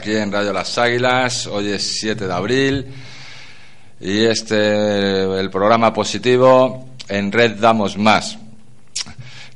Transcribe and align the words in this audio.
aquí 0.00 0.16
en 0.16 0.32
Radio 0.32 0.54
Las 0.54 0.78
Águilas. 0.78 1.46
Hoy 1.46 1.72
es 1.72 1.98
7 2.00 2.26
de 2.26 2.32
abril 2.32 2.86
y 4.00 4.24
este 4.24 5.24
el 5.38 5.50
programa 5.50 5.92
positivo 5.92 6.88
en 7.06 7.30
Red 7.30 7.60
Damos 7.60 7.98
Más, 7.98 8.38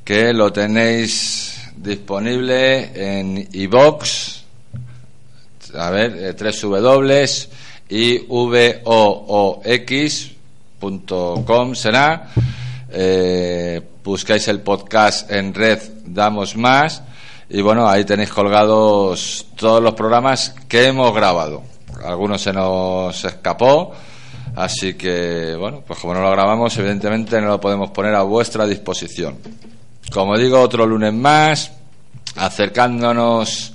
que 0.03 0.33
lo 0.33 0.53
tenéis 0.53 1.71
disponible 1.75 2.91
en 2.93 3.49
iBox. 3.53 4.43
A 5.73 5.89
ver, 5.89 6.35
tres 6.35 6.61
W 6.61 7.25
y 7.89 8.19
com 11.43 11.73
será. 11.73 12.29
Eh, 12.91 13.81
buscáis 14.03 14.47
el 14.47 14.59
podcast 14.59 15.31
en 15.31 15.55
red 15.55 15.79
Damos 16.05 16.55
Más 16.55 17.01
y 17.49 17.61
bueno, 17.61 17.87
ahí 17.87 18.03
tenéis 18.05 18.29
colgados 18.29 19.47
todos 19.55 19.81
los 19.81 19.93
programas 19.93 20.55
que 20.67 20.87
hemos 20.87 21.13
grabado. 21.13 21.63
Algunos 22.03 22.41
se 22.41 22.51
nos 22.51 23.23
escapó, 23.23 23.93
así 24.55 24.95
que 24.95 25.55
bueno, 25.55 25.83
pues 25.85 25.99
como 25.99 26.13
no 26.13 26.21
lo 26.21 26.31
grabamos, 26.31 26.75
evidentemente 26.77 27.39
no 27.39 27.47
lo 27.47 27.59
podemos 27.59 27.91
poner 27.91 28.15
a 28.15 28.23
vuestra 28.23 28.65
disposición. 28.65 29.37
Como 30.11 30.37
digo, 30.37 30.59
otro 30.59 30.85
lunes 30.85 31.13
más, 31.13 31.71
acercándonos 32.35 33.73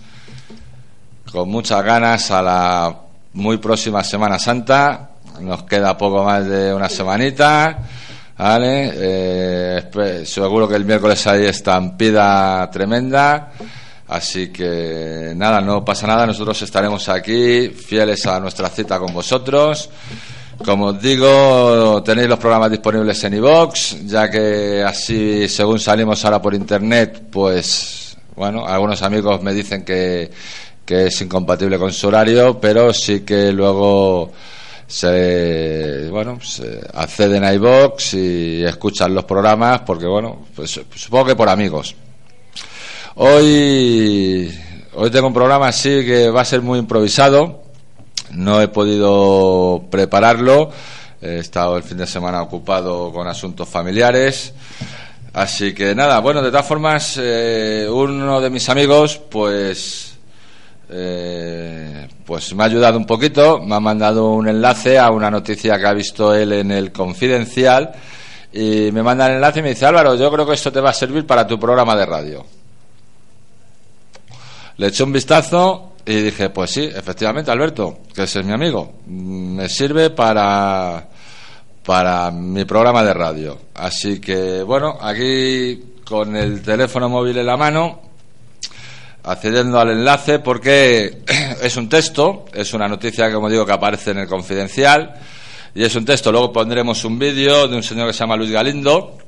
con 1.30 1.48
muchas 1.48 1.84
ganas 1.84 2.30
a 2.30 2.42
la 2.42 2.96
muy 3.34 3.58
próxima 3.58 4.02
Semana 4.02 4.38
Santa. 4.38 5.10
Nos 5.40 5.62
queda 5.62 5.96
poco 5.96 6.24
más 6.24 6.46
de 6.46 6.74
una 6.74 6.88
semanita 6.88 7.78
¿Vale? 8.40 8.90
Eh, 8.94 10.24
seguro 10.24 10.66
que 10.66 10.76
el 10.76 10.86
miércoles 10.86 11.26
hay 11.26 11.44
estampida 11.44 12.70
tremenda. 12.70 13.52
Así 14.08 14.48
que 14.48 15.34
nada, 15.36 15.60
no 15.60 15.84
pasa 15.84 16.06
nada. 16.06 16.26
Nosotros 16.26 16.62
estaremos 16.62 17.06
aquí 17.10 17.68
fieles 17.68 18.24
a 18.24 18.40
nuestra 18.40 18.70
cita 18.70 18.98
con 18.98 19.12
vosotros. 19.12 19.90
Como 20.64 20.86
os 20.86 21.02
digo, 21.02 22.02
tenéis 22.02 22.28
los 22.28 22.38
programas 22.38 22.70
disponibles 22.70 23.22
en 23.24 23.34
iVox, 23.34 24.06
ya 24.06 24.30
que 24.30 24.82
así, 24.86 25.46
según 25.46 25.78
salimos 25.78 26.24
ahora 26.24 26.40
por 26.40 26.54
internet, 26.54 27.24
pues, 27.30 28.16
bueno, 28.36 28.66
algunos 28.66 29.02
amigos 29.02 29.42
me 29.42 29.52
dicen 29.52 29.84
que, 29.84 30.30
que 30.86 31.08
es 31.08 31.20
incompatible 31.20 31.78
con 31.78 31.92
su 31.92 32.08
horario, 32.08 32.58
pero 32.58 32.92
sí 32.94 33.20
que 33.20 33.52
luego 33.52 34.32
se 34.90 36.08
bueno 36.10 36.40
se 36.40 36.80
acceden 36.94 37.44
a 37.44 37.54
iBox 37.54 38.14
y 38.14 38.64
escuchan 38.64 39.14
los 39.14 39.24
programas 39.24 39.82
porque 39.82 40.04
bueno 40.04 40.46
pues 40.54 40.80
supongo 40.94 41.26
que 41.26 41.36
por 41.36 41.48
amigos. 41.48 41.94
Hoy 43.14 44.52
hoy 44.94 45.10
tengo 45.10 45.28
un 45.28 45.34
programa 45.34 45.68
así 45.68 46.04
que 46.04 46.28
va 46.28 46.40
a 46.40 46.44
ser 46.44 46.60
muy 46.60 46.80
improvisado. 46.80 47.62
No 48.32 48.60
he 48.60 48.68
podido 48.68 49.84
prepararlo. 49.90 50.70
He 51.22 51.38
estado 51.38 51.76
el 51.76 51.84
fin 51.84 51.98
de 51.98 52.06
semana 52.06 52.42
ocupado 52.42 53.12
con 53.12 53.28
asuntos 53.28 53.68
familiares. 53.68 54.52
Así 55.32 55.72
que 55.72 55.94
nada 55.94 56.18
bueno 56.18 56.42
de 56.42 56.50
todas 56.50 56.66
formas 56.66 57.16
eh, 57.16 57.86
uno 57.88 58.40
de 58.40 58.50
mis 58.50 58.68
amigos 58.68 59.20
pues 59.30 60.09
eh, 60.92 62.08
pues 62.26 62.52
me 62.54 62.64
ha 62.64 62.66
ayudado 62.66 62.98
un 62.98 63.06
poquito, 63.06 63.60
me 63.60 63.76
ha 63.76 63.80
mandado 63.80 64.32
un 64.32 64.48
enlace 64.48 64.98
a 64.98 65.10
una 65.10 65.30
noticia 65.30 65.78
que 65.78 65.86
ha 65.86 65.92
visto 65.92 66.34
él 66.34 66.52
en 66.52 66.72
el 66.72 66.90
Confidencial 66.90 67.92
y 68.52 68.90
me 68.92 69.02
manda 69.02 69.26
el 69.26 69.34
enlace 69.34 69.60
y 69.60 69.62
me 69.62 69.68
dice, 69.70 69.86
Álvaro, 69.86 70.16
yo 70.16 70.30
creo 70.32 70.46
que 70.46 70.54
esto 70.54 70.72
te 70.72 70.80
va 70.80 70.90
a 70.90 70.94
servir 70.94 71.26
para 71.26 71.46
tu 71.46 71.58
programa 71.58 71.94
de 71.94 72.06
radio. 72.06 72.44
Le 74.78 74.86
eché 74.88 75.04
un 75.04 75.12
vistazo 75.12 75.92
y 76.04 76.14
dije, 76.22 76.50
pues 76.50 76.70
sí, 76.70 76.82
efectivamente, 76.82 77.50
Alberto, 77.50 77.98
que 78.12 78.24
ese 78.24 78.40
es 78.40 78.46
mi 78.46 78.52
amigo, 78.52 78.94
me 79.06 79.68
sirve 79.68 80.10
para, 80.10 81.06
para 81.84 82.30
mi 82.32 82.64
programa 82.64 83.04
de 83.04 83.14
radio. 83.14 83.58
Así 83.74 84.20
que, 84.20 84.62
bueno, 84.62 84.98
aquí 85.00 85.94
con 86.04 86.34
el 86.34 86.62
teléfono 86.62 87.08
móvil 87.08 87.38
en 87.38 87.46
la 87.46 87.56
mano, 87.56 88.09
accediendo 89.24 89.78
al 89.78 89.90
enlace 89.90 90.38
porque 90.38 91.22
es 91.62 91.76
un 91.76 91.88
texto, 91.88 92.46
es 92.52 92.72
una 92.74 92.88
noticia, 92.88 93.32
como 93.32 93.48
digo, 93.48 93.66
que 93.66 93.72
aparece 93.72 94.12
en 94.12 94.18
el 94.18 94.26
confidencial 94.26 95.14
y 95.74 95.84
es 95.84 95.94
un 95.94 96.04
texto. 96.04 96.32
Luego 96.32 96.52
pondremos 96.52 97.04
un 97.04 97.18
vídeo 97.18 97.68
de 97.68 97.76
un 97.76 97.82
señor 97.82 98.08
que 98.08 98.12
se 98.12 98.20
llama 98.20 98.36
Luis 98.36 98.50
Galindo, 98.50 99.18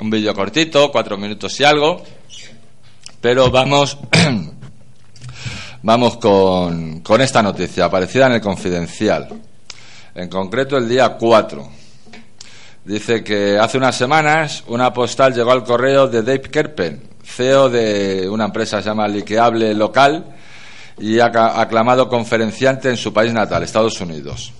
un 0.00 0.10
vídeo 0.10 0.34
cortito, 0.34 0.90
cuatro 0.90 1.16
minutos 1.16 1.58
y 1.60 1.64
algo, 1.64 2.02
pero 3.20 3.50
vamos, 3.50 3.98
vamos 5.82 6.16
con, 6.18 7.00
con 7.00 7.20
esta 7.20 7.42
noticia 7.42 7.86
aparecida 7.86 8.26
en 8.26 8.34
el 8.34 8.40
confidencial, 8.40 9.28
en 10.14 10.28
concreto 10.28 10.76
el 10.76 10.88
día 10.88 11.10
4. 11.10 11.78
Dice 12.84 13.22
que 13.22 13.58
hace 13.58 13.76
unas 13.76 13.96
semanas 13.96 14.64
una 14.68 14.92
postal 14.92 15.34
llegó 15.34 15.52
al 15.52 15.62
correo 15.62 16.08
de 16.08 16.22
Dave 16.22 16.40
Kerpen, 16.40 17.07
CEO 17.28 17.68
de 17.68 18.28
una 18.28 18.46
empresa 18.46 18.78
que 18.78 18.82
se 18.82 18.88
llama 18.88 19.06
Liqueable 19.06 19.74
Local 19.74 20.24
y 20.98 21.20
aclamado 21.20 22.08
conferenciante 22.08 22.88
en 22.88 22.96
su 22.96 23.12
país 23.12 23.32
natal, 23.32 23.62
Estados 23.62 24.00
Unidos. 24.00 24.52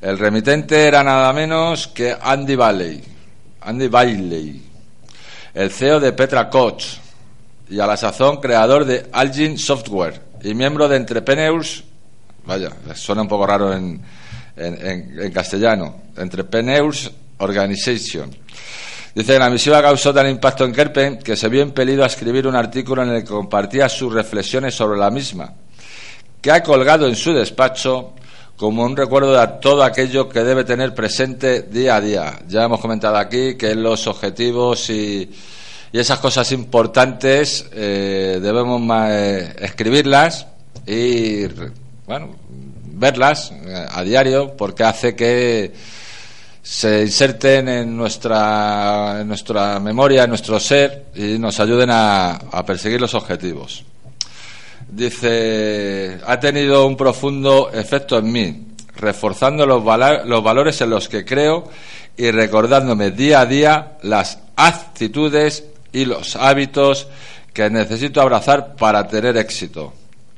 El 0.00 0.18
remitente 0.18 0.86
era 0.86 1.02
nada 1.02 1.32
menos 1.32 1.88
que 1.88 2.16
Andy 2.18 2.54
Bailey, 2.54 3.02
Andy 3.62 3.88
Bailey, 3.88 4.62
el 5.54 5.70
CEO 5.70 6.00
de 6.00 6.12
Petra 6.12 6.48
Koch 6.48 6.84
y 7.68 7.80
a 7.80 7.86
la 7.86 7.96
sazón 7.96 8.40
creador 8.40 8.84
de 8.84 9.08
Algin 9.12 9.58
Software 9.58 10.22
y 10.42 10.54
miembro 10.54 10.88
de 10.88 10.96
Entrepreneurs, 10.96 11.82
vaya, 12.46 12.70
suena 12.94 13.22
un 13.22 13.28
poco 13.28 13.46
raro 13.46 13.72
en, 13.74 14.00
en, 14.56 15.20
en 15.20 15.32
castellano, 15.32 16.02
Entrepreneurs 16.16 17.10
Organization 17.38 18.30
Dice 19.14 19.38
la 19.38 19.50
misiva 19.50 19.82
causó 19.82 20.12
tal 20.12 20.28
impacto 20.28 20.64
en 20.64 20.72
Kerpen 20.72 21.18
que 21.18 21.36
se 21.36 21.48
vio 21.48 21.62
impelido 21.62 22.04
a 22.04 22.06
escribir 22.06 22.46
un 22.46 22.54
artículo 22.54 23.02
en 23.02 23.10
el 23.10 23.22
que 23.22 23.30
compartía 23.30 23.88
sus 23.88 24.12
reflexiones 24.12 24.74
sobre 24.74 24.98
la 24.98 25.10
misma, 25.10 25.52
que 26.40 26.50
ha 26.50 26.62
colgado 26.62 27.06
en 27.06 27.16
su 27.16 27.32
despacho 27.32 28.14
como 28.56 28.84
un 28.84 28.96
recuerdo 28.96 29.38
de 29.38 29.46
todo 29.60 29.84
aquello 29.84 30.28
que 30.28 30.42
debe 30.42 30.64
tener 30.64 30.92
presente 30.92 31.62
día 31.62 31.96
a 31.96 32.00
día. 32.00 32.38
Ya 32.48 32.64
hemos 32.64 32.80
comentado 32.80 33.16
aquí 33.16 33.54
que 33.54 33.74
los 33.74 34.06
objetivos 34.08 34.90
y, 34.90 35.30
esas 35.90 36.18
cosas 36.18 36.52
importantes 36.52 37.66
eh, 37.72 38.38
debemos 38.42 38.82
eh, 39.10 39.56
escribirlas 39.58 40.46
y 40.86 41.46
bueno, 42.06 42.36
verlas 42.92 43.52
eh, 43.52 43.86
a 43.90 44.02
diario 44.02 44.54
porque 44.54 44.84
hace 44.84 45.16
que 45.16 45.72
se 46.68 47.00
inserten 47.00 47.66
en 47.66 47.96
nuestra, 47.96 49.22
en 49.22 49.28
nuestra 49.28 49.80
memoria, 49.80 50.24
en 50.24 50.28
nuestro 50.28 50.60
ser 50.60 51.06
y 51.14 51.38
nos 51.38 51.58
ayuden 51.60 51.88
a, 51.90 52.38
perseguir 52.66 53.00
los 53.00 53.14
objetivos. 53.14 53.84
Dice, 54.86 56.18
ha 56.26 56.38
tenido 56.38 56.86
un 56.86 56.94
profundo 56.94 57.70
efecto 57.72 58.18
en 58.18 58.30
mí, 58.30 58.66
reforzando 58.96 59.64
los, 59.64 59.82
los 60.26 60.44
valores 60.44 60.78
en 60.82 60.90
los 60.90 61.08
que 61.08 61.24
creo 61.24 61.70
y 62.18 62.30
recordándome 62.30 63.12
día 63.12 63.40
a 63.40 63.46
día 63.46 63.92
las 64.02 64.38
actitudes 64.54 65.64
y 65.90 66.04
los 66.04 66.36
hábitos 66.36 67.08
que 67.54 67.70
necesito 67.70 68.20
abrazar 68.20 68.76
para 68.76 69.08
tener 69.08 69.38
éxito, 69.38 69.94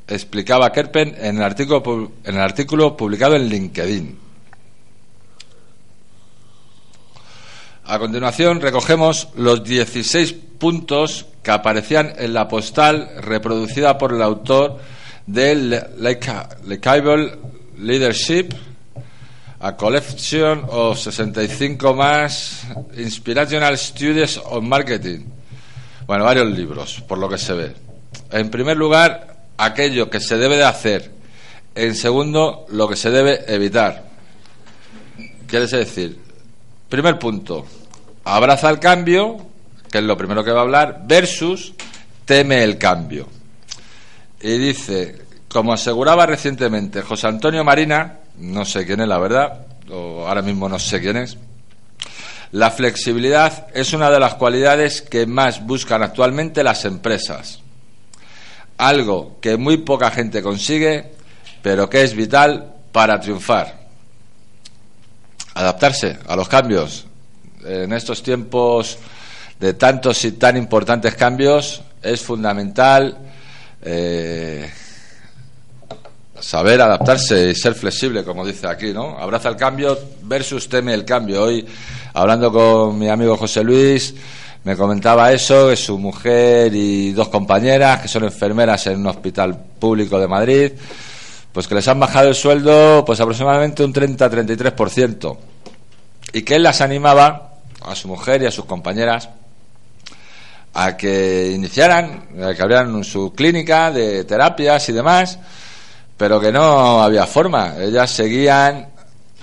explicaba 0.06 0.71
Kerpen 0.71 1.12
en 1.19 1.38
el 1.38 1.43
artículo, 1.43 2.12
en 2.23 2.37
el 2.37 2.41
artículo 2.41 2.97
publicado 2.97 3.35
en 3.35 3.49
LinkedIn. 3.49 4.30
A 7.91 7.99
continuación 7.99 8.61
recogemos 8.61 9.31
los 9.35 9.65
16 9.65 10.33
puntos 10.61 11.27
que 11.43 11.51
aparecían 11.51 12.13
en 12.19 12.33
la 12.33 12.47
postal 12.47 13.11
reproducida 13.21 13.99
por 13.99 14.13
el 14.13 14.23
autor 14.23 14.79
del 15.27 15.77
Cable 16.81 17.33
Leadership, 17.79 18.51
a 19.59 19.77
collection 19.77 20.65
of 20.69 21.01
65 21.01 21.93
más 21.93 22.63
Inspirational 22.97 23.77
Studies 23.77 24.41
on 24.45 24.69
Marketing. 24.69 25.25
Bueno, 26.07 26.23
varios 26.23 26.47
libros, 26.47 27.03
por 27.09 27.19
lo 27.19 27.29
que 27.29 27.39
se 27.39 27.55
ve. 27.55 27.75
En 28.31 28.51
primer 28.51 28.77
lugar, 28.77 29.47
aquello 29.59 30.09
que 30.09 30.21
se 30.21 30.37
debe 30.37 30.57
de 30.57 30.65
hacer. 30.65 31.11
En 31.75 31.97
segundo, 31.97 32.67
lo 32.69 32.89
que 32.89 32.95
se 32.95 33.11
debe 33.11 33.53
evitar. 33.53 34.05
Quiere 35.49 35.67
decir, 35.67 36.21
primer 36.89 37.19
punto, 37.19 37.67
abraza 38.25 38.71
el 38.71 38.79
cambio, 38.79 39.47
que 39.91 39.99
es 39.99 40.05
lo 40.05 40.17
primero 40.17 40.45
que 40.45 40.53
va 40.53 40.61
a 40.61 40.63
hablar, 40.63 41.03
versus 41.05 41.75
teme 42.25 42.63
el 42.63 42.79
cambio. 42.79 43.29
Y 44.41 44.57
dice, 44.57 45.23
como 45.49 45.73
aseguraba 45.73 46.27
recientemente 46.27 47.03
José 47.03 47.27
Antonio 47.27 47.65
Marina, 47.65 48.19
no 48.39 48.65
sé 48.65 48.87
quién 48.87 49.01
es 49.01 49.09
la 49.09 49.19
verdad, 49.19 49.67
o 49.91 50.27
ahora 50.27 50.43
mismo 50.43 50.69
no 50.69 50.79
sé 50.79 51.01
quién 51.01 51.17
es, 51.17 51.37
la 52.53 52.71
flexibilidad 52.71 53.69
es 53.75 53.93
una 53.93 54.11
de 54.11 54.19
las 54.19 54.35
cualidades 54.35 55.03
que 55.03 55.27
más 55.27 55.65
buscan 55.65 56.03
actualmente 56.03 56.65
las 56.65 56.85
empresas. 56.85 57.61
algo 58.79 59.39
que 59.43 59.59
muy 59.59 59.77
poca 59.77 60.11
gente 60.11 60.43
consigue, 60.43 61.13
pero 61.63 61.91
que 61.91 62.03
es 62.03 62.15
vital 62.15 62.73
para 62.93 63.21
triunfar. 63.21 63.79
Adaptarse 65.53 66.19
a 66.27 66.35
los 66.35 66.49
cambios. 66.49 67.07
En 67.65 67.93
estos 67.93 68.23
tiempos 68.23 68.99
de 69.59 69.75
tantos 69.75 70.25
y 70.25 70.33
tan 70.33 70.57
importantes 70.57 71.15
cambios 71.15 71.83
es 72.03 72.23
fundamental 72.23 73.19
eh, 73.83 74.71
saber 76.41 76.81
adaptarse 76.81 77.51
y 77.51 77.55
ser 77.55 77.75
flexible, 77.75 78.25
como 78.25 78.47
dice 78.47 78.67
aquí, 78.67 78.93
¿no? 78.93 79.19
Abraza 79.19 79.49
el 79.51 79.57
cambio 79.57 79.99
versus 80.23 80.69
teme 80.69 80.95
el 80.95 81.05
cambio. 81.05 81.43
Hoy, 81.43 81.67
hablando 82.15 82.51
con 82.51 82.99
mi 82.99 83.09
amigo 83.09 83.37
José 83.37 83.62
Luis, 83.62 84.15
me 84.65 84.77
comentaba 84.77 85.33
eso, 85.33 85.69
que 85.69 85.77
su 85.77 85.99
mujer 85.99 86.75
y 86.75 87.12
dos 87.12 87.29
compañeras, 87.29 88.01
que 88.03 88.09
son 88.09 88.25
enfermeras 88.25 88.87
en 88.87 89.01
un 89.01 89.07
hospital 89.07 89.59
público 89.79 90.19
de 90.19 90.29
Madrid, 90.29 90.73
pues 91.53 91.67
que 91.67 91.75
les 91.75 91.89
han 91.89 91.99
bajado 91.99 92.29
el 92.29 92.35
sueldo 92.35 93.03
pues 93.05 93.21
aproximadamente 93.21 93.85
un 93.85 93.93
30-33%. 93.93 95.37
Y 96.33 96.43
que 96.43 96.57
él 96.57 96.62
las 96.62 96.81
animaba, 96.81 97.50
a 97.82 97.94
su 97.94 98.09
mujer 98.09 98.43
y 98.43 98.47
a 98.47 98.50
sus 98.50 98.65
compañeras, 98.65 99.29
a 100.75 100.97
que 100.97 101.53
iniciaran, 101.55 102.29
a 102.43 102.55
que 102.55 102.62
abrieran 102.62 103.03
su 103.05 103.32
clínica 103.32 103.91
de 103.91 104.25
terapias 104.25 104.88
y 104.88 104.93
demás, 104.93 105.38
pero 106.17 106.41
que 106.41 106.53
no 106.53 107.03
había 107.03 107.27
forma. 107.27 107.77
Ellas 107.79 108.11
seguían 108.11 108.88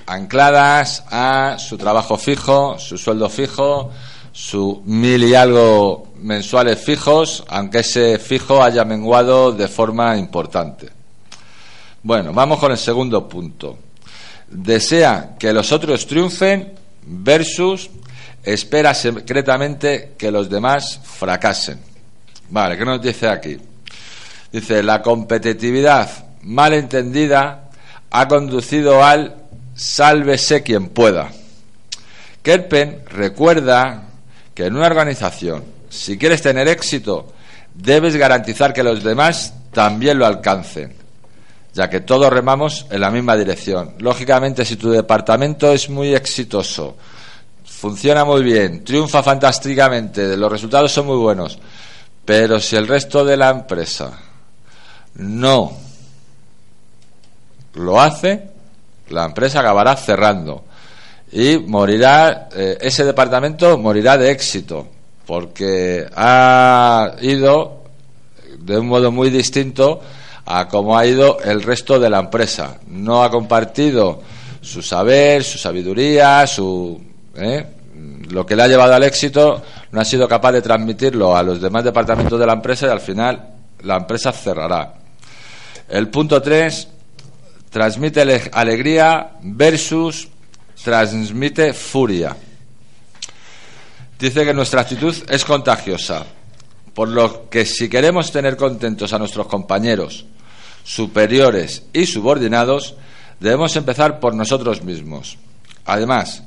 ancladas 0.06 1.04
a 1.12 1.58
su 1.60 1.78
trabajo 1.78 2.18
fijo, 2.18 2.80
su 2.80 2.98
sueldo 2.98 3.30
fijo, 3.30 3.92
su 4.32 4.82
mil 4.86 5.24
y 5.24 5.36
algo 5.36 6.08
mensuales 6.20 6.80
fijos, 6.80 7.44
aunque 7.48 7.80
ese 7.80 8.20
fijo 8.20 8.64
haya 8.64 8.86
menguado 8.86 9.52
de 9.52 9.68
forma 9.68 10.18
importante. 10.18 10.90
Bueno, 12.04 12.32
vamos 12.34 12.60
con 12.60 12.72
el 12.72 12.78
segundo 12.78 13.28
punto. 13.28 13.78
Desea 14.48 15.36
que 15.38 15.52
los 15.52 15.72
otros 15.72 16.08
triunfen 16.08 16.74
versus 17.02 17.90
espera 18.54 18.94
secretamente 18.94 20.14
que 20.18 20.32
los 20.32 20.50
demás 20.50 21.02
fracasen. 21.04 21.80
Vale, 22.50 22.78
¿qué 22.78 22.86
nos 22.86 23.02
dice 23.02 23.28
aquí? 23.28 23.58
Dice, 24.52 24.82
la 24.82 25.02
competitividad 25.02 26.10
mal 26.44 26.74
entendida 26.74 27.70
ha 28.10 28.28
conducido 28.30 29.04
al 29.04 29.36
sálvese 29.76 30.64
quien 30.64 30.88
pueda. 30.88 31.30
Kerpen 32.42 33.04
recuerda 33.10 34.04
que 34.56 34.66
en 34.66 34.78
una 34.78 34.88
organización, 34.88 35.66
si 35.90 36.18
quieres 36.18 36.42
tener 36.42 36.70
éxito, 36.70 37.34
debes 37.74 38.16
garantizar 38.16 38.72
que 38.72 38.82
los 38.84 39.04
demás 39.04 39.54
también 39.74 40.18
lo 40.18 40.26
alcancen, 40.26 40.94
ya 41.74 41.90
que 41.90 42.00
todos 42.00 42.32
remamos 42.32 42.88
en 42.92 43.02
la 43.02 43.12
misma 43.12 43.36
dirección. 43.36 43.96
Lógicamente, 44.00 44.64
si 44.64 44.78
tu 44.78 44.90
departamento 44.90 45.74
es 45.74 45.90
muy 45.90 46.16
exitoso, 46.16 46.96
funciona 47.80 48.26
muy 48.26 48.42
bien, 48.42 48.84
triunfa 48.84 49.22
fantásticamente, 49.22 50.36
los 50.36 50.52
resultados 50.52 50.92
son 50.92 51.06
muy 51.06 51.18
buenos, 51.18 51.60
pero 52.26 52.60
si 52.60 52.76
el 52.76 52.88
resto 52.88 53.24
de 53.24 53.38
la 53.38 53.52
empresa 53.52 54.18
no 55.14 55.74
lo 57.76 58.02
hace, 58.02 58.50
la 59.10 59.26
empresa 59.26 59.60
acabará 59.60 59.96
cerrando 59.96 60.64
y 61.32 61.60
morirá, 61.60 62.50
eh, 62.56 62.80
ese 62.82 63.06
departamento 63.06 63.78
morirá 63.78 64.18
de 64.18 64.32
éxito, 64.32 64.88
porque 65.28 66.04
ha 66.16 67.12
ido 67.22 67.84
de 68.58 68.80
un 68.80 68.88
modo 68.88 69.12
muy 69.12 69.30
distinto 69.30 70.02
a 70.46 70.68
como 70.68 70.98
ha 70.98 71.06
ido 71.06 71.40
el 71.42 71.62
resto 71.62 72.00
de 72.00 72.10
la 72.10 72.20
empresa. 72.20 72.78
No 72.88 73.24
ha 73.24 73.30
compartido 73.30 74.22
su 74.62 74.82
saber, 74.82 75.44
su 75.44 75.58
sabiduría, 75.58 76.48
su 76.48 77.07
¿eh? 77.38 77.66
lo 78.30 78.46
que 78.46 78.56
le 78.56 78.64
ha 78.64 78.68
llevado 78.68 78.94
al 78.94 79.04
éxito, 79.04 79.64
no 79.92 80.02
ha 80.02 80.06
sido 80.06 80.28
capaz 80.28 80.52
de 80.52 80.62
transmitirlo 80.62 81.36
a 81.36 81.44
los 81.44 81.62
demás 81.62 81.84
departamentos 81.84 82.40
de 82.40 82.46
la 82.46 82.54
empresa 82.54 82.88
y 82.88 82.90
al 82.90 83.00
final 83.00 83.50
la 83.84 83.98
empresa 83.98 84.32
cerrará. 84.32 84.94
El 85.88 86.10
punto 86.10 86.42
3 86.42 86.88
transmite 87.70 88.22
alegría 88.52 89.32
versus 89.42 90.28
transmite 90.84 91.74
furia. 91.74 92.36
Dice 94.20 94.46
que 94.46 94.54
nuestra 94.54 94.82
actitud 94.82 95.16
es 95.30 95.46
contagiosa, 95.46 96.26
por 96.94 97.08
lo 97.08 97.50
que 97.50 97.66
si 97.66 97.88
queremos 97.88 98.32
tener 98.32 98.58
contentos 98.58 99.14
a 99.14 99.20
nuestros 99.20 99.48
compañeros, 99.48 100.26
superiores 100.84 101.84
y 101.94 102.06
subordinados, 102.06 102.96
debemos 103.40 103.76
empezar 103.76 104.20
por 104.20 104.34
nosotros 104.34 104.84
mismos. 104.84 105.38
Además, 105.86 106.44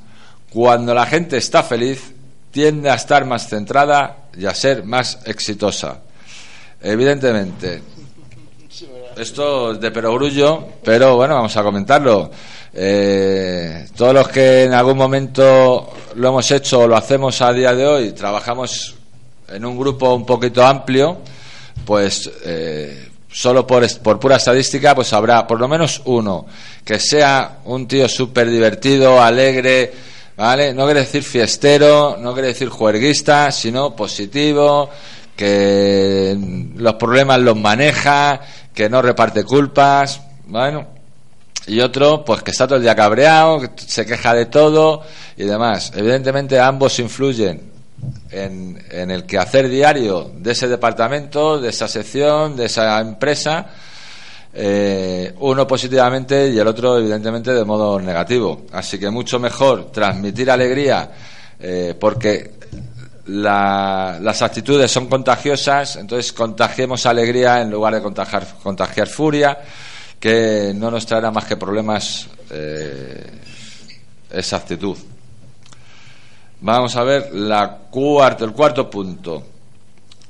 cuando 0.51 0.93
la 0.93 1.05
gente 1.05 1.37
está 1.37 1.63
feliz, 1.63 2.13
tiende 2.51 2.89
a 2.89 2.95
estar 2.95 3.25
más 3.25 3.47
centrada 3.47 4.25
y 4.37 4.45
a 4.45 4.53
ser 4.53 4.83
más 4.83 5.19
exitosa. 5.25 5.99
Evidentemente, 6.81 7.81
esto 9.17 9.71
es 9.71 9.79
de 9.79 9.91
perogrullo, 9.91 10.67
pero 10.83 11.15
bueno, 11.15 11.35
vamos 11.35 11.55
a 11.55 11.63
comentarlo. 11.63 12.31
Eh, 12.73 13.87
todos 13.95 14.13
los 14.13 14.27
que 14.27 14.63
en 14.63 14.73
algún 14.73 14.97
momento 14.97 15.93
lo 16.15 16.29
hemos 16.29 16.51
hecho 16.51 16.81
o 16.81 16.87
lo 16.87 16.97
hacemos 16.97 17.41
a 17.41 17.53
día 17.53 17.73
de 17.73 17.85
hoy, 17.85 18.11
trabajamos 18.11 18.95
en 19.47 19.65
un 19.65 19.77
grupo 19.77 20.13
un 20.13 20.25
poquito 20.25 20.65
amplio, 20.65 21.19
pues 21.85 22.29
eh, 22.45 23.09
solo 23.31 23.65
por, 23.65 23.85
por 24.01 24.19
pura 24.19 24.35
estadística, 24.35 24.95
pues 24.95 25.13
habrá 25.13 25.47
por 25.47 25.59
lo 25.59 25.67
menos 25.67 26.01
uno 26.05 26.45
que 26.83 26.99
sea 26.99 27.59
un 27.65 27.87
tío 27.87 28.09
súper 28.09 28.49
divertido, 28.49 29.21
alegre, 29.21 30.10
¿vale? 30.37 30.73
No 30.73 30.85
quiere 30.85 31.01
decir 31.01 31.23
fiestero, 31.23 32.17
no 32.19 32.33
quiere 32.33 32.49
decir 32.49 32.69
juerguista, 32.69 33.51
sino 33.51 33.95
positivo, 33.95 34.89
que 35.35 36.37
los 36.75 36.93
problemas 36.95 37.39
los 37.39 37.57
maneja, 37.57 38.41
que 38.73 38.89
no 38.89 39.01
reparte 39.01 39.43
culpas, 39.43 40.21
bueno, 40.45 40.87
y 41.67 41.79
otro, 41.79 42.25
pues 42.25 42.43
que 42.43 42.51
está 42.51 42.67
todo 42.67 42.77
el 42.77 42.83
día 42.83 42.95
cabreado, 42.95 43.61
que 43.61 43.69
se 43.75 44.05
queja 44.05 44.33
de 44.33 44.47
todo 44.47 45.03
y 45.37 45.43
demás. 45.43 45.91
Evidentemente 45.95 46.59
ambos 46.59 46.99
influyen 46.99 47.71
en, 48.31 48.83
en 48.89 49.11
el 49.11 49.25
quehacer 49.25 49.69
diario 49.69 50.31
de 50.35 50.51
ese 50.51 50.67
departamento, 50.67 51.59
de 51.59 51.69
esa 51.69 51.87
sección, 51.87 52.55
de 52.55 52.65
esa 52.65 52.99
empresa, 52.99 53.67
eh, 54.53 55.33
uno 55.39 55.65
positivamente 55.65 56.49
y 56.49 56.59
el 56.59 56.67
otro 56.67 56.97
evidentemente 56.97 57.53
de 57.53 57.63
modo 57.63 57.99
negativo. 57.99 58.63
Así 58.71 58.99
que 58.99 59.09
mucho 59.09 59.39
mejor 59.39 59.91
transmitir 59.91 60.51
alegría 60.51 61.11
eh, 61.59 61.95
porque 61.99 62.51
las 63.27 64.41
actitudes 64.41 64.91
son 64.91 65.07
contagiosas, 65.07 65.95
entonces 65.95 66.33
contagiemos 66.33 67.05
alegría 67.05 67.61
en 67.61 67.71
lugar 67.71 67.93
de 67.93 68.01
contagiar, 68.01 68.45
contagiar 68.61 69.07
furia 69.07 69.57
que 70.19 70.73
no 70.75 70.91
nos 70.91 71.05
traerá 71.05 71.31
más 71.31 71.45
que 71.45 71.55
problemas 71.55 72.27
eh, 72.49 73.25
esa 74.29 74.57
actitud. 74.57 74.97
Vamos 76.59 76.95
a 76.95 77.03
ver 77.03 77.33
la 77.33 77.77
cuarto, 77.89 78.45
el 78.45 78.51
cuarto 78.51 78.89
punto. 78.89 79.43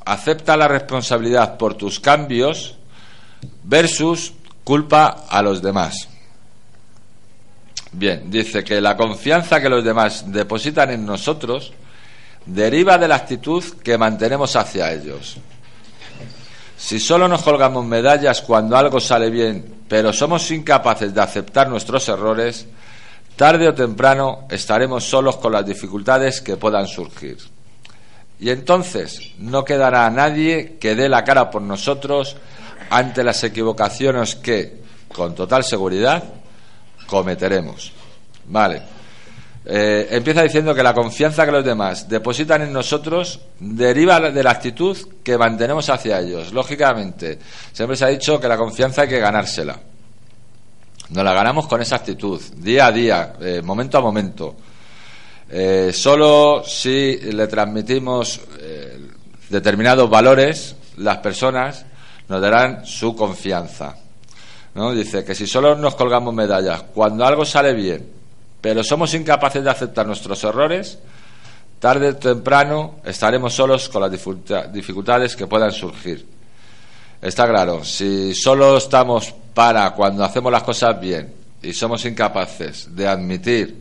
Acepta 0.05 0.55
la 0.55 0.67
responsabilidad 0.67 1.57
por 1.57 1.75
tus 1.75 1.99
cambios 1.99 2.77
versus 3.63 4.33
culpa 4.63 5.25
a 5.29 5.41
los 5.41 5.61
demás. 5.61 6.07
Bien, 7.93 8.31
dice 8.31 8.63
que 8.63 8.79
la 8.79 8.95
confianza 8.95 9.59
que 9.59 9.69
los 9.69 9.83
demás 9.83 10.31
depositan 10.31 10.91
en 10.91 11.05
nosotros 11.05 11.73
deriva 12.45 12.97
de 12.97 13.07
la 13.07 13.15
actitud 13.15 13.63
que 13.83 13.97
mantenemos 13.97 14.55
hacia 14.55 14.91
ellos. 14.93 15.37
Si 16.77 16.99
solo 16.99 17.27
nos 17.27 17.43
colgamos 17.43 17.85
medallas 17.85 18.41
cuando 18.41 18.75
algo 18.75 18.99
sale 18.99 19.29
bien, 19.29 19.83
pero 19.87 20.11
somos 20.13 20.49
incapaces 20.51 21.13
de 21.13 21.21
aceptar 21.21 21.69
nuestros 21.69 22.07
errores, 22.09 22.65
tarde 23.35 23.67
o 23.67 23.73
temprano 23.73 24.47
estaremos 24.49 25.03
solos 25.03 25.37
con 25.37 25.51
las 25.51 25.65
dificultades 25.65 26.41
que 26.41 26.57
puedan 26.57 26.87
surgir. 26.87 27.37
Y 28.39 28.49
entonces 28.49 29.33
no 29.37 29.63
quedará 29.63 30.09
nadie 30.09 30.77
que 30.79 30.95
dé 30.95 31.07
la 31.07 31.23
cara 31.23 31.51
por 31.51 31.61
nosotros 31.61 32.37
ante 32.89 33.23
las 33.23 33.43
equivocaciones 33.43 34.35
que, 34.35 34.81
con 35.13 35.35
total 35.35 35.63
seguridad, 35.63 36.23
cometeremos. 37.07 37.91
Vale. 38.47 38.81
Eh, 39.63 40.07
empieza 40.09 40.41
diciendo 40.41 40.73
que 40.73 40.81
la 40.81 40.93
confianza 40.93 41.45
que 41.45 41.51
los 41.51 41.63
demás 41.63 42.09
depositan 42.09 42.63
en 42.63 42.73
nosotros 42.73 43.39
deriva 43.59 44.19
de 44.19 44.43
la 44.43 44.51
actitud 44.51 44.97
que 45.23 45.37
mantenemos 45.37 45.87
hacia 45.89 46.19
ellos. 46.19 46.51
Lógicamente, 46.51 47.37
siempre 47.71 47.95
se 47.95 48.05
ha 48.05 48.07
dicho 48.07 48.39
que 48.39 48.47
la 48.47 48.57
confianza 48.57 49.03
hay 49.03 49.07
que 49.07 49.19
ganársela. 49.19 49.79
Nos 51.09 51.23
la 51.23 51.33
ganamos 51.33 51.67
con 51.67 51.81
esa 51.81 51.97
actitud, 51.97 52.41
día 52.55 52.87
a 52.87 52.91
día, 52.91 53.33
eh, 53.39 53.61
momento 53.63 53.97
a 53.97 54.01
momento. 54.01 54.55
Eh, 55.49 55.91
solo 55.93 56.63
si 56.65 57.17
le 57.17 57.47
transmitimos 57.47 58.39
determinados 59.49 60.09
valores, 60.09 60.75
las 60.97 61.17
personas 61.17 61.85
nos 62.31 62.39
darán 62.41 62.85
su 62.85 63.13
confianza. 63.13 63.93
¿no? 64.75 64.93
Dice 64.93 65.25
que 65.25 65.35
si 65.35 65.45
solo 65.45 65.75
nos 65.75 65.95
colgamos 65.95 66.33
medallas 66.33 66.83
cuando 66.93 67.25
algo 67.25 67.43
sale 67.43 67.73
bien, 67.73 68.07
pero 68.61 68.85
somos 68.85 69.13
incapaces 69.13 69.61
de 69.61 69.69
aceptar 69.69 70.07
nuestros 70.07 70.41
errores, 70.45 70.97
tarde 71.77 72.07
o 72.07 72.15
temprano 72.15 73.01
estaremos 73.03 73.53
solos 73.53 73.89
con 73.89 74.01
las 74.01 74.11
dificultades 74.71 75.35
que 75.35 75.45
puedan 75.45 75.73
surgir. 75.73 76.25
Está 77.21 77.49
claro, 77.49 77.83
si 77.83 78.33
solo 78.33 78.77
estamos 78.77 79.35
para 79.53 79.91
cuando 79.91 80.23
hacemos 80.23 80.53
las 80.53 80.63
cosas 80.63 80.97
bien 81.01 81.33
y 81.61 81.73
somos 81.73 82.05
incapaces 82.05 82.95
de 82.95 83.09
admitir 83.09 83.77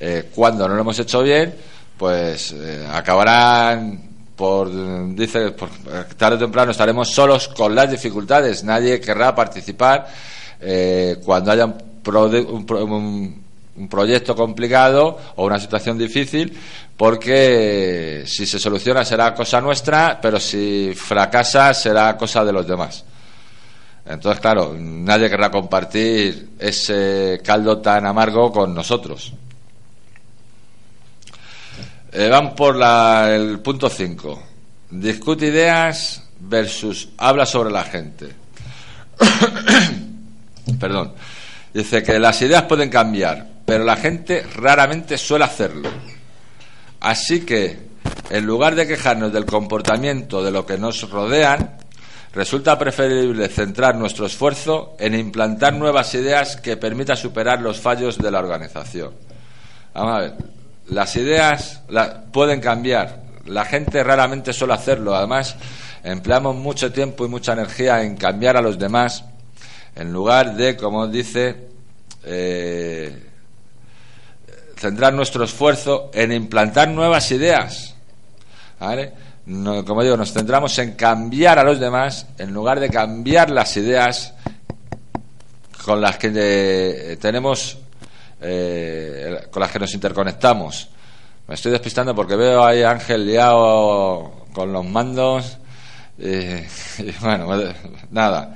eh, 0.00 0.28
cuando 0.34 0.66
no 0.66 0.74
lo 0.74 0.80
hemos 0.80 0.98
hecho 0.98 1.22
bien, 1.22 1.54
pues 1.96 2.50
eh, 2.50 2.84
acabarán 2.92 4.05
por, 4.36 4.70
dice, 5.14 5.52
por, 5.52 5.70
tarde 6.16 6.36
o 6.36 6.38
temprano 6.38 6.70
estaremos 6.70 7.10
solos 7.10 7.48
con 7.48 7.74
las 7.74 7.90
dificultades. 7.90 8.62
Nadie 8.62 9.00
querrá 9.00 9.34
participar 9.34 10.06
eh, 10.60 11.16
cuando 11.24 11.50
haya 11.50 11.64
un, 11.64 13.44
un, 13.76 13.88
proyecto 13.88 14.36
complicado 14.36 15.18
o 15.36 15.44
una 15.44 15.58
situación 15.58 15.98
difícil, 15.98 16.56
porque 16.96 18.24
si 18.26 18.46
se 18.46 18.58
soluciona 18.58 19.04
será 19.04 19.34
cosa 19.34 19.60
nuestra, 19.60 20.18
pero 20.20 20.38
si 20.38 20.92
fracasa 20.94 21.74
será 21.74 22.16
cosa 22.16 22.44
de 22.44 22.52
los 22.52 22.66
demás. 22.66 23.04
Entonces, 24.06 24.40
claro, 24.40 24.74
nadie 24.78 25.28
querrá 25.28 25.50
compartir 25.50 26.50
ese 26.58 27.40
caldo 27.44 27.78
tan 27.78 28.06
amargo 28.06 28.52
con 28.52 28.72
nosotros. 28.72 29.32
Eh, 32.18 32.30
van 32.30 32.54
por 32.54 32.82
el 32.82 33.58
punto 33.58 33.90
5. 33.90 34.42
Discute 34.88 35.48
ideas 35.48 36.22
versus 36.40 37.10
habla 37.18 37.44
sobre 37.44 37.70
la 37.70 37.84
gente. 37.84 38.34
Perdón. 40.80 41.12
Dice 41.74 42.02
que 42.02 42.18
las 42.18 42.40
ideas 42.40 42.62
pueden 42.62 42.88
cambiar, 42.88 43.46
pero 43.66 43.84
la 43.84 43.96
gente 43.96 44.46
raramente 44.54 45.18
suele 45.18 45.44
hacerlo. 45.44 45.90
Así 47.00 47.44
que, 47.44 47.80
en 48.30 48.46
lugar 48.46 48.76
de 48.76 48.86
quejarnos 48.86 49.30
del 49.30 49.44
comportamiento 49.44 50.42
de 50.42 50.52
lo 50.52 50.64
que 50.64 50.78
nos 50.78 51.10
rodean, 51.10 51.76
resulta 52.32 52.78
preferible 52.78 53.46
centrar 53.48 53.94
nuestro 53.94 54.24
esfuerzo 54.24 54.96
en 54.98 55.14
implantar 55.14 55.74
nuevas 55.74 56.14
ideas 56.14 56.56
que 56.56 56.78
permitan 56.78 57.18
superar 57.18 57.60
los 57.60 57.78
fallos 57.78 58.16
de 58.16 58.30
la 58.30 58.38
organización. 58.38 59.12
Vamos 59.92 60.14
a 60.14 60.20
ver, 60.20 60.55
las 60.88 61.16
ideas 61.16 61.82
pueden 62.32 62.60
cambiar. 62.60 63.22
La 63.46 63.64
gente 63.64 64.02
raramente 64.02 64.52
suele 64.52 64.74
hacerlo. 64.74 65.14
Además, 65.14 65.56
empleamos 66.02 66.56
mucho 66.56 66.92
tiempo 66.92 67.24
y 67.24 67.28
mucha 67.28 67.52
energía 67.52 68.02
en 68.02 68.16
cambiar 68.16 68.56
a 68.56 68.60
los 68.60 68.78
demás 68.78 69.24
en 69.96 70.12
lugar 70.12 70.54
de, 70.54 70.76
como 70.76 71.06
dice, 71.08 71.68
eh, 72.24 73.26
centrar 74.76 75.14
nuestro 75.14 75.44
esfuerzo 75.44 76.10
en 76.12 76.32
implantar 76.32 76.88
nuevas 76.88 77.30
ideas. 77.32 77.94
como 78.78 80.02
digo, 80.02 80.16
nos 80.16 80.32
centramos 80.32 80.78
en 80.78 80.92
cambiar 80.92 81.58
a 81.58 81.64
los 81.64 81.80
demás 81.80 82.26
en 82.36 82.52
lugar 82.52 82.78
de 82.78 82.90
cambiar 82.90 83.50
las 83.50 83.76
ideas 83.76 84.34
con 85.84 86.00
las 86.00 86.18
que 86.18 86.32
eh, 86.34 87.16
tenemos 87.16 87.78
eh, 88.40 89.46
con 89.50 89.60
las 89.60 89.70
que 89.70 89.78
nos 89.78 89.92
interconectamos. 89.94 90.88
Me 91.48 91.54
estoy 91.54 91.72
despistando 91.72 92.14
porque 92.14 92.36
veo 92.36 92.64
ahí 92.64 92.82
Ángel 92.82 93.26
liado 93.26 94.46
con 94.52 94.72
los 94.72 94.84
mandos. 94.84 95.58
y 96.18 97.12
bueno, 97.20 97.48
nada. 98.10 98.54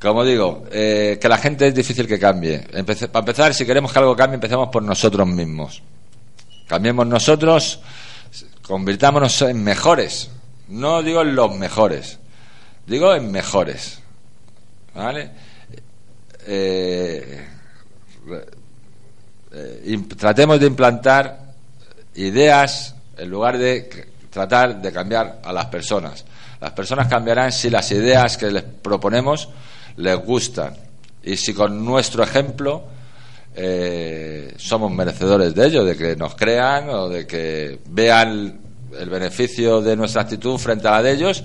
Como 0.00 0.24
digo, 0.24 0.64
eh, 0.70 1.18
que 1.20 1.28
la 1.28 1.38
gente 1.38 1.68
es 1.68 1.74
difícil 1.74 2.06
que 2.06 2.18
cambie. 2.18 2.60
para 2.60 3.20
empezar, 3.20 3.54
si 3.54 3.64
queremos 3.64 3.92
que 3.92 3.98
algo 3.98 4.14
cambie, 4.14 4.34
empecemos 4.34 4.68
por 4.68 4.82
nosotros 4.82 5.26
mismos. 5.26 5.82
Cambiemos 6.66 7.06
nosotros, 7.06 7.80
convirtámonos 8.62 9.40
en 9.42 9.62
mejores. 9.62 10.30
No 10.68 11.02
digo 11.02 11.22
en 11.22 11.34
los 11.34 11.54
mejores, 11.54 12.18
digo 12.86 13.14
en 13.14 13.30
mejores. 13.30 14.00
¿Vale? 14.94 15.30
Eh, 16.46 17.46
eh, 19.58 19.98
tratemos 20.16 20.60
de 20.60 20.66
implantar 20.66 21.38
ideas 22.14 22.94
en 23.16 23.30
lugar 23.30 23.56
de 23.56 24.08
tratar 24.28 24.82
de 24.82 24.92
cambiar 24.92 25.40
a 25.42 25.52
las 25.52 25.66
personas. 25.66 26.24
Las 26.60 26.72
personas 26.72 27.08
cambiarán 27.08 27.52
si 27.52 27.70
las 27.70 27.90
ideas 27.92 28.36
que 28.36 28.50
les 28.50 28.62
proponemos 28.62 29.48
les 29.96 30.16
gustan 30.16 30.74
y 31.22 31.36
si 31.36 31.54
con 31.54 31.82
nuestro 31.84 32.22
ejemplo 32.22 32.84
eh, 33.54 34.52
somos 34.58 34.92
merecedores 34.92 35.54
de 35.54 35.66
ello, 35.66 35.84
de 35.84 35.96
que 35.96 36.16
nos 36.16 36.34
crean 36.34 36.90
o 36.90 37.08
de 37.08 37.26
que 37.26 37.80
vean 37.88 38.60
el 38.98 39.08
beneficio 39.08 39.80
de 39.80 39.96
nuestra 39.96 40.22
actitud 40.22 40.58
frente 40.58 40.86
a 40.88 40.92
la 40.92 41.02
de 41.02 41.12
ellos 41.12 41.42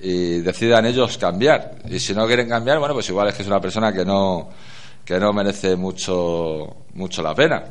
y 0.00 0.40
decidan 0.40 0.86
ellos 0.86 1.18
cambiar. 1.18 1.76
Y 1.90 1.98
si 1.98 2.14
no 2.14 2.26
quieren 2.26 2.48
cambiar, 2.48 2.78
bueno, 2.78 2.94
pues 2.94 3.08
igual 3.10 3.28
es 3.28 3.34
que 3.34 3.42
es 3.42 3.48
una 3.48 3.60
persona 3.60 3.92
que 3.92 4.04
no 4.04 4.48
que 5.10 5.18
no 5.18 5.32
merece 5.32 5.74
mucho, 5.74 6.84
mucho 6.94 7.20
la 7.20 7.34
pena. 7.34 7.64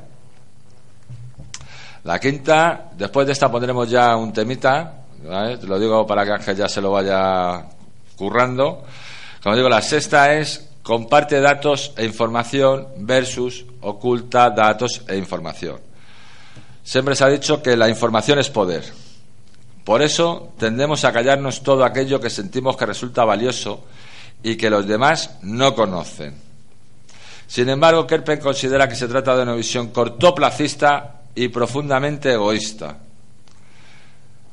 La 2.03 2.19
quinta, 2.19 2.89
después 2.97 3.25
de 3.27 3.31
esta 3.31 3.49
pondremos 3.49 3.89
ya 3.89 4.17
un 4.17 4.33
temita, 4.33 5.05
lo 5.61 5.79
digo 5.79 6.05
para 6.05 6.25
que 6.25 6.33
Ángel 6.33 6.57
ya 6.57 6.67
se 6.67 6.81
lo 6.81 6.91
vaya 6.91 7.63
currando. 8.17 8.83
Como 9.41 9.55
digo, 9.55 9.69
la 9.69 9.81
sexta 9.81 10.33
es 10.33 10.69
comparte 10.83 11.39
datos 11.39 11.93
e 11.95 12.03
información 12.03 12.89
versus 12.97 13.65
oculta 13.79 14.49
datos 14.49 15.03
e 15.07 15.15
información. 15.15 15.79
Siempre 16.83 17.15
se 17.15 17.23
ha 17.23 17.29
dicho 17.29 17.63
que 17.63 17.77
la 17.77 17.87
información 17.87 18.39
es 18.39 18.49
poder. 18.49 18.83
Por 19.85 20.01
eso 20.01 20.51
tendemos 20.57 21.05
a 21.05 21.13
callarnos 21.13 21.63
todo 21.63 21.85
aquello 21.85 22.19
que 22.19 22.29
sentimos 22.29 22.75
que 22.75 22.85
resulta 22.85 23.23
valioso 23.23 23.85
y 24.43 24.57
que 24.57 24.69
los 24.69 24.85
demás 24.85 25.37
no 25.41 25.73
conocen. 25.73 26.48
Sin 27.49 27.67
embargo, 27.67 28.05
Kerpen 28.05 28.39
considera 28.39 28.87
que 28.87 28.93
se 28.93 29.07
trata 29.07 29.35
de 29.35 29.41
una 29.41 29.55
visión 29.55 29.87
cortoplacista 29.87 31.21
y 31.33 31.47
profundamente 31.47 32.31
egoísta. 32.31 32.95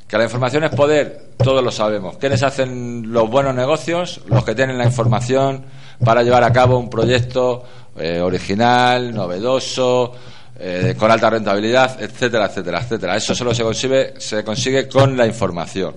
Que 0.08 0.16
la 0.16 0.24
información 0.24 0.64
es 0.64 0.70
poder, 0.70 1.32
todos 1.36 1.62
lo 1.62 1.70
sabemos. 1.70 2.16
¿Quiénes 2.16 2.42
hacen 2.42 3.12
los 3.12 3.28
buenos 3.28 3.54
negocios? 3.54 4.22
Los 4.28 4.46
que 4.46 4.54
tienen 4.54 4.78
la 4.78 4.86
información 4.86 5.66
para 6.02 6.22
llevar 6.22 6.42
a 6.42 6.54
cabo 6.54 6.78
un 6.78 6.88
proyecto 6.88 7.64
eh, 7.98 8.18
original, 8.18 9.14
novedoso, 9.14 10.14
eh, 10.58 10.94
con 10.98 11.10
alta 11.10 11.28
rentabilidad, 11.28 12.02
etcétera, 12.02 12.46
etcétera, 12.46 12.80
etcétera. 12.80 13.16
Eso 13.16 13.34
solo 13.34 13.54
se 13.54 13.62
consigue, 13.62 14.14
se 14.18 14.42
consigue 14.42 14.88
con 14.88 15.18
la 15.18 15.26
información. 15.26 15.94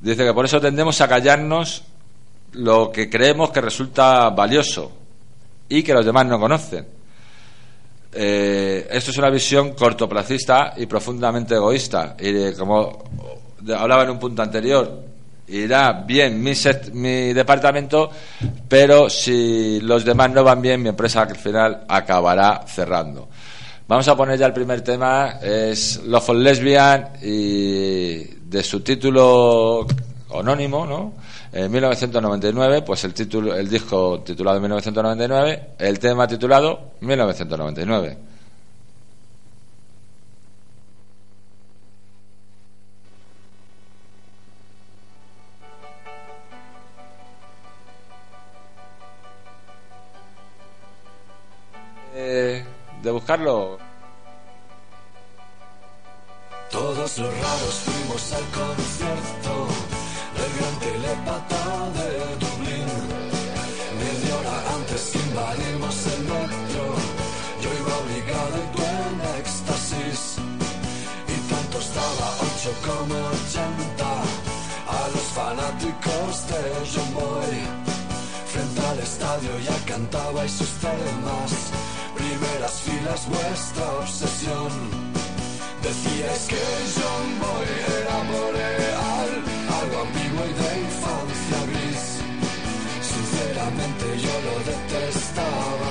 Dice 0.00 0.24
que 0.24 0.34
por 0.34 0.46
eso 0.46 0.60
tendemos 0.60 1.00
a 1.00 1.06
callarnos 1.06 1.84
lo 2.54 2.90
que 2.90 3.08
creemos 3.08 3.50
que 3.50 3.60
resulta 3.60 4.30
valioso, 4.30 4.99
y 5.70 5.82
que 5.82 5.94
los 5.94 6.04
demás 6.04 6.26
no 6.26 6.38
conocen. 6.38 6.86
Eh, 8.12 8.88
esto 8.90 9.12
es 9.12 9.16
una 9.18 9.30
visión 9.30 9.72
cortoplacista 9.72 10.74
y 10.76 10.86
profundamente 10.86 11.54
egoísta. 11.54 12.16
Y 12.18 12.52
como 12.52 13.04
hablaba 13.76 14.02
en 14.02 14.10
un 14.10 14.18
punto 14.18 14.42
anterior, 14.42 15.04
irá 15.46 15.92
bien 15.92 16.42
mi, 16.42 16.52
mi 16.92 17.32
departamento, 17.32 18.10
pero 18.68 19.08
si 19.08 19.80
los 19.80 20.04
demás 20.04 20.30
no 20.32 20.42
van 20.42 20.60
bien, 20.60 20.82
mi 20.82 20.88
empresa 20.88 21.22
al 21.22 21.36
final 21.36 21.84
acabará 21.88 22.64
cerrando. 22.66 23.28
Vamos 23.86 24.06
a 24.08 24.16
poner 24.16 24.38
ya 24.38 24.46
el 24.46 24.52
primer 24.52 24.82
tema, 24.82 25.38
es 25.40 26.02
Love 26.04 26.24
for 26.24 26.36
Lesbian 26.36 27.10
y 27.22 28.18
de 28.24 28.62
su 28.62 28.80
título 28.80 29.86
anónimo, 30.32 30.84
¿no? 30.86 31.14
En 31.52 31.70
1999, 31.70 32.82
pues 32.82 33.02
el, 33.04 33.12
título, 33.12 33.54
el 33.54 33.68
disco 33.68 34.20
titulado 34.20 34.60
1999, 34.60 35.70
el 35.78 35.98
tema 35.98 36.28
titulado 36.28 36.92
1999. 37.00 38.18
Eh, 52.14 52.64
de 53.02 53.10
buscarlo. 53.10 53.78
Todos 56.70 57.18
los 57.18 57.40
raros 57.40 57.74
fuimos 57.84 58.32
al 58.34 58.44
concierto 58.44 59.89
gran 60.60 60.76
telepata 60.78 61.62
de 61.96 62.08
Dublín. 62.42 62.90
Media 64.02 64.32
hora 64.38 64.56
antes 64.76 65.02
invadimos 65.14 65.96
el 66.14 66.20
metro. 66.34 66.84
Yo 67.62 67.68
iba 67.80 67.92
obligado 68.02 68.54
y 68.64 68.66
tú 68.74 68.82
en 69.04 69.14
éxtasis. 69.40 70.20
Y 71.34 71.36
tanto 71.52 71.76
estaba 71.86 72.26
8 72.50 72.72
como 72.86 73.16
80. 73.46 74.08
A 74.98 75.02
los 75.14 75.26
fanáticos 75.38 76.32
de 76.50 76.60
John 76.92 77.10
Boy. 77.14 77.54
Frente 78.52 78.80
al 78.92 78.98
estadio 78.98 79.52
ya 79.68 79.76
cantabais 79.86 80.52
sus 80.52 80.72
temas. 80.86 81.50
Primeras 82.20 82.74
filas, 82.84 83.20
vuestra 83.28 83.86
obsesión. 84.02 84.72
Decíais 85.82 86.44
que 86.50 86.62
John 86.94 87.28
Boy 87.42 87.68
era 88.00 88.18
boreal, 88.30 88.99
ambiguo 90.40 90.46
y 90.46 90.52
de 90.52 90.80
infancia 90.80 91.58
gris. 91.66 92.04
Sinceramente 93.02 94.04
yo 94.20 94.34
lo 94.46 94.54
detestaba 94.70 95.89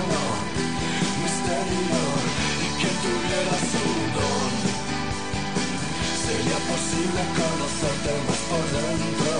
imposible, 0.00 0.12
no. 0.12 0.24
Misterio. 1.22 2.02
Y 2.64 2.68
que 2.80 2.90
tuviera 3.04 3.56
su 3.72 3.84
don. 4.16 4.52
Sería 6.24 6.58
posible 6.70 7.20
conocerte 7.38 8.12
más 8.26 8.40
por 8.48 8.64
dentro. 8.70 9.30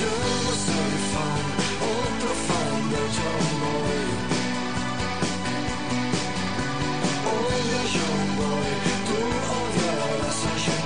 Yo 0.00 0.06
no 0.06 0.52
soy 0.66 0.94
fan, 1.12 1.44
otro 1.92 2.32
fan 2.46 2.80
de 2.90 3.02
John 3.16 3.46
Boy. 3.60 4.02
Odio 7.36 7.80
John 7.92 8.28
Boy, 8.38 8.70
tú 9.06 9.18
odiarás 9.58 10.40
a 10.44 10.54
John 10.64 10.79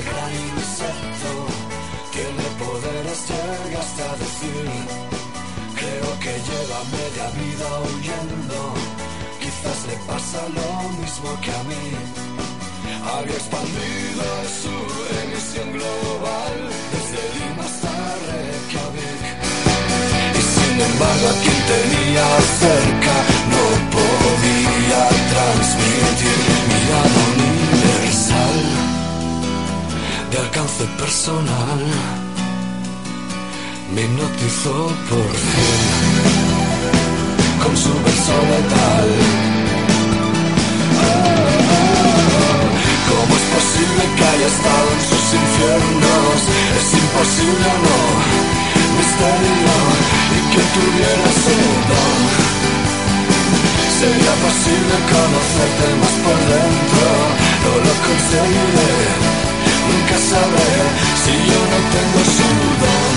el 0.00 0.06
gran 0.08 0.32
insecto. 0.56 1.30
Tiene 2.12 2.46
poderes, 2.58 3.20
llega 3.28 3.80
hasta 3.80 4.06
decir. 4.24 4.66
Creo 5.80 6.10
que 6.22 6.32
lleva 6.48 6.78
media 6.96 7.26
vida 7.40 7.68
huyendo. 7.86 8.60
Quizás 9.40 9.78
le 9.88 9.96
pasa 10.08 10.40
lo 10.58 10.70
mismo 11.00 11.28
que 11.42 11.50
a 11.50 11.62
mí. 11.70 11.86
Había 13.14 13.36
expandido 13.42 14.24
su 14.62 14.76
emisión 15.22 15.68
global 15.76 16.56
desde 16.92 17.20
Lima 17.36 17.64
hasta 17.68 17.94
Reykjavik. 18.26 19.22
Y 20.38 20.42
sin 20.54 20.76
embargo 20.88 21.26
a 21.32 21.36
quien 21.42 21.60
tenía 21.74 22.26
cerca 22.64 23.16
no 23.52 23.64
podía 23.96 25.02
transmitir 25.32 26.60
personal. 30.98 31.80
Me 33.94 34.02
hipnotizó 34.02 34.86
por 35.08 35.30
fin 35.50 36.40
con 37.62 37.76
su 37.76 37.92
verso 38.04 38.34
letal. 38.50 39.08
¿Cómo 43.10 43.32
es 43.40 43.46
posible 43.56 44.02
que 44.16 44.24
haya 44.30 44.46
estado 44.54 44.88
en 44.96 45.02
sus 45.10 45.24
infiernos? 45.40 46.38
Es 46.78 46.88
imposible, 47.02 47.68
no, 47.84 47.98
misterio, 48.98 49.76
y 50.36 50.40
que 50.52 50.62
tuviera 50.76 51.30
su. 51.44 51.56
Sería 54.00 54.34
posible 54.46 54.94
conocerte 55.12 55.86
más 56.00 56.16
por 56.24 56.38
dentro, 56.54 57.08
no 57.64 57.72
lo 57.84 57.92
conseguiré, 58.06 59.39
nunca 59.90 60.16
sabré 60.30 60.72
si 61.22 61.32
yo 61.50 61.60
no 61.72 61.78
tengo 61.94 62.20
su 62.36 62.48
don. 62.82 63.16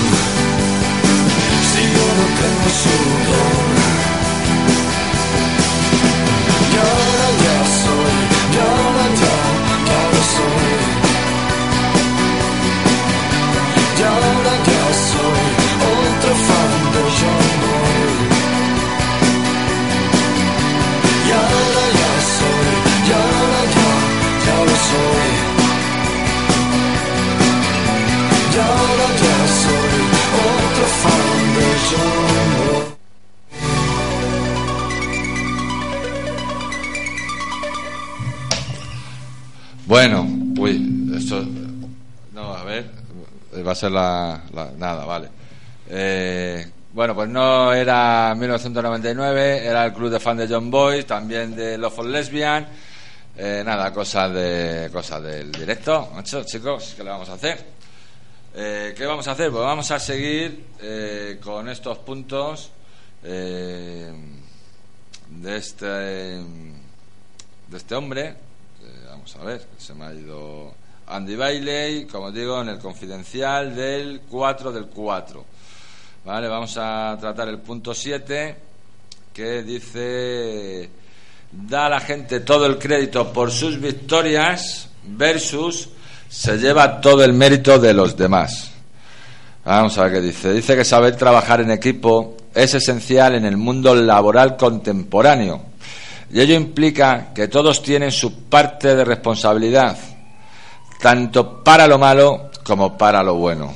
Si 1.69 1.81
yo 1.95 2.05
no 2.19 2.25
tengo 2.41 2.69
su 2.81 2.95
don. 3.29 3.65
Y 6.71 6.75
ahora 6.85 7.27
ya 7.43 7.57
soy, 7.81 8.17
y 8.53 8.92
Bueno, 40.05 40.27
uy, 40.59 41.13
esto. 41.15 41.45
No, 42.33 42.53
a 42.53 42.65
ver, 42.65 42.91
va 43.65 43.71
a 43.71 43.75
ser 43.75 43.89
la. 43.89 44.41
nada, 44.77 45.05
vale. 45.05 45.29
Eh, 45.89 46.69
bueno, 46.91 47.15
pues 47.15 47.29
no 47.29 47.71
era 47.71 48.35
1999, 48.35 49.65
era 49.65 49.85
el 49.85 49.93
club 49.93 50.09
de 50.09 50.19
fan 50.19 50.35
de 50.35 50.49
John 50.49 50.69
Boy, 50.69 51.05
también 51.05 51.55
de 51.55 51.77
Love 51.77 51.95
for 51.95 52.05
Lesbian. 52.05 52.67
Eh, 53.37 53.63
nada, 53.65 53.93
cosas 53.93 54.33
de 54.33 54.89
cosas 54.91 55.23
del 55.23 55.53
directo, 55.53 56.11
macho, 56.13 56.43
chicos, 56.43 56.95
¿qué 56.97 57.03
le 57.05 57.09
vamos 57.09 57.29
a 57.29 57.35
hacer? 57.35 57.65
Eh, 58.55 58.93
¿Qué 58.97 59.05
vamos 59.05 59.25
a 59.29 59.31
hacer? 59.31 59.51
Pues 59.51 59.63
vamos 59.63 59.89
a 59.89 59.99
seguir 59.99 60.65
eh, 60.81 61.39
con 61.41 61.69
estos 61.69 61.99
puntos 61.99 62.71
eh, 63.23 64.11
de 65.29 65.55
este 65.55 65.85
de 65.85 66.43
este 67.77 67.95
hombre. 67.95 68.35
Vamos 69.23 69.37
a 69.37 69.45
ver, 69.45 69.65
se 69.77 69.93
me 69.93 70.03
ha 70.03 70.13
ido 70.13 70.73
Andy 71.07 71.37
Bailey, 71.37 72.05
como 72.07 72.29
digo, 72.29 72.61
en 72.61 72.67
el 72.67 72.77
confidencial 72.77 73.73
del 73.73 74.19
4 74.29 74.69
del 74.73 74.87
4. 74.87 75.45
Vale, 76.25 76.49
vamos 76.49 76.75
a 76.77 77.15
tratar 77.17 77.47
el 77.47 77.59
punto 77.59 77.93
7 77.93 78.57
que 79.33 79.63
dice 79.63 80.89
da 81.53 81.85
a 81.85 81.89
la 81.89 81.99
gente 82.01 82.41
todo 82.41 82.65
el 82.65 82.77
crédito 82.77 83.31
por 83.31 83.49
sus 83.49 83.79
victorias 83.79 84.89
versus 85.05 85.87
se 86.27 86.57
lleva 86.57 86.99
todo 86.99 87.23
el 87.23 87.31
mérito 87.31 87.79
de 87.79 87.93
los 87.93 88.17
demás. 88.17 88.73
Vamos 89.63 89.97
a 89.97 90.03
ver 90.03 90.15
qué 90.15 90.21
dice. 90.21 90.51
Dice 90.51 90.75
que 90.75 90.83
saber 90.83 91.15
trabajar 91.15 91.61
en 91.61 91.71
equipo 91.71 92.35
es 92.53 92.73
esencial 92.73 93.35
en 93.35 93.45
el 93.45 93.55
mundo 93.55 93.95
laboral 93.95 94.57
contemporáneo. 94.57 95.72
Y 96.33 96.41
ello 96.41 96.55
implica 96.55 97.31
que 97.31 97.47
todos 97.47 97.83
tienen 97.83 98.11
su 98.11 98.49
parte 98.49 98.95
de 98.95 99.05
responsabilidad, 99.05 99.95
tanto 100.99 101.63
para 101.63 101.85
lo 101.85 101.99
malo 101.99 102.49
como 102.63 102.97
para 102.97 103.21
lo 103.21 103.35
bueno. 103.35 103.71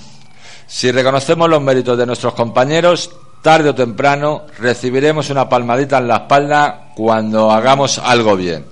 Si 0.65 0.91
reconocemos 0.91 1.47
los 1.47 1.61
méritos 1.61 1.95
de 1.95 2.07
nuestros 2.07 2.33
compañeros, 2.33 3.11
tarde 3.43 3.69
o 3.69 3.75
temprano 3.75 4.47
recibiremos 4.57 5.29
una 5.29 5.47
palmadita 5.47 5.99
en 5.99 6.07
la 6.07 6.15
espalda 6.15 6.93
cuando 6.95 7.51
hagamos 7.51 7.99
algo 7.99 8.35
bien. 8.35 8.65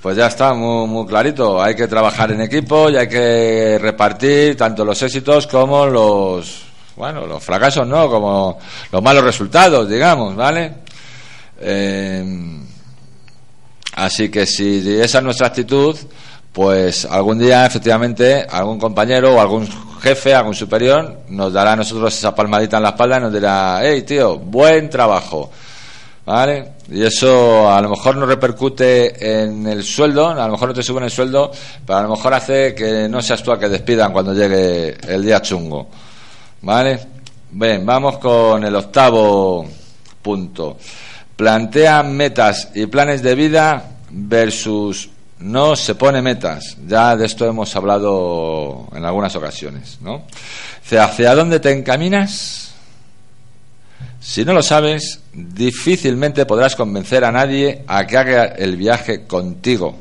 Pues 0.00 0.16
ya 0.16 0.28
está, 0.28 0.54
muy, 0.54 0.86
muy 0.88 1.06
clarito. 1.06 1.62
Hay 1.62 1.76
que 1.76 1.88
trabajar 1.88 2.32
en 2.32 2.40
equipo 2.40 2.88
y 2.88 2.96
hay 2.96 3.08
que 3.08 3.78
repartir 3.78 4.56
tanto 4.56 4.86
los 4.86 5.02
éxitos 5.02 5.46
como 5.46 5.84
los, 5.84 6.62
bueno, 6.96 7.26
los 7.26 7.44
fracasos, 7.44 7.86
¿no? 7.86 8.08
Como 8.08 8.58
los 8.90 9.02
malos 9.02 9.22
resultados, 9.22 9.86
digamos, 9.86 10.34
¿vale? 10.34 10.76
Eh, 11.60 12.62
así 13.92 14.30
que 14.30 14.46
si 14.46 14.78
esa 15.00 15.18
es 15.18 15.24
nuestra 15.24 15.48
actitud, 15.48 15.96
pues 16.52 17.04
algún 17.06 17.38
día 17.38 17.64
efectivamente 17.64 18.46
algún 18.48 18.78
compañero 18.78 19.34
o 19.36 19.40
algún 19.40 19.66
jefe, 20.00 20.34
algún 20.34 20.54
superior 20.54 21.20
nos 21.28 21.52
dará 21.52 21.72
a 21.72 21.76
nosotros 21.76 22.16
esa 22.16 22.34
palmadita 22.34 22.76
en 22.76 22.82
la 22.82 22.90
espalda 22.90 23.18
y 23.18 23.20
nos 23.20 23.32
dirá, 23.32 23.80
hey 23.82 24.02
tío, 24.02 24.38
buen 24.38 24.90
trabajo. 24.90 25.50
¿Vale? 26.24 26.74
Y 26.88 27.02
eso 27.02 27.68
a 27.68 27.80
lo 27.80 27.88
mejor 27.88 28.16
no 28.16 28.26
repercute 28.26 29.42
en 29.42 29.66
el 29.66 29.82
sueldo, 29.82 30.28
a 30.28 30.46
lo 30.46 30.52
mejor 30.52 30.68
no 30.68 30.74
te 30.74 30.82
suben 30.82 31.02
el 31.02 31.10
sueldo, 31.10 31.50
pero 31.84 31.98
a 31.98 32.02
lo 32.02 32.10
mejor 32.10 32.32
hace 32.34 32.74
que 32.76 33.08
no 33.08 33.20
seas 33.20 33.42
tú 33.42 33.50
a 33.50 33.58
que 33.58 33.68
despidan 33.68 34.12
cuando 34.12 34.32
llegue 34.32 34.96
el 35.08 35.24
día 35.24 35.42
chungo. 35.42 35.88
¿Vale? 36.60 37.00
Bien, 37.50 37.84
vamos 37.84 38.18
con 38.18 38.62
el 38.62 38.74
octavo 38.76 39.66
punto. 40.22 40.76
Plantea 41.36 42.02
metas 42.02 42.70
y 42.74 42.86
planes 42.86 43.22
de 43.22 43.34
vida 43.34 43.90
versus 44.10 45.10
no 45.38 45.76
se 45.76 45.94
pone 45.94 46.22
metas. 46.22 46.76
Ya 46.86 47.16
de 47.16 47.26
esto 47.26 47.46
hemos 47.46 47.74
hablado 47.74 48.88
en 48.94 49.04
algunas 49.04 49.34
ocasiones, 49.34 49.98
¿no? 50.00 50.24
¿Hacia 50.90 51.34
dónde 51.34 51.60
te 51.60 51.72
encaminas? 51.72 52.72
Si 54.20 54.44
no 54.44 54.52
lo 54.52 54.62
sabes, 54.62 55.20
difícilmente 55.32 56.46
podrás 56.46 56.76
convencer 56.76 57.24
a 57.24 57.32
nadie 57.32 57.82
a 57.86 58.06
que 58.06 58.16
haga 58.16 58.44
el 58.44 58.76
viaje 58.76 59.24
contigo. 59.26 59.98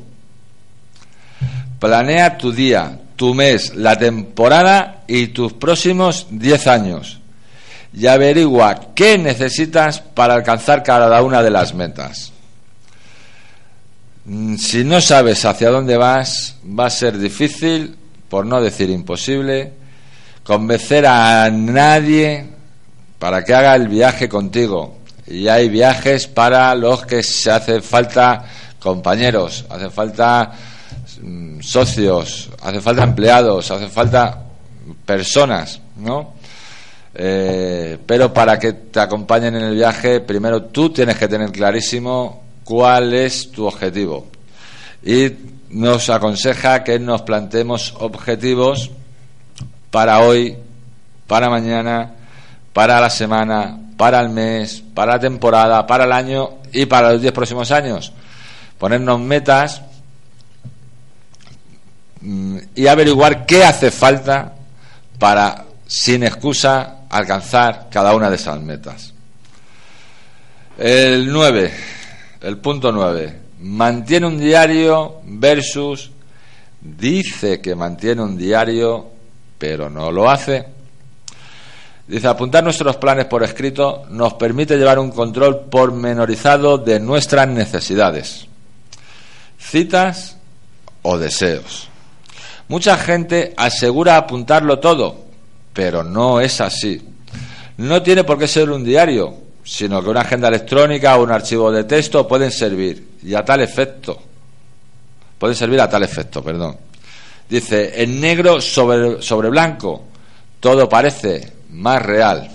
Planea 1.80 2.38
tu 2.38 2.52
día, 2.52 3.00
tu 3.16 3.34
mes, 3.34 3.76
la 3.76 3.98
temporada 3.98 5.04
y 5.08 5.28
tus 5.28 5.54
próximos 5.54 6.28
10 6.30 6.68
años. 6.68 7.21
Y 7.94 8.08
averigua 8.08 8.94
qué 8.96 9.18
necesitas 9.18 10.00
para 10.00 10.36
alcanzar 10.36 10.84
cada 10.84 11.22
una 11.22 11.44
de 11.44 11.50
las 11.50 11.74
metas. 11.74 12.32
Mm, 14.26 14.56
si 14.56 14.84
no 14.84 15.02
sabes 15.02 15.44
hacia 15.46 15.70
dónde 15.70 15.98
vas, 15.98 16.56
va 16.64 16.86
a 16.86 16.90
ser 16.90 17.18
difícil, 17.18 17.98
por 18.30 18.46
no 18.46 18.62
decir 18.62 18.90
imposible, 18.90 19.74
convencer 20.44 21.06
a 21.06 21.50
nadie 21.50 22.46
para 23.20 23.44
que 23.44 23.54
haga 23.54 23.76
el 23.76 23.88
viaje 23.88 24.30
contigo. 24.30 24.98
Y 25.28 25.48
hay 25.48 25.70
viajes 25.70 26.28
para 26.28 26.74
los 26.76 27.06
que 27.06 27.24
se 27.24 27.52
hace 27.52 27.82
falta 27.82 28.44
compañeros, 28.80 29.66
hace 29.70 29.90
falta 29.90 30.52
mm, 31.22 31.62
socios, 31.62 32.50
hace 32.62 32.82
falta 32.82 33.04
empleados, 33.04 33.70
hace 33.72 33.88
falta 33.88 34.44
personas, 35.06 35.80
¿no? 35.98 36.34
Eh, 37.14 37.98
pero 38.06 38.34
para 38.34 38.58
que 38.58 38.74
te 38.74 39.00
acompañen 39.00 39.56
en 39.56 39.64
el 39.64 39.76
viaje, 39.76 40.22
primero 40.22 40.64
tú 40.64 40.92
tienes 40.92 41.18
que 41.18 41.28
tener 41.28 41.52
clarísimo 41.52 42.44
cuál 42.64 43.14
es 43.14 43.52
tu 43.52 43.66
objetivo. 43.66 44.28
Y 45.04 45.32
nos 45.70 46.10
aconseja 46.10 46.84
que 46.84 47.00
nos 47.00 47.22
planteemos 47.24 47.96
objetivos 48.00 48.92
para 49.90 50.20
hoy, 50.22 50.58
para 51.28 51.50
mañana 51.50 52.16
para 52.74 53.00
la 53.02 53.10
semana, 53.10 53.78
para 53.98 54.20
el 54.22 54.30
mes, 54.30 54.84
para 54.94 55.14
la 55.14 55.20
temporada, 55.20 55.86
para 55.86 56.06
el 56.06 56.12
año 56.12 56.50
y 56.72 56.86
para 56.86 57.12
los 57.12 57.22
diez 57.22 57.34
próximos 57.34 57.72
años. 57.72 58.14
Ponernos 58.78 59.20
metas 59.20 59.82
mm, 62.22 62.58
y 62.76 62.88
averiguar 62.88 63.46
qué 63.46 63.64
hace 63.64 63.92
falta 63.92 64.54
para, 65.20 65.66
sin 65.86 66.24
excusa, 66.24 67.01
alcanzar 67.12 67.90
cada 67.92 68.16
una 68.16 68.30
de 68.30 68.38
esas 68.38 68.60
metas. 68.62 69.14
El 70.78 71.32
9, 71.32 71.74
el 72.42 72.58
punto 72.58 72.92
9, 72.92 73.40
mantiene 73.60 74.28
un 74.28 74.40
diario 74.40 75.22
versus 75.26 76.12
dice 76.80 77.62
que 77.62 77.76
mantiene 77.76 78.22
un 78.22 78.38
diario, 78.38 79.10
pero 79.58 79.90
no 79.90 80.12
lo 80.12 80.30
hace. 80.30 80.66
Dice, 82.08 82.28
apuntar 82.28 82.64
nuestros 82.64 82.96
planes 82.98 83.26
por 83.26 83.44
escrito 83.44 84.06
nos 84.10 84.34
permite 84.34 84.78
llevar 84.78 84.98
un 84.98 85.12
control 85.12 85.66
pormenorizado 85.70 86.78
de 86.78 87.00
nuestras 87.00 87.48
necesidades, 87.48 88.48
citas 89.60 90.38
o 91.04 91.18
deseos. 91.18 91.90
Mucha 92.70 92.98
gente 92.98 93.54
asegura 93.58 94.18
apuntarlo 94.18 94.80
todo, 94.80 95.31
pero 95.74 96.04
no 96.04 96.40
es 96.40 96.62
así. 96.62 97.02
No 97.78 98.02
tiene 98.02 98.24
por 98.24 98.38
qué 98.38 98.48
ser 98.48 98.70
un 98.70 98.84
diario, 98.84 99.36
sino 99.64 100.04
que 100.04 100.10
una 100.10 100.22
agenda 100.22 100.48
electrónica 100.48 101.18
o 101.18 101.24
un 101.24 101.32
archivo 101.32 101.72
de 101.72 101.84
texto 101.84 102.28
pueden 102.28 102.52
servir, 102.52 103.18
y 103.24 103.34
a 103.34 103.46
tal 103.46 103.62
efecto. 103.62 104.22
Pueden 105.38 105.56
servir 105.56 105.82
a 105.82 105.90
tal 105.90 106.04
efecto, 106.04 106.44
perdón. 106.44 106.78
Dice, 107.50 108.02
en 108.02 108.20
negro 108.20 108.62
sobre, 108.62 109.22
sobre 109.22 109.50
blanco, 109.50 110.04
todo 110.60 110.88
parece 110.88 111.54
más 111.70 112.02
real. 112.02 112.50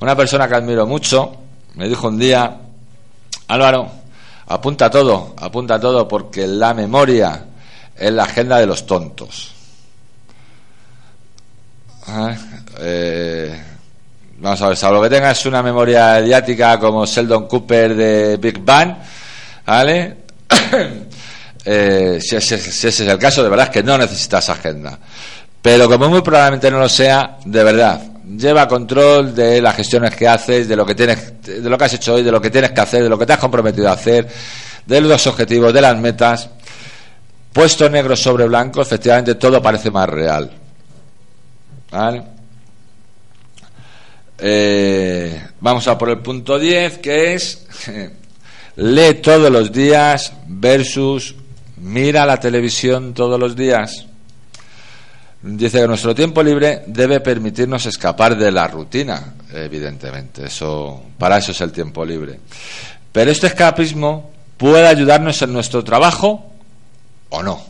Una 0.00 0.16
persona 0.16 0.48
que 0.48 0.54
admiro 0.54 0.86
mucho 0.86 1.36
me 1.74 1.88
dijo 1.88 2.08
un 2.08 2.18
día, 2.18 2.58
Álvaro, 3.48 3.90
apunta 4.46 4.90
todo, 4.90 5.34
apunta 5.38 5.80
todo 5.80 6.06
porque 6.06 6.46
la 6.46 6.74
memoria 6.74 7.46
es 7.96 8.12
la 8.12 8.24
agenda 8.24 8.58
de 8.58 8.66
los 8.66 8.86
tontos. 8.86 9.59
Eh, 12.78 13.62
vamos 14.38 14.60
a 14.62 14.68
ver, 14.68 14.76
salvo 14.76 15.02
que 15.02 15.10
tengas 15.10 15.44
una 15.46 15.62
memoria 15.62 16.20
idiática 16.20 16.78
como 16.78 17.06
Sheldon 17.06 17.46
Cooper 17.46 17.94
de 17.94 18.36
Big 18.36 18.58
Bang, 18.60 18.94
¿vale? 19.66 20.16
Eh, 21.62 22.18
si, 22.22 22.36
ese, 22.36 22.56
si, 22.56 22.88
ese, 22.88 23.04
es 23.04 23.10
el 23.10 23.18
caso, 23.18 23.42
de 23.42 23.50
verdad 23.50 23.66
es 23.66 23.70
que 23.70 23.82
no 23.82 23.98
necesitas 23.98 24.48
agenda. 24.48 24.98
Pero 25.60 25.90
como 25.90 26.08
muy 26.08 26.22
probablemente 26.22 26.70
no 26.70 26.78
lo 26.78 26.88
sea, 26.88 27.36
de 27.44 27.62
verdad, 27.62 28.00
lleva 28.24 28.66
control 28.66 29.34
de 29.34 29.60
las 29.60 29.76
gestiones 29.76 30.16
que 30.16 30.26
haces, 30.26 30.66
de 30.66 30.74
lo 30.74 30.86
que 30.86 30.94
tienes, 30.94 31.42
de 31.42 31.68
lo 31.68 31.76
que 31.76 31.84
has 31.84 31.92
hecho 31.92 32.14
hoy, 32.14 32.22
de 32.22 32.32
lo 32.32 32.40
que 32.40 32.48
tienes 32.48 32.72
que 32.72 32.80
hacer, 32.80 33.02
de 33.02 33.10
lo 33.10 33.18
que 33.18 33.26
te 33.26 33.34
has 33.34 33.38
comprometido 33.38 33.90
a 33.90 33.92
hacer, 33.92 34.26
de 34.86 35.00
los 35.02 35.26
objetivos, 35.26 35.72
de 35.74 35.82
las 35.82 35.98
metas. 35.98 36.48
Puesto 37.52 37.90
negro 37.90 38.16
sobre 38.16 38.46
blanco, 38.46 38.80
efectivamente 38.80 39.34
todo 39.34 39.60
parece 39.60 39.90
más 39.90 40.08
real. 40.08 40.59
¿Vale? 41.90 42.22
Eh, 44.38 45.48
vamos 45.60 45.86
a 45.86 45.98
por 45.98 46.08
el 46.10 46.18
punto 46.18 46.58
10, 46.58 46.98
que 46.98 47.34
es 47.34 47.66
lee 48.76 49.14
todos 49.22 49.50
los 49.50 49.70
días 49.70 50.32
versus 50.46 51.34
mira 51.78 52.24
la 52.24 52.38
televisión 52.38 53.14
todos 53.14 53.38
los 53.38 53.56
días. 53.56 54.06
Dice 55.42 55.80
que 55.80 55.88
nuestro 55.88 56.14
tiempo 56.14 56.42
libre 56.42 56.82
debe 56.86 57.20
permitirnos 57.20 57.86
escapar 57.86 58.36
de 58.36 58.52
la 58.52 58.66
rutina, 58.68 59.34
evidentemente. 59.52 60.44
Eso, 60.46 61.02
para 61.18 61.38
eso 61.38 61.52
es 61.52 61.60
el 61.62 61.72
tiempo 61.72 62.04
libre. 62.04 62.38
Pero 63.10 63.30
este 63.30 63.46
escapismo 63.46 64.30
puede 64.58 64.86
ayudarnos 64.86 65.40
en 65.40 65.52
nuestro 65.52 65.82
trabajo 65.82 66.52
o 67.30 67.42
no. 67.42 67.64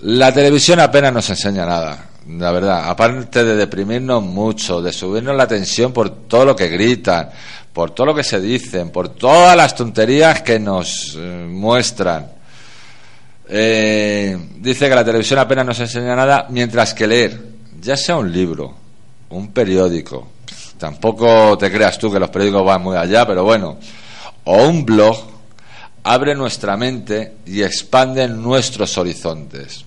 La 0.00 0.32
televisión 0.32 0.80
apenas 0.80 1.12
nos 1.12 1.30
enseña 1.30 1.64
nada, 1.64 2.06
la 2.28 2.52
verdad. 2.52 2.88
Aparte 2.88 3.44
de 3.44 3.56
deprimirnos 3.56 4.22
mucho, 4.22 4.80
de 4.80 4.92
subirnos 4.92 5.36
la 5.36 5.46
tensión 5.46 5.92
por 5.92 6.10
todo 6.26 6.44
lo 6.44 6.56
que 6.56 6.68
gritan, 6.68 7.30
por 7.72 7.90
todo 7.92 8.06
lo 8.06 8.14
que 8.14 8.24
se 8.24 8.40
dicen, 8.40 8.90
por 8.90 9.10
todas 9.10 9.56
las 9.56 9.74
tonterías 9.74 10.42
que 10.42 10.58
nos 10.58 11.16
eh, 11.18 11.46
muestran 11.48 12.42
eh, 13.54 14.38
dice 14.60 14.88
que 14.88 14.94
la 14.94 15.04
televisión 15.04 15.38
apenas 15.38 15.66
nos 15.66 15.80
enseña 15.80 16.16
nada, 16.16 16.46
mientras 16.48 16.94
que 16.94 17.06
leer, 17.06 17.38
ya 17.82 17.98
sea 17.98 18.16
un 18.16 18.32
libro, 18.32 18.74
un 19.28 19.52
periódico, 19.52 20.28
tampoco 20.78 21.58
te 21.58 21.70
creas 21.70 21.98
tú 21.98 22.10
que 22.10 22.18
los 22.18 22.30
periódicos 22.30 22.64
van 22.64 22.82
muy 22.82 22.96
allá, 22.96 23.26
pero 23.26 23.44
bueno, 23.44 23.78
o 24.44 24.56
un 24.64 24.86
blog, 24.86 25.18
abre 26.04 26.34
nuestra 26.34 26.78
mente 26.78 27.34
y 27.44 27.62
expande 27.62 28.26
nuestros 28.26 28.96
horizontes. 28.96 29.84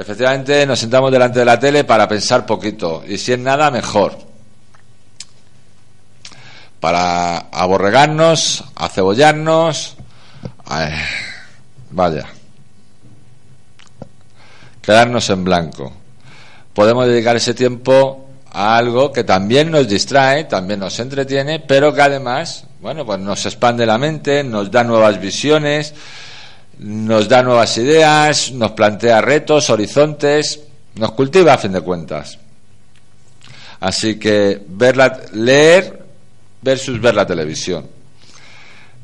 Efectivamente, 0.00 0.64
nos 0.64 0.78
sentamos 0.78 1.12
delante 1.12 1.40
de 1.40 1.44
la 1.44 1.60
tele 1.60 1.84
para 1.84 2.08
pensar 2.08 2.46
poquito, 2.46 3.04
y 3.06 3.18
si 3.18 3.34
es 3.34 3.38
nada, 3.38 3.70
mejor. 3.70 4.16
Para 6.80 7.36
aborregarnos, 7.52 8.64
acebollarnos. 8.76 9.98
Vaya. 11.90 12.26
Quedarnos 14.80 15.28
en 15.28 15.44
blanco. 15.44 15.92
Podemos 16.72 17.06
dedicar 17.06 17.36
ese 17.36 17.52
tiempo 17.52 18.26
a 18.50 18.78
algo 18.78 19.12
que 19.12 19.24
también 19.24 19.70
nos 19.70 19.86
distrae, 19.86 20.44
también 20.44 20.80
nos 20.80 20.98
entretiene, 20.98 21.60
pero 21.60 21.92
que 21.92 22.00
además, 22.00 22.64
bueno, 22.80 23.04
pues 23.04 23.20
nos 23.20 23.44
expande 23.44 23.84
la 23.84 23.98
mente, 23.98 24.44
nos 24.44 24.70
da 24.70 24.82
nuevas 24.82 25.20
visiones, 25.20 25.92
nos 26.80 27.28
da 27.28 27.42
nuevas 27.42 27.76
ideas, 27.76 28.52
nos 28.52 28.72
plantea 28.72 29.20
retos, 29.20 29.68
horizontes, 29.68 30.60
nos 30.94 31.12
cultiva 31.12 31.52
a 31.52 31.58
fin 31.58 31.72
de 31.72 31.82
cuentas. 31.82 32.38
Así 33.80 34.18
que 34.18 34.62
verla, 34.66 35.20
leer 35.32 36.02
versus 36.62 37.00
ver 37.00 37.14
la 37.14 37.26
televisión. 37.26 37.86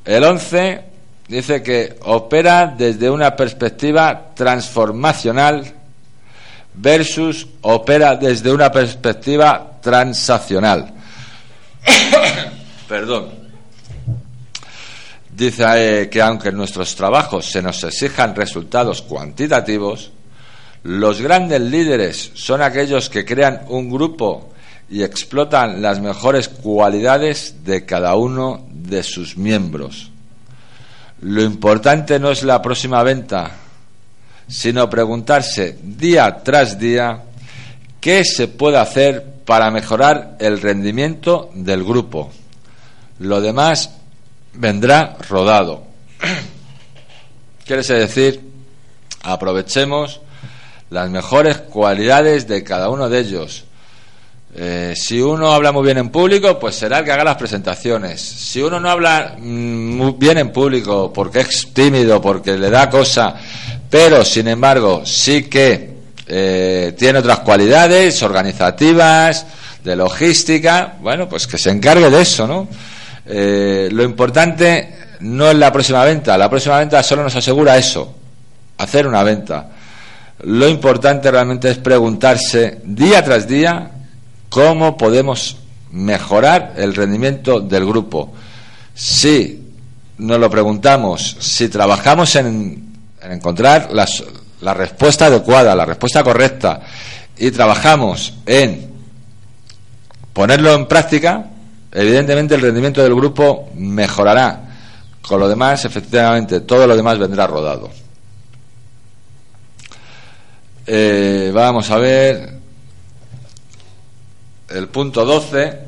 El 0.05 0.25
11 0.25 0.85
dice 1.29 1.63
que 1.63 1.99
opera 2.05 2.75
desde 2.77 3.11
una 3.11 3.37
perspectiva 3.37 4.31
transformacional 4.35 5.75
versus 6.73 7.47
opera 7.61 8.17
desde 8.17 8.53
una 8.53 8.73
perspectiva 8.73 9.79
transaccional. 9.83 10.95
Perdón. 12.89 13.46
Dice 15.37 15.65
eh, 15.77 16.09
que 16.09 16.23
aunque 16.23 16.49
en 16.49 16.57
nuestros 16.57 16.95
trabajos 16.95 17.45
se 17.45 17.61
nos 17.61 17.85
exijan 17.85 18.35
resultados 18.35 19.03
cuantitativos, 19.03 20.11
los 20.83 21.21
grandes 21.21 21.61
líderes 21.61 22.31
son 22.33 22.63
aquellos 22.63 23.11
que 23.11 23.27
crean 23.27 23.61
un 23.69 23.91
grupo 23.91 24.55
y 24.89 25.03
explotan 25.03 25.83
las 25.83 26.01
mejores 26.01 26.49
cualidades 26.49 27.57
de 27.65 27.85
cada 27.85 28.17
uno 28.17 28.67
de 28.71 29.03
sus 29.03 29.37
miembros. 29.37 30.11
Lo 31.21 31.43
importante 31.43 32.19
no 32.19 32.31
es 32.31 32.43
la 32.43 32.63
próxima 32.63 33.03
venta, 33.03 33.51
sino 34.49 34.89
preguntarse 34.89 35.77
día 35.83 36.35
tras 36.43 36.79
día 36.79 37.25
qué 38.01 38.25
se 38.25 38.49
puede 38.49 38.79
hacer 38.79 39.23
para 39.45 39.71
mejorar 39.71 40.39
el 40.41 40.63
rendimiento 40.63 41.51
del 41.53 41.85
grupo. 41.85 42.31
Lo 43.19 43.43
demás 43.43 43.96
vendrá 44.57 45.17
rodado. 45.29 45.85
Quiere 47.67 47.83
decir, 47.83 48.41
aprovechemos 49.23 50.21
las 50.91 51.11
mejores 51.11 51.59
cualidades 51.59 52.47
de 52.47 52.63
cada 52.63 52.91
uno 52.91 53.09
de 53.09 53.21
ellos. 53.21 53.65
Eh, 54.59 54.95
si 54.97 55.21
uno 55.21 55.53
habla 55.53 55.73
muy 55.73 55.85
bien 55.85 55.99
en 55.99 56.09
público, 56.09 56.59
pues 56.59 56.77
será 56.77 57.01
el 57.01 57.05
que 57.05 57.13
haga 57.13 57.25
las 57.25 57.37
presentaciones. 57.37 58.21
Si 58.21 58.63
uno 58.63 58.81
no 58.81 58.89
habla 58.89 59.37
mm, 59.39 59.97
muy 59.97 60.15
bien 60.17 60.39
en 60.39 60.51
público 60.51 61.13
porque 61.13 61.41
es 61.41 61.73
tímido, 61.75 62.23
porque 62.23 62.57
le 62.57 62.71
da 62.71 62.89
cosa, 62.89 63.35
pero 63.91 64.25
sin 64.25 64.49
embargo 64.49 65.03
sí 65.05 65.45
que 65.45 65.97
eh, 66.27 66.95
tiene 66.97 67.19
otras 67.19 67.41
cualidades 67.41 68.23
organizativas, 68.23 69.47
de 69.87 69.97
logística, 69.97 70.97
bueno, 71.01 71.29
pues 71.29 71.47
que 71.47 71.57
se 71.57 71.71
encargue 71.71 72.11
de 72.11 72.21
eso, 72.21 72.47
¿no? 72.47 72.69
Eh, 73.27 73.89
lo 73.91 74.03
importante 74.05 74.95
no 75.21 75.51
es 75.51 75.57
la 75.57 75.73
próxima 75.73 76.05
venta, 76.05 76.37
la 76.39 76.49
próxima 76.49 76.79
venta 76.79 77.03
solo 77.03 77.23
nos 77.23 77.35
asegura 77.35 77.77
eso, 77.77 78.15
hacer 78.79 79.07
una 79.07 79.23
venta. 79.23 79.69
Lo 80.43 80.69
importante 80.69 81.31
realmente 81.31 81.71
es 81.71 81.79
preguntarse 81.79 82.81
día 82.85 83.25
tras 83.25 83.49
día 83.49 83.91
cómo 84.49 84.97
podemos 84.97 85.57
mejorar 85.91 86.75
el 86.77 86.95
rendimiento 86.95 87.61
del 87.61 87.87
grupo. 87.87 88.35
Si 88.95 89.63
nos 90.19 90.39
lo 90.39 90.51
preguntamos, 90.51 91.37
si 91.41 91.69
trabajamos 91.69 92.37
en, 92.37 92.93
encontrar 93.23 93.89
la 93.93 94.75
respuesta 94.75 95.27
adecuada, 95.27 95.75
la 95.75 95.85
respuesta 95.87 96.23
correcta, 96.23 96.81
y 97.39 97.51
trabajamos 97.51 98.35
en 98.47 98.91
ponerlo 100.33 100.75
en 100.75 100.87
práctica, 100.87 101.47
evidentemente 101.97 102.55
el 102.55 102.61
rendimiento 102.61 103.03
del 103.03 103.15
grupo 103.15 103.71
mejorará. 103.75 104.63
Con 105.23 105.41
lo 105.41 105.49
demás, 105.49 105.85
efectivamente, 105.85 106.61
todo 106.61 106.87
lo 106.87 106.95
demás 106.95 107.19
vendrá 107.19 107.47
rodado. 107.47 107.91
Eh, 110.87 111.51
vamos 111.53 111.91
a 111.91 111.97
ver 111.97 112.59
el 114.69 114.89
punto 114.89 115.25
12. 115.25 115.81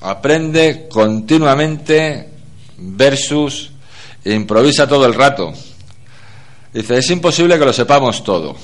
Aprende 0.00 0.86
continuamente 0.88 2.28
versus 2.78 3.72
improvisa 4.24 4.86
todo 4.86 5.06
el 5.06 5.14
rato. 5.14 5.52
Dice, 6.72 6.98
es 6.98 7.10
imposible 7.10 7.58
que 7.58 7.64
lo 7.64 7.72
sepamos 7.72 8.22
todo. 8.24 8.56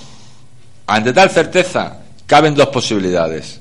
Ante 0.86 1.12
tal 1.12 1.30
certeza, 1.30 1.98
caben 2.26 2.54
dos 2.54 2.68
posibilidades. 2.68 3.59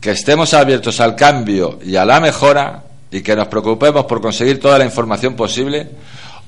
Que 0.00 0.10
estemos 0.10 0.54
abiertos 0.54 1.00
al 1.00 1.16
cambio 1.16 1.78
y 1.84 1.96
a 1.96 2.04
la 2.04 2.20
mejora 2.20 2.84
y 3.10 3.22
que 3.22 3.36
nos 3.36 3.48
preocupemos 3.48 4.04
por 4.04 4.20
conseguir 4.20 4.60
toda 4.60 4.78
la 4.78 4.84
información 4.84 5.34
posible 5.34 5.88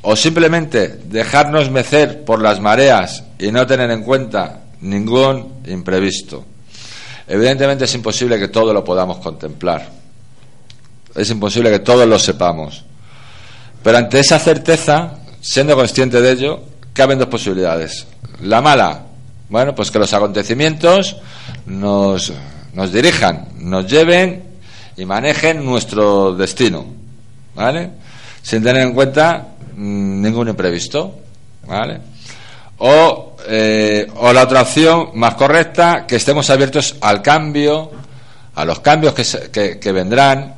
o 0.03 0.15
simplemente 0.15 1.01
dejarnos 1.05 1.71
mecer 1.71 2.25
por 2.25 2.41
las 2.41 2.61
mareas 2.61 3.25
y 3.39 3.51
no 3.51 3.67
tener 3.67 3.91
en 3.91 4.03
cuenta 4.03 4.61
ningún 4.81 5.61
imprevisto. 5.67 6.45
Evidentemente 7.27 7.85
es 7.85 7.95
imposible 7.95 8.39
que 8.39 8.49
todo 8.49 8.73
lo 8.73 8.85
podamos 8.85 9.19
contemplar. 9.19 9.89
Es 11.15 11.31
imposible 11.31 11.71
que 11.71 11.81
todos 11.81 12.09
lo 12.09 12.19
sepamos. 12.19 12.85
Pero 13.83 13.99
ante 13.99 14.21
esa 14.21 14.39
certeza, 14.39 15.19
siendo 15.41 15.77
consciente 15.77 16.21
de 16.21 16.33
ello, 16.33 16.61
caben 16.93 17.19
dos 17.19 17.29
posibilidades. 17.29 18.07
La 18.43 18.61
mala, 18.61 19.03
bueno, 19.49 19.75
pues 19.75 19.91
que 19.91 19.99
los 19.99 20.13
acontecimientos 20.13 21.17
nos, 21.67 22.33
nos 22.79 22.93
dirijan, 22.93 23.49
nos 23.59 23.91
lleven 23.91 24.45
y 24.97 25.05
manejen 25.05 25.67
nuestro 25.67 26.35
destino, 26.35 26.87
¿vale? 27.55 27.91
Sin 28.43 28.63
tener 28.63 28.83
en 28.83 28.95
cuenta 28.95 29.49
Mm, 29.79 30.23
ningún 30.23 30.49
imprevisto, 30.49 31.21
¿vale? 31.69 32.01
O, 32.79 33.37
eh, 33.47 34.11
o 34.17 34.33
la 34.33 34.43
otra 34.43 34.63
opción 34.63 35.11
más 35.15 35.37
correcta, 35.37 36.05
que 36.05 36.17
estemos 36.17 36.51
abiertos 36.51 36.97
al 37.01 37.23
cambio, 37.23 37.93
a 38.57 38.65
los 38.65 38.81
cambios 38.81 39.15
que, 39.15 39.79
que, 39.79 39.93
vendrán 39.93 40.53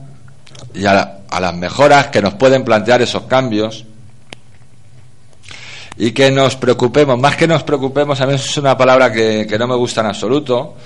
y 0.73 0.87
a, 0.87 1.19
las 1.39 1.55
mejoras 1.55 2.07
que 2.07 2.23
nos 2.23 2.33
pueden 2.35 2.65
plantear 2.65 3.03
esos 3.03 3.25
cambios 3.25 3.85
y 5.99 6.13
que 6.13 6.31
nos 6.31 6.57
preocupemos, 6.57 7.19
más 7.19 7.37
que 7.37 7.47
nos 7.47 7.63
preocupemos, 7.63 8.23
a 8.23 8.27
mí 8.27 8.35
es 8.35 8.57
una 8.57 8.75
palabra 8.75 9.13
que, 9.13 9.47
que 9.47 9.59
no 9.59 9.69
me 9.69 9.77
gusta 9.77 10.01
en 10.01 10.07
absoluto, 10.07 10.77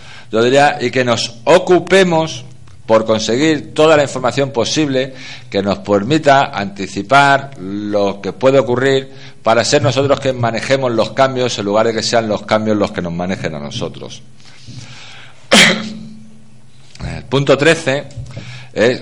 y 0.81 0.91
que 0.91 1.05
nos 1.05 1.37
ocupemos 1.45 2.45
por 2.87 3.05
conseguir 3.05 3.73
toda 3.73 3.97
la 3.97 4.03
información 4.03 4.51
posible 4.51 5.15
que 5.49 5.63
nos 5.63 5.79
permita 5.79 6.51
anticipar 6.53 7.53
lo 7.59 8.21
que 8.21 8.33
puede 8.33 8.59
ocurrir 8.59 9.11
para 9.43 9.65
ser 9.65 9.83
nosotros 9.83 10.21
que 10.21 10.33
manejemos 10.33 10.93
los 10.93 11.13
cambios 11.13 11.59
en 11.59 11.65
lugar 11.65 11.87
de 11.87 11.95
que 11.95 12.03
sean 12.03 12.29
los 12.29 12.43
cambios 12.43 12.77
los 12.77 12.93
que 12.93 13.01
nos 13.01 13.13
manejen 13.13 13.55
a 13.55 13.61
nosotros. 13.61 14.23
punto 17.29 17.57
13. 17.57 18.05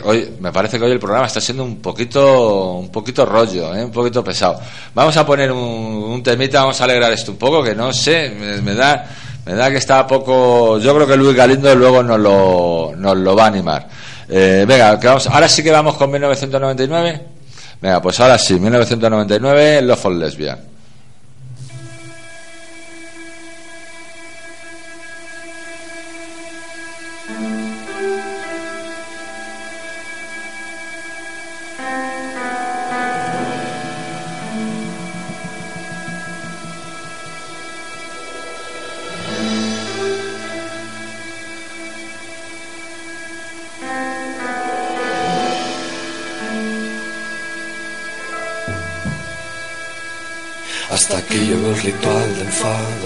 hoy, 0.05 0.29
me 0.38 0.53
parece 0.53 0.79
que 0.79 0.85
hoy 0.85 0.92
el 0.92 1.01
programa 1.01 1.27
está 1.27 1.40
siendo 1.40 1.64
un 1.64 1.81
poquito 1.81 2.75
un 2.75 2.90
poquito 2.90 3.27
rollo, 3.27 3.75
¿eh? 3.75 3.85
un 3.85 3.90
poquito 3.90 4.23
pesado. 4.23 4.61
Vamos 4.95 5.16
a 5.16 5.27
poner 5.27 5.51
un, 5.51 6.23
temita, 6.23 6.61
vamos 6.61 6.81
a 6.81 6.85
alegrar 6.85 7.12
esto 7.12 7.33
un 7.33 7.38
poco, 7.38 7.64
que 7.64 7.75
no 7.75 7.92
sé, 7.92 8.31
me 8.62 8.75
da 8.75 9.09
que 9.44 9.76
está 9.76 10.07
poco. 10.07 10.78
Yo 10.78 10.94
creo 10.94 11.07
que 11.07 11.16
Luis 11.16 11.37
Galindo 11.37 11.74
luego 11.74 12.02
nos 12.02 12.18
lo, 12.18 12.92
nos 12.96 13.16
lo 13.16 13.37
va 13.37 13.44
a 13.44 13.48
animar. 13.48 13.88
Eh, 14.28 14.64
venga, 14.66 14.98
que 14.98 15.07
vamos, 15.09 15.26
ahora 15.26 15.48
sí 15.48 15.62
que 15.62 15.70
vamos 15.70 15.96
con 15.96 16.11
1999. 16.11 17.20
Venga, 17.81 18.00
pues 18.00 18.20
ahora 18.20 18.38
sí, 18.38 18.55
1999, 18.55 19.83
Love 19.83 19.98
for 19.98 20.12
Lesbian. 20.12 20.72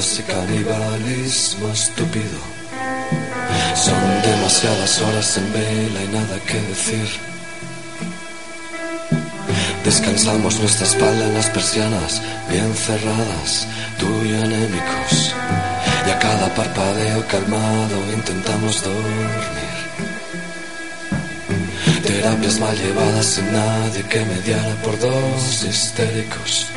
Y 0.06 0.22
canibalismo 0.22 1.68
estúpido. 1.72 2.38
Son 3.74 4.22
demasiadas 4.22 5.00
horas 5.02 5.36
en 5.36 5.52
vela 5.52 6.00
y 6.04 6.08
nada 6.08 6.38
que 6.46 6.60
decir. 6.60 7.08
Descansamos 9.84 10.60
nuestra 10.60 10.86
espalda 10.86 11.24
en 11.26 11.34
las 11.34 11.50
persianas, 11.50 12.22
bien 12.48 12.72
cerradas, 12.74 13.66
tú 13.98 14.06
y 14.24 14.34
anémicos. 14.34 15.34
Y 16.06 16.10
a 16.10 16.18
cada 16.20 16.54
parpadeo 16.54 17.26
calmado 17.26 17.96
intentamos 18.14 18.84
dormir. 18.84 19.76
Terapias 22.06 22.60
mal 22.60 22.76
llevadas 22.78 23.26
sin 23.26 23.52
nadie 23.52 24.02
que 24.04 24.24
mediara 24.24 24.74
por 24.84 24.96
dos 25.00 25.64
histéricos. 25.64 26.68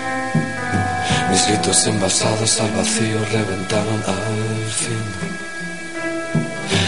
Mis 1.29 1.47
gritos 1.47 1.85
envasados 1.85 2.59
al 2.59 2.71
vacío 2.71 3.19
reventaron 3.31 4.03
al 4.07 4.71
fin. 4.71 5.05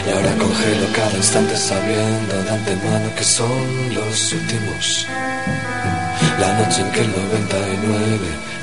Y 0.08 0.10
ahora 0.12 0.32
congelo 0.38 0.88
cada 0.94 1.16
instante 1.16 1.56
sabiendo 1.56 2.44
de 2.44 2.50
antemano 2.50 3.16
que 3.16 3.24
son 3.24 3.94
los 3.94 4.34
últimos. 4.34 5.08
La 6.40 6.58
noche 6.60 6.82
en 6.82 6.92
que 6.92 7.02
el 7.02 7.12
99 7.12 8.18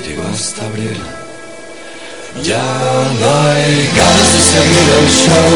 llegó 0.05 0.23
hasta 0.35 0.67
abril. 0.67 1.01
Ya 2.43 2.63
no 3.21 3.29
hay 3.49 3.91
ganas 3.97 4.33
de 4.33 4.41
seguir 4.53 4.89
el 4.99 5.09
show, 5.11 5.55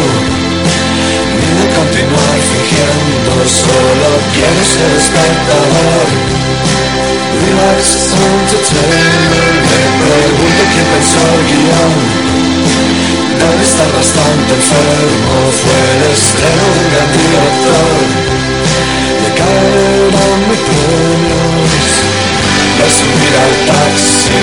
ni 1.38 1.48
de 1.58 1.66
continuar 1.74 2.38
fingiendo, 2.50 3.32
solo 3.48 4.08
quiero 4.34 4.64
ser 4.64 4.90
espectador. 4.98 6.31
Relax 7.42 7.80
Entertainment, 8.12 9.64
me 9.68 9.82
pregunto 10.02 10.62
quién 10.72 10.86
pensó 10.92 11.20
el 11.34 11.42
guion. 11.48 11.92
Debe 13.38 13.62
estar 13.62 13.90
bastante 13.92 14.50
enfermo, 14.54 15.34
fue 15.60 15.78
el 15.94 16.02
estreno 16.12 16.64
de 16.72 16.78
un 16.82 16.88
gran 16.92 17.10
director. 17.18 17.92
Le 19.22 19.30
caerán 19.38 20.40
mis 20.48 20.62
premios. 20.68 21.72
De 22.78 22.86
subir 22.90 23.34
al 23.44 23.54
taxi, 23.70 24.42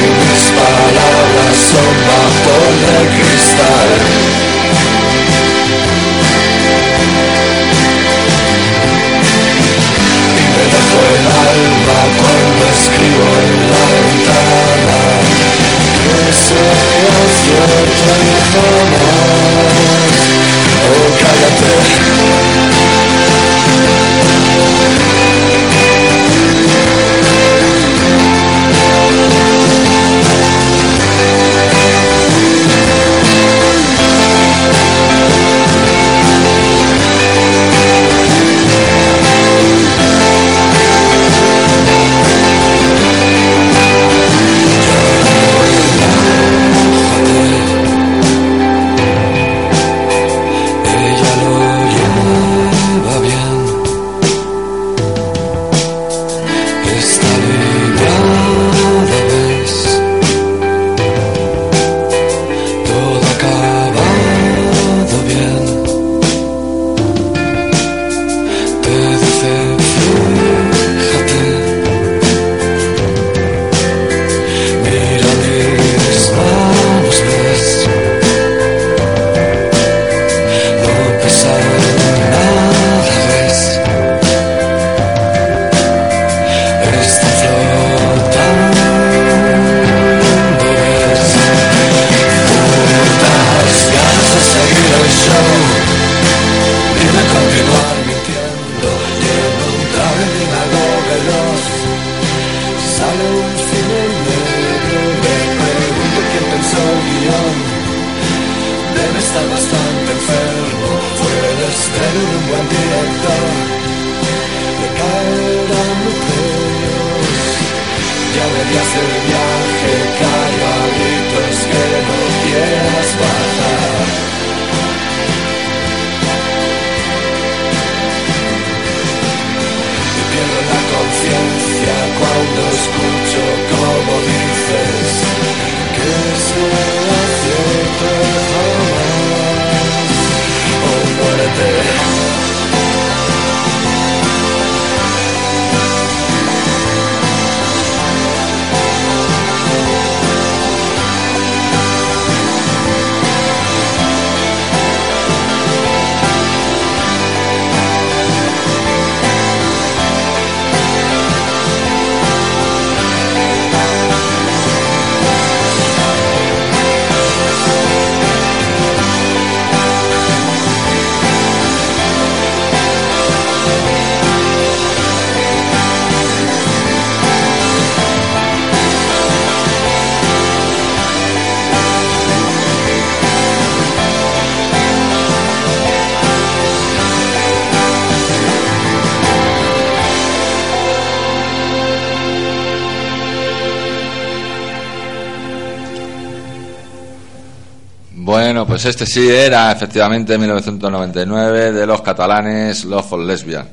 pues 198.82 198.96
este 198.96 199.06
sí 199.06 199.28
era 199.30 199.74
efectivamente 199.74 200.38
1999 200.38 201.74
de 201.74 201.86
los 201.86 202.02
catalanes 202.02 202.86
Love 202.86 203.06
for 203.10 203.20
Lesbian. 203.20 203.68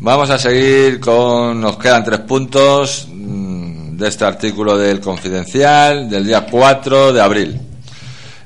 Vamos 0.00 0.28
a 0.28 0.38
seguir 0.38 1.00
con, 1.00 1.58
nos 1.58 1.78
quedan 1.78 2.04
tres 2.04 2.20
puntos 2.20 3.08
mm, 3.10 3.96
de 3.96 4.08
este 4.08 4.26
artículo 4.26 4.76
del 4.76 5.00
Confidencial 5.00 6.10
del 6.10 6.26
día 6.26 6.44
4 6.44 7.14
de 7.14 7.20
abril. 7.22 7.58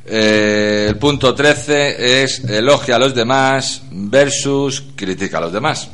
Eh, 0.05 0.87
el 0.91 0.99
punto 0.99 1.35
13 1.35 2.23
es 2.23 2.45
elogia 2.45 2.95
a 2.95 3.01
los 3.01 3.13
demás 3.13 3.83
versus 3.91 4.85
critica 4.95 5.39
a 5.39 5.41
los 5.41 5.53
demás. 5.53 5.89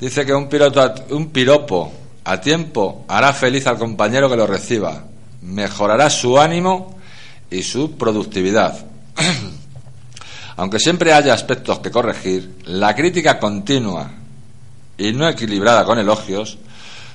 Dice 0.00 0.24
que 0.24 0.32
un, 0.32 0.48
piroto 0.48 0.80
a- 0.80 0.94
un 1.10 1.30
piropo 1.30 1.92
a 2.22 2.40
tiempo 2.40 3.04
hará 3.08 3.32
feliz 3.32 3.66
al 3.66 3.78
compañero 3.78 4.30
que 4.30 4.36
lo 4.36 4.46
reciba, 4.46 5.06
mejorará 5.42 6.08
su 6.08 6.38
ánimo 6.38 6.99
y 7.50 7.62
su 7.62 7.96
productividad. 7.96 8.86
Aunque 10.56 10.78
siempre 10.78 11.12
haya 11.12 11.34
aspectos 11.34 11.78
que 11.80 11.90
corregir, 11.90 12.56
la 12.64 12.94
crítica 12.94 13.38
continua 13.38 14.10
y 14.98 15.12
no 15.12 15.28
equilibrada 15.28 15.84
con 15.84 15.98
elogios 15.98 16.58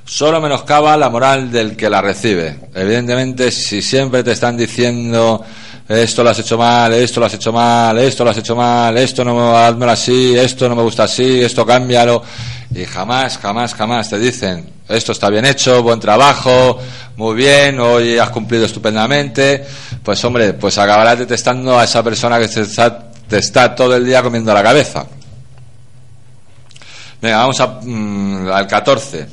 solo 0.06 0.40
menoscaba 0.40 0.96
la 0.98 1.10
moral 1.10 1.52
del 1.52 1.76
que 1.76 1.90
la 1.90 2.02
recibe. 2.02 2.60
Evidentemente, 2.74 3.52
si 3.52 3.82
siempre 3.82 4.24
te 4.24 4.32
están 4.32 4.56
diciendo 4.56 5.44
esto 5.88 6.24
lo 6.24 6.30
has 6.30 6.40
hecho 6.40 6.58
mal, 6.58 6.94
esto 6.94 7.20
lo 7.20 7.26
has 7.26 7.34
hecho 7.34 7.52
mal, 7.52 7.98
esto 8.00 8.24
lo 8.24 8.30
has 8.32 8.38
hecho 8.38 8.56
mal, 8.56 8.98
esto 8.98 9.24
no 9.24 9.58
házmelo 9.58 9.92
así, 9.92 10.38
esto 10.38 10.68
no 10.68 10.76
me 10.76 10.82
gusta 10.82 11.04
así, 11.04 11.42
esto 11.42 11.66
cámbialo, 11.66 12.24
y 12.74 12.86
jamás, 12.86 13.38
jamás, 13.38 13.74
jamás 13.74 14.10
te 14.10 14.20
dicen 14.20 14.76
esto 14.88 15.14
está 15.14 15.30
bien 15.30 15.46
hecho, 15.46 15.82
buen 15.82 16.00
trabajo, 16.00 16.78
muy 17.18 17.36
bien, 17.36 17.80
hoy 17.80 18.20
has 18.20 18.30
cumplido 18.30 18.66
estupendamente, 18.66 19.66
pues 20.04 20.24
hombre, 20.24 20.54
pues 20.54 20.78
acabarás 20.78 21.20
detestando 21.20 21.80
a 21.80 21.84
esa 21.84 22.04
persona 22.04 22.40
que 22.40 22.48
te 22.48 22.62
está, 22.62 23.10
te 23.28 23.40
está 23.40 23.74
todo 23.74 23.96
el 23.96 24.06
día 24.06 24.22
comiendo 24.22 24.54
la 24.54 24.62
cabeza. 24.62 25.06
Venga, 27.20 27.38
vamos 27.38 27.60
a, 27.60 27.80
mm, 27.82 28.50
al 28.50 28.68
14. 28.68 29.28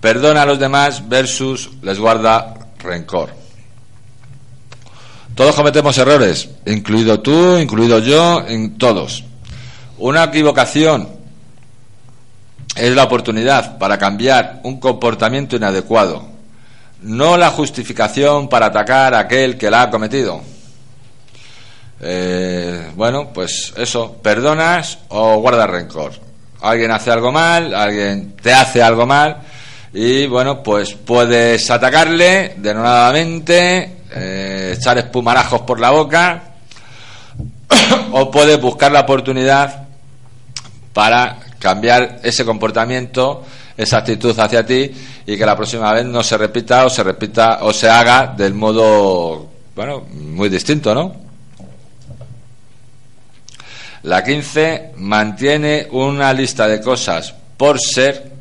Perdona 0.00 0.42
a 0.42 0.46
los 0.46 0.58
demás 0.58 1.08
versus 1.08 1.70
les 1.82 1.98
guarda 2.00 2.54
rencor. 2.80 3.41
Todos 5.34 5.54
cometemos 5.54 5.96
errores, 5.96 6.48
incluido 6.66 7.20
tú, 7.20 7.56
incluido 7.56 7.98
yo, 8.00 8.44
en 8.46 8.76
todos. 8.76 9.24
Una 9.98 10.24
equivocación 10.24 11.08
es 12.76 12.94
la 12.94 13.04
oportunidad 13.04 13.78
para 13.78 13.98
cambiar 13.98 14.60
un 14.62 14.78
comportamiento 14.78 15.56
inadecuado, 15.56 16.26
no 17.02 17.36
la 17.36 17.50
justificación 17.50 18.48
para 18.48 18.66
atacar 18.66 19.14
a 19.14 19.20
aquel 19.20 19.56
que 19.56 19.70
la 19.70 19.82
ha 19.82 19.90
cometido. 19.90 20.42
Eh, 22.00 22.90
bueno, 22.96 23.30
pues 23.32 23.72
eso, 23.76 24.16
perdonas 24.22 24.98
o 25.08 25.38
guardas 25.38 25.70
rencor. 25.70 26.12
Alguien 26.60 26.90
hace 26.90 27.10
algo 27.10 27.32
mal, 27.32 27.74
alguien 27.74 28.34
te 28.40 28.52
hace 28.52 28.82
algo 28.82 29.06
mal 29.06 29.38
y 29.92 30.26
bueno, 30.26 30.62
pues 30.62 30.94
puedes 30.94 31.70
atacarle 31.70 32.54
denodadamente, 32.56 34.01
eh, 34.14 34.74
echar 34.76 34.98
espumarajos 34.98 35.62
por 35.62 35.80
la 35.80 35.90
boca 35.90 36.42
o 38.12 38.30
puedes 38.30 38.60
buscar 38.60 38.92
la 38.92 39.00
oportunidad 39.00 39.84
para 40.92 41.38
cambiar 41.58 42.20
ese 42.22 42.44
comportamiento, 42.44 43.44
esa 43.76 43.98
actitud 43.98 44.38
hacia 44.38 44.66
ti 44.66 44.90
y 45.26 45.36
que 45.36 45.46
la 45.46 45.56
próxima 45.56 45.92
vez 45.92 46.04
no 46.04 46.22
se 46.22 46.36
repita 46.36 46.84
o 46.84 46.90
se 46.90 47.02
repita 47.02 47.60
o 47.62 47.72
se 47.72 47.88
haga 47.88 48.34
del 48.36 48.54
modo, 48.54 49.48
bueno, 49.74 50.00
muy 50.10 50.48
distinto, 50.48 50.94
¿no? 50.94 51.14
La 54.02 54.24
15 54.24 54.94
mantiene 54.96 55.86
una 55.92 56.32
lista 56.32 56.66
de 56.66 56.80
cosas 56.80 57.32
por 57.56 57.78
ser 57.80 58.32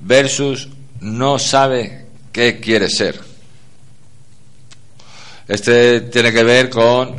versus 0.00 0.68
no 1.00 1.38
sabe 1.38 2.06
qué 2.32 2.58
quiere 2.58 2.90
ser. 2.90 3.33
Este 5.46 6.02
tiene 6.02 6.32
que 6.32 6.42
ver 6.42 6.70
con 6.70 7.16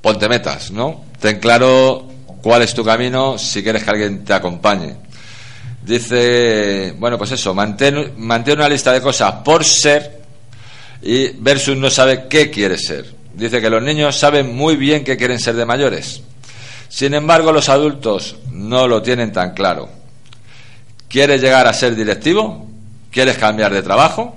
ponte 0.00 0.28
metas, 0.28 0.70
¿no? 0.70 1.04
Ten 1.20 1.38
claro 1.38 2.08
cuál 2.42 2.62
es 2.62 2.74
tu 2.74 2.84
camino 2.84 3.38
si 3.38 3.62
quieres 3.62 3.84
que 3.84 3.90
alguien 3.90 4.24
te 4.24 4.34
acompañe. 4.34 4.96
Dice, 5.84 6.94
bueno, 6.98 7.18
pues 7.18 7.32
eso, 7.32 7.54
mantén, 7.54 8.12
mantén 8.18 8.58
una 8.58 8.68
lista 8.68 8.92
de 8.92 9.00
cosas 9.00 9.34
por 9.44 9.64
ser 9.64 10.20
y 11.02 11.28
versus 11.38 11.76
no 11.76 11.90
sabe 11.90 12.26
qué 12.28 12.50
quiere 12.50 12.78
ser. 12.78 13.12
Dice 13.34 13.60
que 13.60 13.70
los 13.70 13.82
niños 13.82 14.16
saben 14.16 14.54
muy 14.54 14.76
bien 14.76 15.04
qué 15.04 15.16
quieren 15.16 15.38
ser 15.38 15.54
de 15.54 15.64
mayores. 15.64 16.22
Sin 16.88 17.14
embargo, 17.14 17.52
los 17.52 17.68
adultos 17.68 18.36
no 18.50 18.86
lo 18.86 19.00
tienen 19.00 19.32
tan 19.32 19.54
claro. 19.54 19.88
¿Quieres 21.08 21.40
llegar 21.40 21.66
a 21.66 21.72
ser 21.72 21.96
directivo? 21.96 22.68
¿Quieres 23.10 23.38
cambiar 23.38 23.72
de 23.72 23.82
trabajo? 23.82 24.36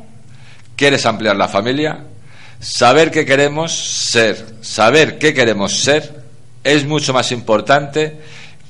¿Quieres 0.76 1.06
ampliar 1.06 1.36
la 1.36 1.48
familia? 1.48 2.00
Saber 2.66 3.12
qué 3.12 3.28
queremos 3.28 3.72
ser, 3.74 4.44
saber 4.62 5.20
qué 5.20 5.36
queremos 5.36 5.84
ser, 5.84 6.24
es 6.64 6.84
mucho 6.84 7.14
más 7.14 7.32
importante 7.32 8.18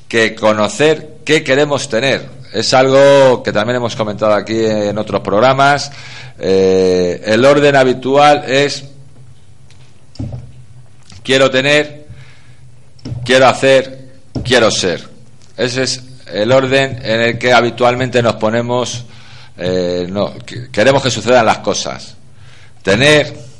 que 0.09 0.35
conocer 0.35 1.19
qué 1.23 1.45
queremos 1.45 1.87
tener. 1.87 2.27
Es 2.51 2.73
algo 2.73 3.41
que 3.41 3.53
también 3.53 3.77
hemos 3.77 3.95
comentado 3.95 4.33
aquí 4.33 4.65
en 4.65 4.97
otros 4.97 5.21
programas. 5.21 5.93
Eh, 6.37 7.21
el 7.25 7.45
orden 7.45 7.77
habitual 7.77 8.43
es 8.45 8.83
quiero 11.23 11.49
tener, 11.49 12.05
quiero 13.23 13.47
hacer, 13.47 14.09
quiero 14.43 14.71
ser. 14.71 15.07
Ese 15.55 15.83
es 15.83 16.03
el 16.33 16.51
orden 16.51 16.99
en 17.01 17.21
el 17.21 17.39
que 17.39 17.53
habitualmente 17.53 18.21
nos 18.21 18.35
ponemos, 18.35 19.05
eh, 19.57 20.05
no, 20.09 20.33
queremos 20.69 21.01
que 21.01 21.09
sucedan 21.09 21.45
las 21.45 21.59
cosas. 21.59 22.17
Tener, 22.83 23.54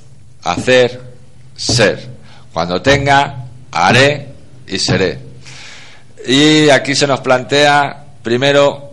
hacer, 0.46 1.02
ser. 1.56 2.10
Cuando 2.54 2.82
tenga, 2.82 3.46
haré 3.72 4.30
y 4.68 4.80
seré. 4.80 5.20
Y 6.28 6.70
aquí 6.70 6.96
se 6.96 7.06
nos 7.06 7.20
plantea 7.20 8.06
primero 8.24 8.90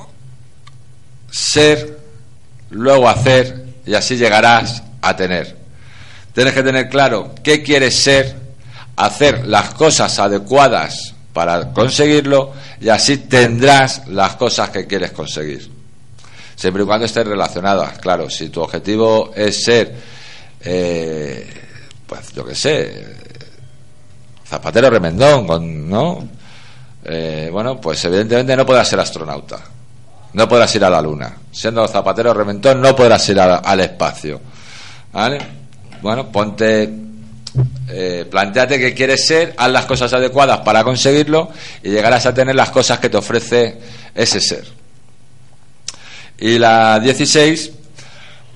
ser, 1.30 1.98
luego 2.70 3.08
hacer 3.08 3.64
y 3.86 3.94
así 3.94 4.16
llegarás 4.16 4.82
a 5.00 5.14
tener. 5.14 5.56
Tienes 6.34 6.54
que 6.54 6.62
tener 6.62 6.88
claro 6.88 7.34
qué 7.42 7.62
quieres 7.62 7.94
ser, 7.94 8.34
hacer 8.96 9.46
las 9.46 9.74
cosas 9.74 10.18
adecuadas 10.18 11.14
para 11.32 11.72
conseguirlo 11.72 12.52
y 12.80 12.88
así 12.88 13.18
tendrás 13.18 14.08
las 14.08 14.36
cosas 14.36 14.70
que 14.70 14.86
quieres 14.86 15.12
conseguir. 15.12 15.70
Siempre 16.56 16.82
y 16.82 16.86
cuando 16.86 17.06
estén 17.06 17.26
relacionadas, 17.26 17.98
claro, 17.98 18.28
si 18.28 18.48
tu 18.48 18.60
objetivo 18.60 19.32
es 19.34 19.64
ser 19.64 20.11
eh, 20.64 21.46
pues 22.06 22.32
yo 22.32 22.44
qué 22.44 22.54
sé, 22.54 23.16
zapatero 24.46 24.90
remendón, 24.90 25.88
¿no? 25.88 26.28
Eh, 27.04 27.48
bueno, 27.50 27.80
pues 27.80 28.04
evidentemente 28.04 28.56
no 28.56 28.66
podrás 28.66 28.88
ser 28.88 29.00
astronauta, 29.00 29.58
no 30.34 30.48
podrás 30.48 30.74
ir 30.76 30.84
a 30.84 30.90
la 30.90 31.02
luna. 31.02 31.36
Siendo 31.50 31.86
zapatero 31.88 32.32
remendón 32.32 32.80
no 32.80 32.94
podrás 32.94 33.28
ir 33.28 33.40
al 33.40 33.80
espacio, 33.80 34.40
¿vale? 35.12 35.38
Bueno, 36.00 36.30
ponte, 36.30 36.92
eh, 37.88 38.26
planteate 38.30 38.78
que 38.78 38.94
quieres 38.94 39.26
ser, 39.26 39.54
haz 39.56 39.70
las 39.70 39.84
cosas 39.86 40.12
adecuadas 40.12 40.60
para 40.60 40.84
conseguirlo 40.84 41.50
y 41.82 41.90
llegarás 41.90 42.26
a 42.26 42.34
tener 42.34 42.54
las 42.54 42.70
cosas 42.70 42.98
que 42.98 43.08
te 43.08 43.16
ofrece 43.16 43.78
ese 44.14 44.40
ser. 44.40 44.64
Y 46.38 46.58
la 46.58 46.98
16, 46.98 47.72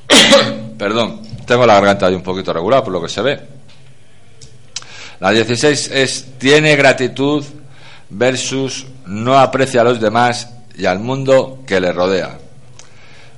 perdón, 0.79 1.26
tengo 1.47 1.65
la 1.65 1.75
garganta 1.75 2.07
ahí 2.07 2.15
un 2.15 2.23
poquito 2.23 2.53
regular 2.53 2.83
por 2.83 2.93
lo 2.93 3.01
que 3.01 3.09
se 3.09 3.23
ve. 3.23 3.41
La 5.21 5.31
16 5.31 5.91
es 5.93 6.27
tiene 6.39 6.77
gratitud 6.77 7.45
versus 8.11 8.87
no 9.07 9.39
aprecia 9.39 9.81
a 9.81 9.85
los 9.85 10.01
demás 10.01 10.51
y 10.77 10.85
al 10.85 10.99
mundo 10.99 11.63
que 11.67 11.81
le 11.81 11.93
rodea. 11.93 12.39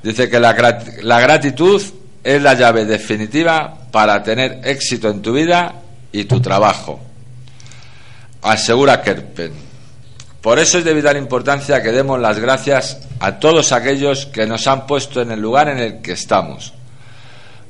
Dice 0.02 0.28
que 0.28 0.40
la, 0.40 0.56
la 1.02 1.20
gratitud 1.20 1.82
es 2.24 2.42
la 2.42 2.54
llave 2.54 2.84
definitiva 2.84 3.74
para 3.92 4.22
tener 4.22 4.60
éxito 4.64 5.08
en 5.08 5.22
tu 5.22 5.32
vida 5.32 5.74
y 6.10 6.24
tu 6.24 6.40
trabajo. 6.40 7.00
Asegura 8.42 9.02
Kerpen. 9.02 9.52
Por 10.40 10.58
eso 10.58 10.78
es 10.78 10.84
de 10.84 10.94
vital 10.94 11.16
importancia 11.16 11.82
que 11.82 11.92
demos 11.92 12.20
las 12.20 12.38
gracias 12.38 13.00
a 13.20 13.38
todos 13.38 13.72
aquellos 13.72 14.26
que 14.26 14.46
nos 14.46 14.66
han 14.66 14.86
puesto 14.86 15.20
en 15.20 15.32
el 15.32 15.40
lugar 15.40 15.68
en 15.68 15.78
el 15.78 16.00
que 16.00 16.12
estamos 16.12 16.72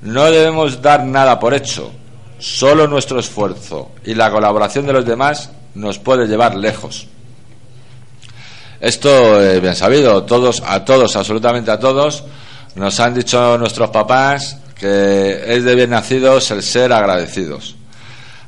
no 0.02 0.24
debemos 0.30 0.80
dar 0.80 1.04
nada 1.04 1.38
por 1.38 1.54
hecho. 1.54 1.90
Solo 2.38 2.86
nuestro 2.86 3.18
esfuerzo 3.18 3.90
y 4.04 4.14
la 4.14 4.30
colaboración 4.30 4.86
de 4.86 4.92
los 4.92 5.04
demás 5.04 5.50
nos 5.74 5.98
puede 5.98 6.26
llevar 6.26 6.54
lejos. 6.54 7.08
Esto 8.80 9.40
es 9.40 9.60
bien 9.60 9.74
sabido, 9.74 10.22
todos, 10.22 10.62
a 10.64 10.84
todos, 10.84 11.16
absolutamente 11.16 11.70
a 11.72 11.80
todos, 11.80 12.22
nos 12.76 13.00
han 13.00 13.14
dicho 13.14 13.58
nuestros 13.58 13.90
papás 13.90 14.58
que 14.78 15.42
es 15.46 15.64
de 15.64 15.74
bien 15.74 15.90
nacidos 15.90 16.50
el 16.52 16.62
ser 16.62 16.92
agradecidos. 16.92 17.74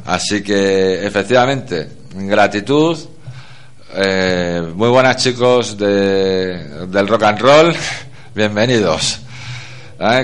Así 0.07 0.43
que, 0.43 1.05
efectivamente, 1.05 1.89
gratitud. 2.15 2.97
Eh, 3.93 4.63
muy 4.75 4.89
buenas 4.89 5.17
chicos 5.17 5.77
de, 5.77 6.87
del 6.87 7.09
rock 7.09 7.25
and 7.25 7.41
roll, 7.41 7.75
bienvenidos. 8.35 9.21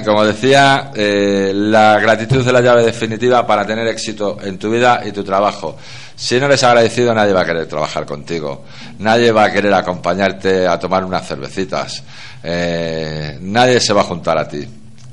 Como 0.06 0.24
decía, 0.24 0.90
eh, 0.94 1.52
la 1.54 2.00
gratitud 2.00 2.40
es 2.40 2.50
la 2.50 2.62
llave 2.62 2.82
definitiva 2.82 3.46
para 3.46 3.66
tener 3.66 3.86
éxito 3.88 4.38
en 4.42 4.56
tu 4.56 4.70
vida 4.70 5.02
y 5.04 5.12
tu 5.12 5.22
trabajo. 5.22 5.76
Si 6.14 6.40
no 6.40 6.46
eres 6.46 6.64
agradecido, 6.64 7.12
nadie 7.12 7.34
va 7.34 7.42
a 7.42 7.44
querer 7.44 7.66
trabajar 7.66 8.06
contigo. 8.06 8.64
Nadie 9.00 9.32
va 9.32 9.44
a 9.44 9.52
querer 9.52 9.74
acompañarte 9.74 10.66
a 10.66 10.78
tomar 10.78 11.04
unas 11.04 11.28
cervecitas. 11.28 12.02
Eh, 12.42 13.36
nadie 13.42 13.78
se 13.78 13.92
va 13.92 14.00
a 14.00 14.04
juntar 14.04 14.38
a 14.38 14.48
ti. 14.48 14.66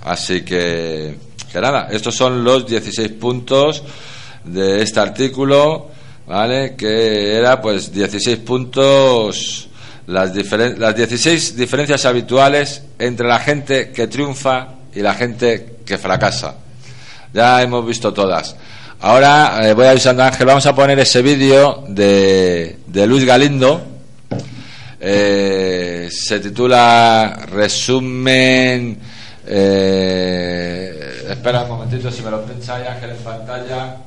Así 0.06 0.46
que, 0.46 1.18
que 1.52 1.60
nada, 1.60 1.90
estos 1.92 2.16
son 2.16 2.42
los 2.42 2.66
16 2.66 3.12
puntos 3.20 3.84
de 4.46 4.82
este 4.82 5.02
artículo, 5.02 5.90
¿vale? 6.26 6.74
Que 6.78 7.36
era 7.36 7.60
pues 7.60 7.92
16 7.92 8.38
puntos 8.38 9.68
las, 10.08 10.32
las 10.78 10.96
16 10.96 11.56
diferencias 11.56 12.06
habituales 12.06 12.84
entre 13.00 13.28
la 13.28 13.40
gente 13.40 13.92
que 13.92 14.08
triunfa 14.08 14.68
y 14.94 15.02
la 15.02 15.14
gente 15.14 15.78
que 15.86 15.98
fracasa. 15.98 16.56
Ya 17.34 17.62
hemos 17.62 17.86
visto 17.86 18.14
todas. 18.14 18.56
Ahora 19.02 19.60
eh, 19.64 19.74
voy 19.74 19.88
avisando 19.88 20.24
a 20.24 20.28
Ángel, 20.28 20.46
vamos 20.46 20.66
a 20.66 20.76
poner 20.76 20.98
ese 21.00 21.22
vídeo 21.22 21.84
de, 21.88 22.78
de 22.88 23.08
Luis 23.08 23.26
Galindo. 23.26 23.82
Eh, 25.00 26.08
se 26.10 26.40
titula 26.40 27.46
Resumen. 27.52 28.98
Eh, 29.46 31.26
espera 31.30 31.64
un 31.64 31.70
momentito, 31.70 32.10
si 32.10 32.22
me 32.22 32.32
lo 32.32 32.46
pincha 32.46 32.76
ahí 32.76 32.88
Ángel 32.88 33.10
en 33.10 33.18
pantalla. 33.18 33.98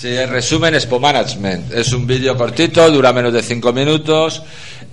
Sí, 0.00 0.16
en 0.16 0.30
resumen, 0.30 0.74
Expo 0.74 0.98
Management. 0.98 1.74
Es 1.74 1.92
un 1.92 2.06
vídeo 2.06 2.34
cortito, 2.34 2.90
dura 2.90 3.12
menos 3.12 3.34
de 3.34 3.42
cinco 3.42 3.70
minutos 3.70 4.42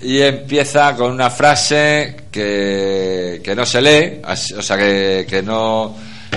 y 0.01 0.19
empieza 0.19 0.97
con 0.97 1.13
una 1.13 1.29
frase 1.29 2.23
que, 2.29 3.39
que 3.41 3.55
no 3.55 3.65
se 3.65 3.81
lee, 3.81 4.21
o 4.27 4.61
sea, 4.61 4.75
que, 4.75 5.25
que, 5.25 5.41
no, 5.41 5.95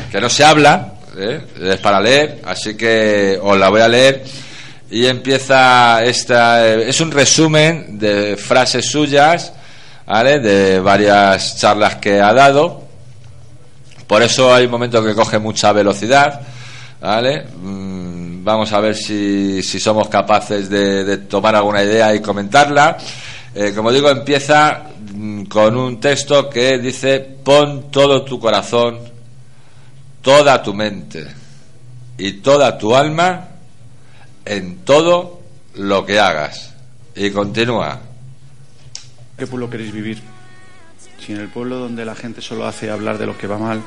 que 0.09 0.21
no 0.21 0.31
se 0.31 0.45
habla, 0.45 0.95
¿eh? 1.19 1.41
es 1.61 1.79
para 1.79 2.01
leer, 2.01 2.43
así 2.45 2.77
que 2.77 3.37
os 3.43 3.59
la 3.59 3.71
voy 3.71 3.81
a 3.81 3.89
leer 3.89 4.23
y 4.89 5.05
empieza 5.07 6.05
esta 6.05 6.65
es 6.65 7.01
un 7.01 7.11
resumen 7.11 7.99
de 7.99 8.37
frases 8.37 8.87
suyas 8.87 9.53
¿vale? 10.07 10.39
de 10.39 10.79
varias 10.79 11.59
charlas 11.59 11.97
que 11.97 12.21
ha 12.21 12.33
dado 12.33 12.85
por 14.07 14.23
eso 14.23 14.55
hay 14.55 14.69
momentos 14.69 15.05
que 15.05 15.15
coge 15.15 15.41
mucha 15.41 15.73
velocidad 15.73 16.41
¿vale? 17.01 17.47
Mm, 17.63 18.20
vamos 18.43 18.73
a 18.73 18.81
ver 18.81 18.97
si, 18.97 19.63
si 19.63 19.79
somos 19.79 20.09
capaces 20.09 20.69
de, 20.69 21.19
tomar 21.19 21.57
alguna 21.57 21.83
idea 21.83 22.15
y 22.15 22.21
comentarla 22.21 22.97
eh, 23.55 23.73
como 23.75 23.91
digo 23.91 24.09
empieza 24.09 24.85
mm, 25.13 25.45
con 25.45 25.77
un 25.77 26.01
texto 26.01 26.49
que 26.49 26.79
dice 26.79 27.21
pon 27.43 27.91
todo 27.91 28.25
tu 28.25 28.39
corazón 28.39 28.99
toda 30.23 30.63
tu 30.63 30.75
mente 30.75 31.27
y 32.19 32.33
toda 32.35 32.77
tu 32.77 32.95
alma 32.95 33.49
en 34.45 34.79
todo 34.79 35.41
lo 35.75 36.05
que 36.05 36.19
hagas. 36.19 36.75
Y 37.15 37.31
continúa. 37.31 38.01
¿Qué 39.37 39.47
pueblo 39.47 39.71
queréis 39.71 39.93
vivir? 39.93 40.21
Si 41.19 41.33
en 41.33 41.41
el 41.41 41.49
pueblo 41.49 41.79
donde 41.79 42.05
la 42.05 42.15
gente 42.15 42.41
solo 42.41 42.67
hace 42.67 42.91
hablar 42.91 43.19
de 43.19 43.27
lo 43.27 43.37
que 43.37 43.47
va 43.47 43.59
mal, 43.59 43.83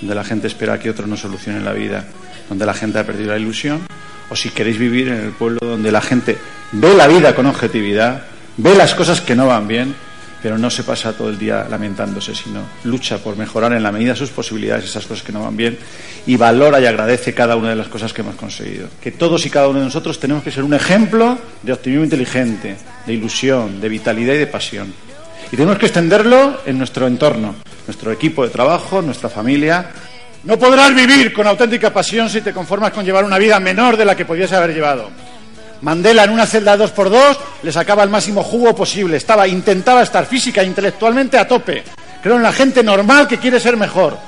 donde 0.00 0.14
la 0.14 0.24
gente 0.24 0.46
espera 0.46 0.78
que 0.78 0.90
otros 0.90 1.08
no 1.08 1.16
solucionen 1.16 1.64
la 1.64 1.72
vida, 1.72 2.04
donde 2.48 2.66
la 2.66 2.74
gente 2.74 2.98
ha 2.98 3.06
perdido 3.06 3.32
la 3.32 3.38
ilusión, 3.38 3.80
o 4.28 4.36
si 4.36 4.50
queréis 4.50 4.78
vivir 4.78 5.08
en 5.08 5.20
el 5.20 5.30
pueblo 5.30 5.60
donde 5.60 5.92
la 5.92 6.00
gente 6.00 6.36
ve 6.72 6.94
la 6.94 7.06
vida 7.06 7.34
con 7.34 7.46
objetividad, 7.46 8.24
ve 8.56 8.74
las 8.74 8.94
cosas 8.94 9.20
que 9.20 9.34
no 9.34 9.46
van 9.46 9.68
bien 9.68 9.94
pero 10.44 10.58
no 10.58 10.68
se 10.68 10.84
pasa 10.84 11.14
todo 11.14 11.30
el 11.30 11.38
día 11.38 11.66
lamentándose, 11.70 12.34
sino 12.34 12.60
lucha 12.84 13.16
por 13.16 13.34
mejorar 13.34 13.72
en 13.72 13.82
la 13.82 13.90
medida 13.90 14.12
de 14.12 14.18
sus 14.18 14.28
posibilidades 14.28 14.84
esas 14.84 15.06
cosas 15.06 15.24
que 15.24 15.32
no 15.32 15.42
van 15.42 15.56
bien 15.56 15.78
y 16.26 16.36
valora 16.36 16.78
y 16.78 16.84
agradece 16.84 17.32
cada 17.32 17.56
una 17.56 17.70
de 17.70 17.76
las 17.76 17.88
cosas 17.88 18.12
que 18.12 18.20
hemos 18.20 18.34
conseguido. 18.34 18.88
Que 19.02 19.10
todos 19.10 19.46
y 19.46 19.48
cada 19.48 19.68
uno 19.68 19.78
de 19.78 19.86
nosotros 19.86 20.20
tenemos 20.20 20.44
que 20.44 20.50
ser 20.50 20.62
un 20.62 20.74
ejemplo 20.74 21.38
de 21.62 21.72
optimismo 21.72 22.04
inteligente, 22.04 22.76
de 23.06 23.12
ilusión, 23.14 23.80
de 23.80 23.88
vitalidad 23.88 24.34
y 24.34 24.36
de 24.36 24.46
pasión. 24.46 24.92
Y 25.50 25.56
tenemos 25.56 25.78
que 25.78 25.86
extenderlo 25.86 26.60
en 26.66 26.76
nuestro 26.76 27.06
entorno, 27.06 27.54
nuestro 27.86 28.12
equipo 28.12 28.44
de 28.44 28.50
trabajo, 28.50 29.00
nuestra 29.00 29.30
familia. 29.30 29.92
No 30.44 30.58
podrás 30.58 30.94
vivir 30.94 31.32
con 31.32 31.46
auténtica 31.46 31.90
pasión 31.90 32.28
si 32.28 32.42
te 32.42 32.52
conformas 32.52 32.92
con 32.92 33.04
llevar 33.04 33.24
una 33.24 33.38
vida 33.38 33.58
menor 33.60 33.96
de 33.96 34.04
la 34.04 34.14
que 34.14 34.26
podías 34.26 34.52
haber 34.52 34.74
llevado. 34.74 35.10
Mandela 35.80 36.24
en 36.24 36.30
una 36.30 36.46
celda 36.46 36.76
dos 36.76 36.90
por 36.90 37.08
dos 37.08 37.38
le 37.62 37.72
sacaba 37.72 38.02
el 38.02 38.10
máximo 38.10 38.42
jugo 38.42 38.74
posible. 38.74 39.16
Estaba, 39.16 39.48
intentaba 39.48 40.02
estar 40.02 40.26
física 40.26 40.60
e 40.60 40.66
intelectualmente 40.66 41.38
a 41.38 41.48
tope. 41.48 41.82
Creo 42.22 42.36
en 42.36 42.42
la 42.42 42.52
gente 42.52 42.82
normal 42.82 43.26
que 43.26 43.38
quiere 43.38 43.58
ser 43.58 43.78
mejor. 43.78 44.18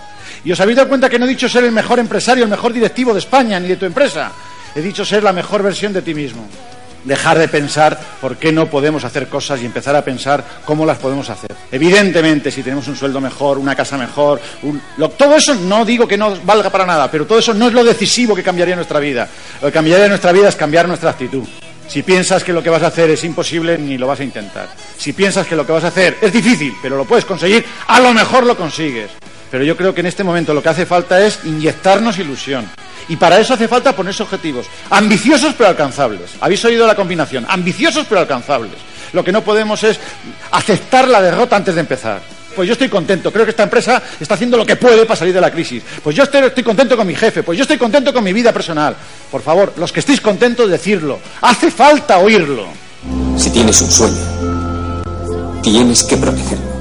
Y 0.43 0.53
os 0.53 0.61
habéis 0.61 0.77
dado 0.77 0.89
cuenta 0.89 1.11
que 1.11 1.19
no 1.19 1.27
he 1.27 1.29
dicho 1.29 1.51
ser 1.51 1.65
el 1.65 1.73
mejor 1.73 1.99
empresario, 1.99 2.45
el 2.45 2.51
mejor 2.51 2.73
directivo 2.73 3.13
de 3.13 3.19
España 3.19 3.61
ni 3.61 3.69
de 3.69 3.77
tu 3.77 3.85
empresa. 3.85 4.33
He 4.75 4.81
dicho 4.81 5.05
ser 5.05 5.23
la 5.23 5.35
mejor 5.35 5.63
versión 5.63 5.93
de 5.93 6.01
ti 6.01 6.15
mismo 6.15 6.49
dejar 7.07 7.39
de 7.39 7.49
pensar 7.49 7.99
por 8.21 8.37
qué 8.37 8.53
no 8.53 8.67
podemos 8.67 9.05
hacer 9.05 9.29
cosas 9.29 9.63
y 9.63 9.65
empezar 9.67 9.97
a 9.97 10.05
pensar 10.05 10.45
cómo 10.65 10.85
las 10.85 10.99
podemos 10.99 11.31
hacer. 11.31 11.55
Evidentemente, 11.73 12.51
si 12.51 12.63
tenemos 12.63 12.87
un 12.89 12.97
sueldo 12.97 13.21
mejor, 13.21 13.59
una 13.59 13.75
casa 13.75 13.97
mejor, 13.97 14.41
todo 15.17 15.37
eso 15.37 15.55
no 15.55 15.85
digo 15.85 16.07
que 16.07 16.19
no 16.19 16.37
valga 16.45 16.69
para 16.69 16.85
nada, 16.85 17.11
pero 17.11 17.27
todo 17.27 17.39
eso 17.39 17.55
no 17.55 17.69
es 17.69 17.73
lo 17.73 17.85
decisivo 17.85 18.35
que 18.35 18.43
cambiaría 18.43 18.77
nuestra 18.77 19.01
vida. 19.01 19.29
Lo 19.63 19.69
que 19.69 19.73
cambiaría 19.73 20.09
nuestra 20.09 20.33
vida 20.33 20.49
es 20.49 20.57
cambiar 20.57 20.87
nuestra 20.87 21.11
actitud. 21.11 21.45
Si 21.89 22.03
piensas 22.03 22.43
que 22.43 22.53
lo 22.53 22.63
que 22.63 22.71
vas 22.71 22.83
a 22.83 22.89
hacer 22.89 23.11
es 23.11 23.23
imposible, 23.23 23.79
ni 23.79 23.97
lo 23.97 24.09
vas 24.09 24.19
a 24.19 24.25
intentar. 24.25 24.69
Si 24.99 25.13
piensas 25.13 25.47
que 25.47 25.55
lo 25.55 25.65
que 25.65 25.71
vas 25.73 25.85
a 25.85 25.89
hacer 25.89 26.19
es 26.21 26.33
difícil, 26.33 26.75
pero 26.83 26.97
lo 26.97 27.05
puedes 27.05 27.25
conseguir, 27.25 27.65
a 27.87 28.01
lo 28.01 28.13
mejor 28.13 28.45
lo 28.45 28.57
consigues. 28.57 29.11
Pero 29.51 29.65
yo 29.65 29.77
creo 29.77 29.95
que 29.95 30.01
en 30.01 30.07
este 30.07 30.25
momento 30.25 30.53
lo 30.55 30.63
que 30.63 30.69
hace 30.69 30.87
falta 30.87 31.25
es 31.25 31.41
inyectarnos 31.45 32.19
ilusión. 32.19 32.69
Y 33.09 33.17
para 33.17 33.39
eso 33.39 33.55
hace 33.55 33.69
falta 33.69 33.95
ponerse 33.95 34.23
objetivos. 34.23 34.67
Ambiciosos 34.91 35.55
pero 35.57 35.71
alcanzables. 35.71 36.33
Habéis 36.41 36.65
oído 36.65 36.87
la 36.87 36.97
combinación. 36.97 37.47
Ambiciosos 37.49 38.07
pero 38.09 38.21
alcanzables. 38.21 38.75
Lo 39.13 39.25
que 39.25 39.33
no 39.33 39.43
podemos 39.43 39.83
es 39.85 39.99
aceptar 40.51 41.09
la 41.09 41.23
derrota 41.23 41.57
antes 41.57 41.75
de 41.75 41.81
empezar. 41.81 42.21
Pues 42.57 42.67
yo 42.67 42.73
estoy 42.73 42.89
contento, 42.89 43.31
creo 43.31 43.45
que 43.45 43.51
esta 43.51 43.65
empresa 43.65 44.03
está 44.19 44.33
haciendo 44.33 44.57
lo 44.57 44.65
que 44.65 44.77
puede 44.77 45.05
para 45.05 45.19
salir 45.19 45.35
de 45.35 45.43
la 45.43 45.51
crisis. 45.51 45.83
Pues 46.03 46.17
yo 46.17 46.23
estoy, 46.23 46.41
estoy, 46.41 46.65
contento 46.65 46.97
con 46.97 47.07
mi 47.07 47.15
jefe, 47.15 47.43
pues 47.43 47.59
yo 47.59 47.63
estoy 47.63 47.77
contento 47.77 48.15
con 48.15 48.25
mi 48.25 48.33
vida 48.33 48.51
personal. 48.51 48.97
Por 49.31 49.43
favor, 49.43 49.75
los 49.77 49.93
que 49.93 50.01
estéis 50.01 50.23
contentos, 50.23 50.71
decirlo. 50.71 51.19
Hace 51.43 51.71
falta 51.71 52.19
oírlo. 52.19 52.69
Si 53.37 53.51
tienes 53.51 53.79
un 53.83 53.91
sueño, 53.91 55.03
tienes 55.63 56.03
que 56.05 56.17
protegerlo. 56.17 56.76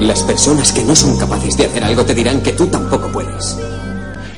Las 0.00 0.22
personas 0.22 0.72
que 0.72 0.84
no 0.84 0.94
son 0.94 1.18
capaces 1.18 1.56
de 1.56 1.66
hacer 1.66 1.82
algo 1.82 2.04
te 2.04 2.14
dirán 2.14 2.40
que 2.40 2.52
tú 2.52 2.68
tampoco 2.68 3.08
puedes. 3.08 3.58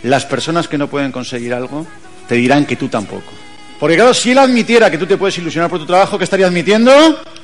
Las 0.03 0.25
personas 0.25 0.69
que 0.69 0.79
no 0.79 0.89
pueden 0.89 1.13
conseguir 1.13 1.53
algo 1.53 1.87
te 2.27 2.37
dirán 2.37 2.65
que 2.65 2.77
tú 2.77 2.89
tampoco. 2.89 3.31
Porque 3.79 3.97
claro, 3.97 4.15
si 4.15 4.31
él 4.31 4.39
admitiera 4.39 4.91
que 4.91 4.97
tú 4.97 5.07
te 5.07 5.19
puedes 5.19 5.37
ilusionar 5.37 5.69
por 5.69 5.79
tu 5.79 5.87
trabajo, 5.87 6.17
¿qué 6.17 6.25
estaría 6.25 6.47
admitiendo? 6.47 6.93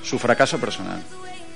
Su 0.02 0.18
fracaso 0.18 0.58
personal. 0.58 1.02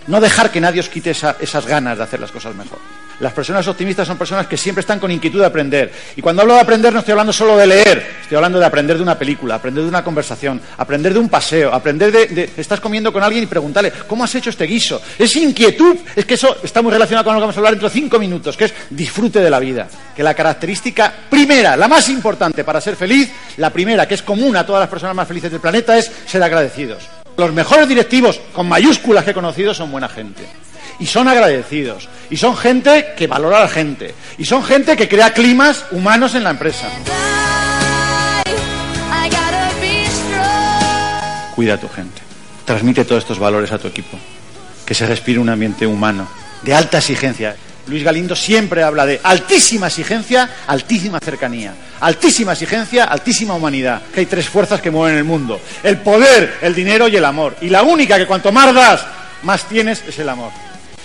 No 0.07 0.21
dejar 0.21 0.51
que 0.51 0.61
nadie 0.61 0.81
os 0.81 0.89
quite 0.89 1.11
esas 1.11 1.67
ganas 1.67 1.99
de 1.99 2.05
hacer 2.05 2.21
las 2.21 2.33
cosas 2.33 2.55
mejor. 2.55 2.79
Las 3.21 3.35
personas 3.35 3.69
optimistas 3.69 4.09
son 4.09 4.17
personas 4.17 4.47
que 4.47 4.57
siempre 4.57 4.81
están 4.81 4.99
con 4.99 5.11
inquietud 5.11 5.41
de 5.41 5.47
aprender. 5.47 5.93
Y 6.17 6.23
cuando 6.23 6.41
hablo 6.41 6.55
de 6.55 6.61
aprender 6.61 6.91
no 6.91 7.01
estoy 7.01 7.13
hablando 7.13 7.35
solo 7.35 7.55
de 7.55 7.67
leer, 7.67 8.17
estoy 8.23 8.37
hablando 8.37 8.59
de 8.59 8.65
aprender 8.65 8.97
de 8.97 9.03
una 9.03 9.19
película, 9.19 9.57
aprender 9.57 9.83
de 9.85 9.91
una 9.91 10.03
conversación, 10.03 10.59
aprender 10.79 11.13
de 11.13 11.19
un 11.19 11.29
paseo, 11.29 11.73
aprender 11.73 12.11
de, 12.11 12.51
estás 12.57 12.81
comiendo 12.81 13.13
con 13.13 13.23
alguien 13.23 13.45
y 13.45 13.47
preguntarle, 13.47 13.93
¿cómo 14.07 14.25
has 14.25 14.35
hecho 14.35 14.49
este 14.49 14.65
guiso? 14.65 15.03
Es 15.19 15.37
inquietud, 15.37 15.97
es 16.17 16.25
que 16.25 16.35
eso 16.35 16.57
está 16.63 16.81
muy 16.81 16.93
relacionado 16.93 17.27
con 17.27 17.35
lo 17.35 17.41
que 17.41 17.43
vamos 17.43 17.57
a 17.57 17.61
hablar 17.61 17.75
dentro 17.75 17.91
de 17.91 17.95
cinco 17.95 18.19
minutos, 18.19 18.57
que 18.57 18.65
es 18.65 18.75
disfrute 18.89 19.41
de 19.41 19.51
la 19.51 19.59
vida. 19.59 19.87
Que 20.17 20.23
la 20.23 20.33
característica 20.33 21.13
primera, 21.29 21.77
la 21.77 21.89
más 21.89 22.09
importante 22.09 22.65
para 22.65 22.81
ser 22.81 22.97
feliz, 22.97 23.31
la 23.59 23.69
primera 23.69 24.09
que 24.09 24.15
es 24.15 24.23
común 24.23 24.57
a 24.57 24.65
todas 24.65 24.81
las 24.81 24.89
personas 24.89 25.15
más 25.15 25.29
felices 25.29 25.51
del 25.51 25.61
planeta 25.61 25.99
es 25.99 26.11
ser 26.27 26.43
agradecidos. 26.43 27.20
Los 27.41 27.55
mejores 27.55 27.89
directivos 27.89 28.39
con 28.53 28.69
mayúsculas 28.69 29.25
que 29.25 29.31
he 29.31 29.35
conocido 29.35 29.73
son 29.73 29.91
buena 29.91 30.11
gente 30.11 30.47
y 30.99 31.07
son 31.07 31.27
agradecidos. 31.27 32.07
Y 32.29 32.37
son 32.37 32.55
gente 32.55 33.15
que 33.17 33.27
valora 33.29 33.57
a 33.57 33.61
la 33.63 33.69
gente. 33.69 34.15
Y 34.37 34.45
son 34.45 34.63
gente 34.63 34.95
que 34.95 35.09
crea 35.09 35.33
climas 35.33 35.87
humanos 35.91 36.35
en 36.35 36.45
la 36.45 36.51
empresa. 36.51 36.91
Cuida 41.55 41.75
a 41.75 41.81
tu 41.81 41.89
gente. 41.89 42.21
Transmite 42.67 43.07
todos 43.07 43.23
estos 43.23 43.39
valores 43.39 43.73
a 43.73 43.79
tu 43.79 43.89
equipo. 43.89 44.19
Que 44.85 44.93
se 44.93 45.07
respire 45.07 45.39
un 45.39 45.49
ambiente 45.49 45.87
humano, 45.87 46.29
de 46.61 46.75
alta 46.75 46.99
exigencia. 46.99 47.57
Luis 47.91 48.05
Galindo 48.05 48.37
siempre 48.37 48.85
habla 48.85 49.05
de 49.05 49.21
altísima 49.23 49.89
exigencia, 49.89 50.49
altísima 50.69 51.19
cercanía. 51.19 51.75
Altísima 52.01 52.53
exigencia, 52.53 53.05
altísima 53.05 53.55
humanidad. 53.55 54.01
Que 54.15 54.21
hay 54.21 54.27
tres 54.27 54.49
fuerzas 54.49 54.81
que 54.81 54.93
mueven 54.93 55.19
el 55.19 55.25
mundo. 55.25 55.61
El 55.83 55.99
poder, 55.99 56.59
el 56.63 56.73
dinero 56.73 57.09
y 57.09 57.17
el 57.17 57.25
amor. 57.25 57.57
Y 57.61 57.69
la 57.69 57.83
única 57.83 58.17
que 58.17 58.27
cuanto 58.27 58.53
más 58.53 58.73
das, 58.73 59.05
más 59.43 59.65
tienes 59.65 60.05
es 60.07 60.17
el 60.21 60.29
amor. 60.29 60.53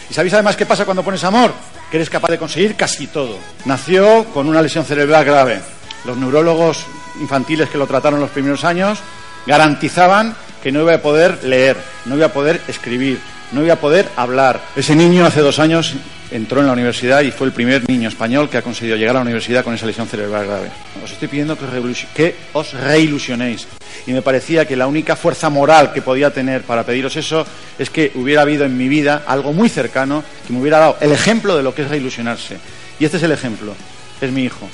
¿Y 0.10 0.14
sabéis 0.14 0.36
además 0.36 0.56
qué 0.56 0.68
pasa 0.68 0.86
cuando 0.86 1.04
pones 1.04 1.24
amor? 1.24 1.52
Que 1.90 1.98
eres 1.98 2.10
capaz 2.10 2.30
de 2.30 2.38
conseguir 2.38 2.76
casi 2.76 3.08
todo. 3.08 3.40
Nació 3.66 4.26
con 4.26 4.48
una 4.48 4.62
lesión 4.62 4.86
cerebral 4.86 5.26
grave. 5.26 5.62
Los 6.06 6.18
neurólogos 6.18 6.86
infantiles 7.20 7.68
que 7.68 7.80
lo 7.80 7.88
trataron 7.88 8.20
los 8.20 8.30
primeros 8.30 8.64
años 8.64 9.00
garantizaban 9.48 10.36
que 10.62 10.72
no 10.72 10.82
iba 10.82 10.94
a 10.94 11.02
poder 11.02 11.44
leer, 11.44 11.78
no 12.06 12.16
iba 12.16 12.28
a 12.28 12.34
poder 12.34 12.62
escribir, 12.68 13.20
no 13.52 13.64
iba 13.64 13.74
a 13.74 13.80
poder 13.80 14.08
hablar. 14.16 14.62
Ese 14.76 14.96
niño 14.96 15.26
hace 15.26 15.42
dos 15.42 15.60
años 15.60 15.96
entró 16.36 16.60
en 16.60 16.68
la 16.68 16.74
universidad 16.74 17.22
y 17.22 17.32
fue 17.32 17.48
el 17.48 17.54
primer 17.54 17.88
niño 17.90 18.10
español 18.10 18.50
que 18.50 18.58
ha 18.58 18.62
conseguido 18.62 18.98
llegar 18.98 19.16
a 19.16 19.20
la 19.20 19.24
universidad 19.24 19.64
con 19.64 19.74
esa 19.74 19.86
lesión 19.86 20.08
cerebral 20.08 20.46
grave. 20.46 20.70
Os 21.04 21.12
estoy 21.12 21.28
pidiendo 21.28 21.58
que, 21.58 22.36
os 22.54 22.74
reilusionéis. 22.74 23.68
Y 24.06 24.12
me 24.12 24.22
parecía 24.22 24.66
que 24.66 24.76
la 24.76 24.88
única 24.88 25.16
fuerza 25.16 25.50
moral 25.50 25.94
que 25.94 26.02
podía 26.02 26.32
tener 26.32 26.64
para 26.64 26.84
pediros 26.84 27.16
eso 27.16 27.46
es 27.80 27.90
que 27.90 28.12
hubiera 28.16 28.42
habido 28.42 28.66
en 28.66 28.78
mi 28.78 28.88
vida 28.90 29.24
algo 29.26 29.54
muy 29.54 29.70
cercano 29.70 30.24
que 30.46 30.54
me 30.54 30.60
hubiera 30.60 30.80
dado 30.80 30.98
el 31.00 31.12
ejemplo 31.12 31.56
de 31.56 31.64
lo 31.64 31.74
que 31.74 31.84
es 31.84 31.90
reilusionarse. 31.90 32.58
Y 33.00 33.06
este 33.06 33.18
es 33.18 33.24
el 33.24 33.32
ejemplo. 33.32 33.74
Es 34.22 34.32
mi 34.32 34.44
hijo. 34.44 34.70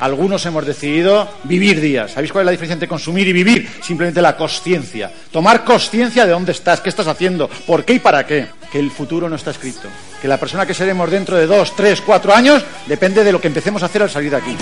Algunos 0.00 0.44
hemos 0.46 0.66
decidido 0.66 1.28
vivir 1.44 1.80
días. 1.80 2.12
¿Sabéis 2.12 2.32
cuál 2.32 2.42
es 2.42 2.46
la 2.46 2.50
diferencia 2.52 2.74
entre 2.74 2.88
consumir 2.88 3.28
y 3.28 3.32
vivir? 3.32 3.70
Simplemente 3.82 4.20
la 4.20 4.36
conciencia. 4.36 5.10
Tomar 5.30 5.64
conciencia 5.64 6.26
de 6.26 6.32
dónde 6.32 6.52
estás, 6.52 6.80
qué 6.80 6.88
estás 6.88 7.06
haciendo, 7.06 7.48
por 7.66 7.84
qué 7.84 7.94
y 7.94 7.98
para 8.00 8.26
qué. 8.26 8.48
Que 8.72 8.80
el 8.80 8.90
futuro 8.90 9.28
no 9.28 9.36
está 9.36 9.52
escrito. 9.52 9.88
Que 10.20 10.28
la 10.28 10.38
persona 10.38 10.66
que 10.66 10.74
seremos 10.74 11.10
dentro 11.10 11.36
de 11.36 11.46
dos, 11.46 11.76
tres, 11.76 12.00
cuatro 12.00 12.34
años 12.34 12.64
depende 12.86 13.22
de 13.22 13.32
lo 13.32 13.40
que 13.40 13.48
empecemos 13.48 13.82
a 13.82 13.86
hacer 13.86 14.02
al 14.02 14.10
salir 14.10 14.30
de 14.30 14.36
aquí. 14.36 14.56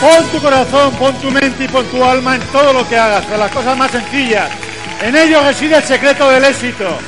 Pon 0.00 0.26
tu 0.32 0.40
corazón, 0.40 0.92
pon 0.94 1.14
tu 1.20 1.30
mente 1.30 1.64
y 1.64 1.68
pon 1.68 1.86
tu 1.86 2.02
alma 2.02 2.34
en 2.34 2.40
todo 2.50 2.72
lo 2.72 2.88
que 2.88 2.96
hagas, 2.96 3.24
con 3.26 3.38
las 3.38 3.52
cosas 3.52 3.76
más 3.76 3.90
sencillas. 3.90 4.50
En 5.00 5.14
ello 5.14 5.42
reside 5.44 5.76
el 5.76 5.84
secreto 5.84 6.28
del 6.28 6.44
éxito. 6.44 6.98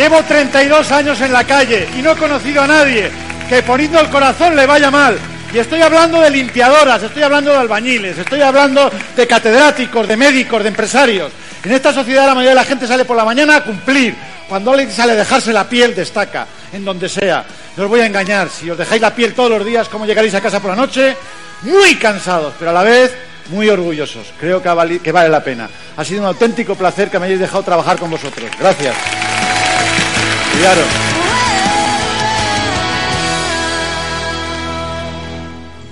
Llevo 0.00 0.22
32 0.22 0.92
años 0.92 1.20
en 1.20 1.30
la 1.30 1.44
calle 1.44 1.86
y 1.94 2.00
no 2.00 2.12
he 2.12 2.16
conocido 2.16 2.62
a 2.62 2.66
nadie 2.66 3.10
que 3.50 3.62
poniendo 3.62 4.00
el 4.00 4.08
corazón 4.08 4.56
le 4.56 4.64
vaya 4.64 4.90
mal. 4.90 5.18
Y 5.52 5.58
estoy 5.58 5.82
hablando 5.82 6.22
de 6.22 6.30
limpiadoras, 6.30 7.02
estoy 7.02 7.22
hablando 7.22 7.50
de 7.50 7.58
albañiles, 7.58 8.16
estoy 8.16 8.40
hablando 8.40 8.90
de 9.14 9.26
catedráticos, 9.26 10.08
de 10.08 10.16
médicos, 10.16 10.62
de 10.62 10.70
empresarios. 10.70 11.30
En 11.62 11.72
esta 11.72 11.92
sociedad 11.92 12.24
la 12.24 12.34
mayoría 12.34 12.52
de 12.52 12.54
la 12.54 12.64
gente 12.64 12.86
sale 12.86 13.04
por 13.04 13.14
la 13.14 13.26
mañana 13.26 13.56
a 13.56 13.62
cumplir. 13.62 14.14
Cuando 14.48 14.70
alguien 14.70 14.90
sale 14.90 15.12
a 15.12 15.16
dejarse 15.16 15.52
la 15.52 15.68
piel, 15.68 15.94
destaca, 15.94 16.46
en 16.72 16.82
donde 16.82 17.06
sea. 17.06 17.44
No 17.76 17.82
os 17.82 17.90
voy 17.90 18.00
a 18.00 18.06
engañar, 18.06 18.48
si 18.48 18.70
os 18.70 18.78
dejáis 18.78 19.02
la 19.02 19.14
piel 19.14 19.34
todos 19.34 19.50
los 19.50 19.66
días, 19.66 19.90
¿cómo 19.90 20.06
llegaréis 20.06 20.32
a 20.34 20.40
casa 20.40 20.60
por 20.60 20.70
la 20.70 20.76
noche? 20.76 21.14
Muy 21.60 21.96
cansados, 21.96 22.54
pero 22.58 22.70
a 22.70 22.74
la 22.74 22.84
vez 22.84 23.14
muy 23.50 23.68
orgullosos. 23.68 24.32
Creo 24.40 24.62
que, 24.62 24.70
vale 25.12 25.28
la 25.28 25.44
pena. 25.44 25.68
Ha 25.94 26.04
sido 26.06 26.22
un 26.22 26.28
auténtico 26.28 26.74
placer 26.74 27.10
que 27.10 27.18
me 27.18 27.26
hayáis 27.26 27.40
dejado 27.40 27.62
trabajar 27.64 27.98
con 27.98 28.08
vosotros. 28.08 28.50
Gracias. 28.58 28.94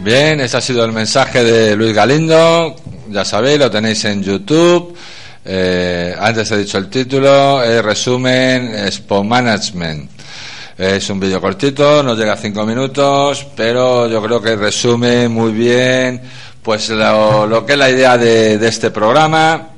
Bien, 0.00 0.40
ese 0.40 0.56
ha 0.56 0.60
sido 0.60 0.84
el 0.84 0.92
mensaje 0.92 1.42
de 1.42 1.74
Luis 1.74 1.94
Galindo. 1.94 2.76
Ya 3.08 3.24
sabéis, 3.24 3.58
lo 3.58 3.70
tenéis 3.70 4.04
en 4.04 4.22
YouTube. 4.22 4.96
Eh, 5.44 6.14
antes 6.18 6.50
he 6.50 6.58
dicho 6.58 6.76
el 6.78 6.88
título, 6.88 7.62
el 7.62 7.82
resumen 7.82 8.74
Expo 8.74 9.24
Management. 9.24 10.10
Es 10.76 11.08
un 11.10 11.18
vídeo 11.18 11.40
cortito, 11.40 12.02
no 12.02 12.14
llega 12.14 12.34
a 12.34 12.36
cinco 12.36 12.64
minutos, 12.64 13.46
pero 13.56 14.06
yo 14.06 14.22
creo 14.22 14.40
que 14.40 14.54
resume 14.54 15.28
muy 15.28 15.52
bien 15.52 16.20
pues 16.62 16.90
lo, 16.90 17.46
lo 17.46 17.64
que 17.64 17.72
es 17.72 17.78
la 17.78 17.90
idea 17.90 18.18
de, 18.18 18.58
de 18.58 18.68
este 18.68 18.90
programa. 18.90 19.68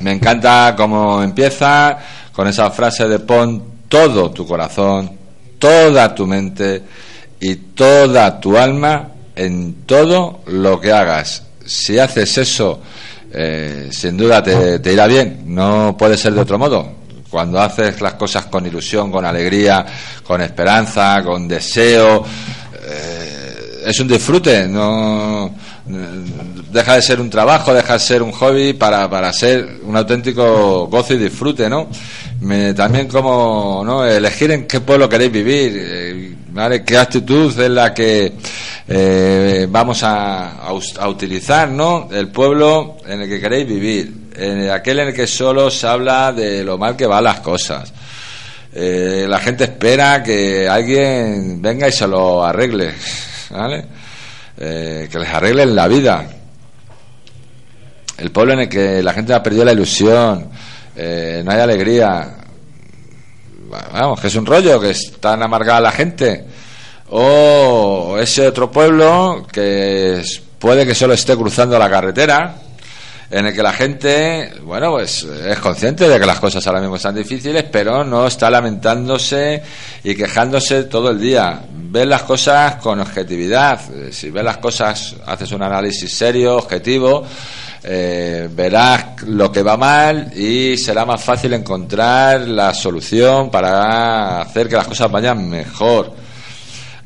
Me 0.00 0.12
encanta 0.12 0.74
cómo 0.76 1.22
empieza 1.22 1.98
con 2.32 2.46
esa 2.46 2.70
frase 2.70 3.08
de 3.08 3.18
pon 3.18 3.73
todo 3.94 4.32
tu 4.32 4.44
corazón, 4.44 5.08
toda 5.56 6.12
tu 6.12 6.26
mente 6.26 6.82
y 7.38 7.54
toda 7.54 8.40
tu 8.40 8.58
alma 8.58 9.08
en 9.36 9.84
todo 9.86 10.40
lo 10.46 10.80
que 10.80 10.90
hagas. 10.90 11.44
Si 11.64 11.96
haces 11.96 12.38
eso, 12.38 12.80
eh, 13.32 13.90
sin 13.92 14.16
duda 14.16 14.42
te, 14.42 14.92
irá 14.92 15.06
bien. 15.06 15.44
No 15.46 15.94
puede 15.96 16.16
ser 16.16 16.32
de 16.32 16.40
otro 16.40 16.58
modo. 16.58 16.92
Cuando 17.30 17.60
haces 17.60 18.00
las 18.00 18.14
cosas 18.14 18.46
con 18.46 18.66
ilusión, 18.66 19.12
con 19.12 19.24
alegría, 19.24 19.86
con 20.26 20.40
esperanza, 20.40 21.22
con 21.22 21.46
deseo, 21.46 22.24
eh, 22.82 23.82
es 23.86 24.00
un 24.00 24.08
disfrute. 24.08 24.66
No 24.66 25.54
deja 25.86 26.94
de 26.94 27.02
ser 27.02 27.20
un 27.20 27.28
trabajo, 27.28 27.74
deja 27.74 27.94
de 27.94 27.98
ser 27.98 28.22
un 28.22 28.32
hobby 28.32 28.72
para, 28.72 29.08
para 29.10 29.32
ser 29.32 29.80
un 29.82 29.96
auténtico 29.96 30.86
gozo 30.86 31.14
y 31.14 31.18
disfrute, 31.18 31.68
¿no? 31.68 31.88
Me- 32.40 32.72
también 32.74 33.06
como 33.08 33.82
¿no? 33.84 34.04
elegir 34.06 34.50
en 34.50 34.66
qué 34.66 34.80
pueblo 34.80 35.08
queréis 35.08 35.30
vivir, 35.32 35.72
eh, 35.76 36.34
¿vale? 36.50 36.82
qué 36.84 36.96
actitud 36.98 37.58
es 37.58 37.70
la 37.70 37.92
que 37.92 38.32
eh, 38.88 39.66
vamos 39.70 40.02
a, 40.02 40.58
a 40.62 41.08
utilizar, 41.08 41.68
¿no? 41.68 42.08
El 42.12 42.28
pueblo 42.28 42.96
en 43.06 43.20
el 43.22 43.28
que 43.28 43.40
queréis 43.40 43.66
vivir, 43.66 44.12
en 44.36 44.70
aquel 44.70 45.00
en 45.00 45.08
el 45.08 45.14
que 45.14 45.26
solo 45.26 45.70
se 45.70 45.86
habla 45.86 46.32
de 46.32 46.64
lo 46.64 46.78
mal 46.78 46.96
que 46.96 47.06
van 47.06 47.24
las 47.24 47.40
cosas. 47.40 47.92
Eh, 48.76 49.26
la 49.28 49.38
gente 49.38 49.64
espera 49.64 50.22
que 50.22 50.66
alguien 50.68 51.62
venga 51.62 51.86
y 51.88 51.92
se 51.92 52.08
lo 52.08 52.44
arregle, 52.44 52.92
¿vale? 53.50 53.84
Eh, 54.56 55.08
que 55.10 55.18
les 55.18 55.28
arreglen 55.28 55.74
la 55.74 55.88
vida. 55.88 56.26
El 58.16 58.30
pueblo 58.30 58.52
en 58.52 58.60
el 58.60 58.68
que 58.68 59.02
la 59.02 59.12
gente 59.12 59.34
ha 59.34 59.42
perdido 59.42 59.64
la 59.64 59.72
ilusión, 59.72 60.48
eh, 60.94 61.42
no 61.44 61.50
hay 61.50 61.60
alegría. 61.60 62.36
Vamos, 63.92 64.20
que 64.20 64.28
es 64.28 64.34
un 64.36 64.46
rollo, 64.46 64.80
que 64.80 64.90
es 64.90 65.14
tan 65.20 65.42
amargada 65.42 65.80
la 65.80 65.90
gente. 65.90 66.44
O 67.10 68.16
ese 68.20 68.46
otro 68.46 68.70
pueblo 68.70 69.46
que 69.50 70.22
puede 70.58 70.86
que 70.86 70.94
solo 70.94 71.14
esté 71.14 71.36
cruzando 71.36 71.78
la 71.78 71.90
carretera, 71.90 72.54
en 73.30 73.46
el 73.46 73.54
que 73.54 73.62
la 73.62 73.72
gente, 73.72 74.52
bueno, 74.62 74.90
pues 74.92 75.22
es 75.24 75.58
consciente 75.58 76.08
de 76.08 76.20
que 76.20 76.26
las 76.26 76.40
cosas 76.40 76.66
ahora 76.66 76.80
mismo 76.80 76.96
están 76.96 77.14
difíciles, 77.14 77.64
pero 77.70 78.04
no 78.04 78.26
está 78.26 78.50
lamentándose 78.50 79.62
y 80.02 80.14
quejándose 80.14 80.84
todo 80.84 81.10
el 81.10 81.20
día. 81.20 81.60
Ve 81.72 82.04
las 82.04 82.22
cosas 82.22 82.76
con 82.76 83.00
objetividad. 83.00 83.80
Eh, 83.92 84.12
Si 84.12 84.30
ves 84.30 84.44
las 84.44 84.58
cosas, 84.58 85.16
haces 85.26 85.52
un 85.52 85.62
análisis 85.62 86.14
serio, 86.14 86.56
objetivo, 86.56 87.24
eh, 87.82 88.48
verás 88.50 89.22
lo 89.26 89.50
que 89.50 89.62
va 89.62 89.76
mal 89.76 90.32
y 90.36 90.76
será 90.76 91.04
más 91.04 91.22
fácil 91.22 91.52
encontrar 91.54 92.42
la 92.42 92.72
solución 92.72 93.50
para 93.50 94.40
hacer 94.42 94.68
que 94.68 94.76
las 94.76 94.86
cosas 94.86 95.10
vayan 95.10 95.48
mejor. 95.48 96.14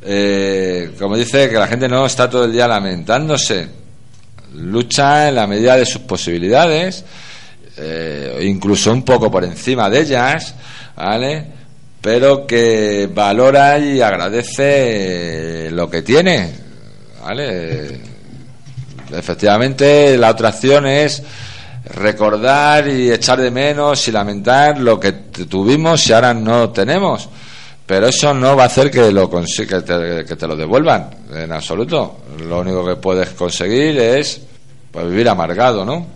Eh, 0.02 0.94
como 0.98 1.16
dice, 1.16 1.48
que 1.48 1.56
la 1.56 1.66
gente 1.66 1.88
no 1.88 2.06
está 2.06 2.30
todo 2.30 2.44
el 2.44 2.52
día 2.52 2.68
lamentándose 2.68 3.87
lucha 4.54 5.28
en 5.28 5.34
la 5.34 5.46
medida 5.46 5.76
de 5.76 5.86
sus 5.86 6.02
posibilidades, 6.02 7.04
eh, 7.76 8.40
incluso 8.42 8.92
un 8.92 9.02
poco 9.02 9.30
por 9.30 9.44
encima 9.44 9.88
de 9.88 10.00
ellas, 10.00 10.54
¿vale? 10.96 11.44
Pero 12.00 12.46
que 12.46 13.08
valora 13.12 13.78
y 13.78 14.00
agradece 14.00 15.70
lo 15.70 15.88
que 15.90 16.02
tiene, 16.02 16.52
¿vale? 17.22 18.00
Efectivamente, 19.12 20.16
la 20.16 20.30
otra 20.30 20.50
acción 20.50 20.86
es 20.86 21.22
recordar 21.94 22.88
y 22.88 23.10
echar 23.10 23.40
de 23.40 23.50
menos 23.50 24.06
y 24.08 24.12
lamentar 24.12 24.78
lo 24.78 25.00
que 25.00 25.12
tuvimos 25.12 26.06
y 26.06 26.12
ahora 26.12 26.34
no 26.34 26.70
tenemos. 26.70 27.28
Pero 27.88 28.06
eso 28.08 28.34
no 28.34 28.54
va 28.54 28.64
a 28.64 28.66
hacer 28.66 28.90
que, 28.90 29.10
lo 29.10 29.30
consi- 29.30 29.66
que, 29.66 30.36
te, 30.36 30.46
lo 30.46 30.54
devuelvan, 30.54 31.08
en 31.34 31.50
absoluto. 31.50 32.18
Lo 32.46 32.60
único 32.60 32.86
que 32.86 32.96
puedes 32.96 33.30
conseguir 33.30 33.98
es 33.98 34.42
pues, 34.92 35.08
vivir 35.08 35.26
amargado, 35.26 35.86
¿no? 35.86 36.06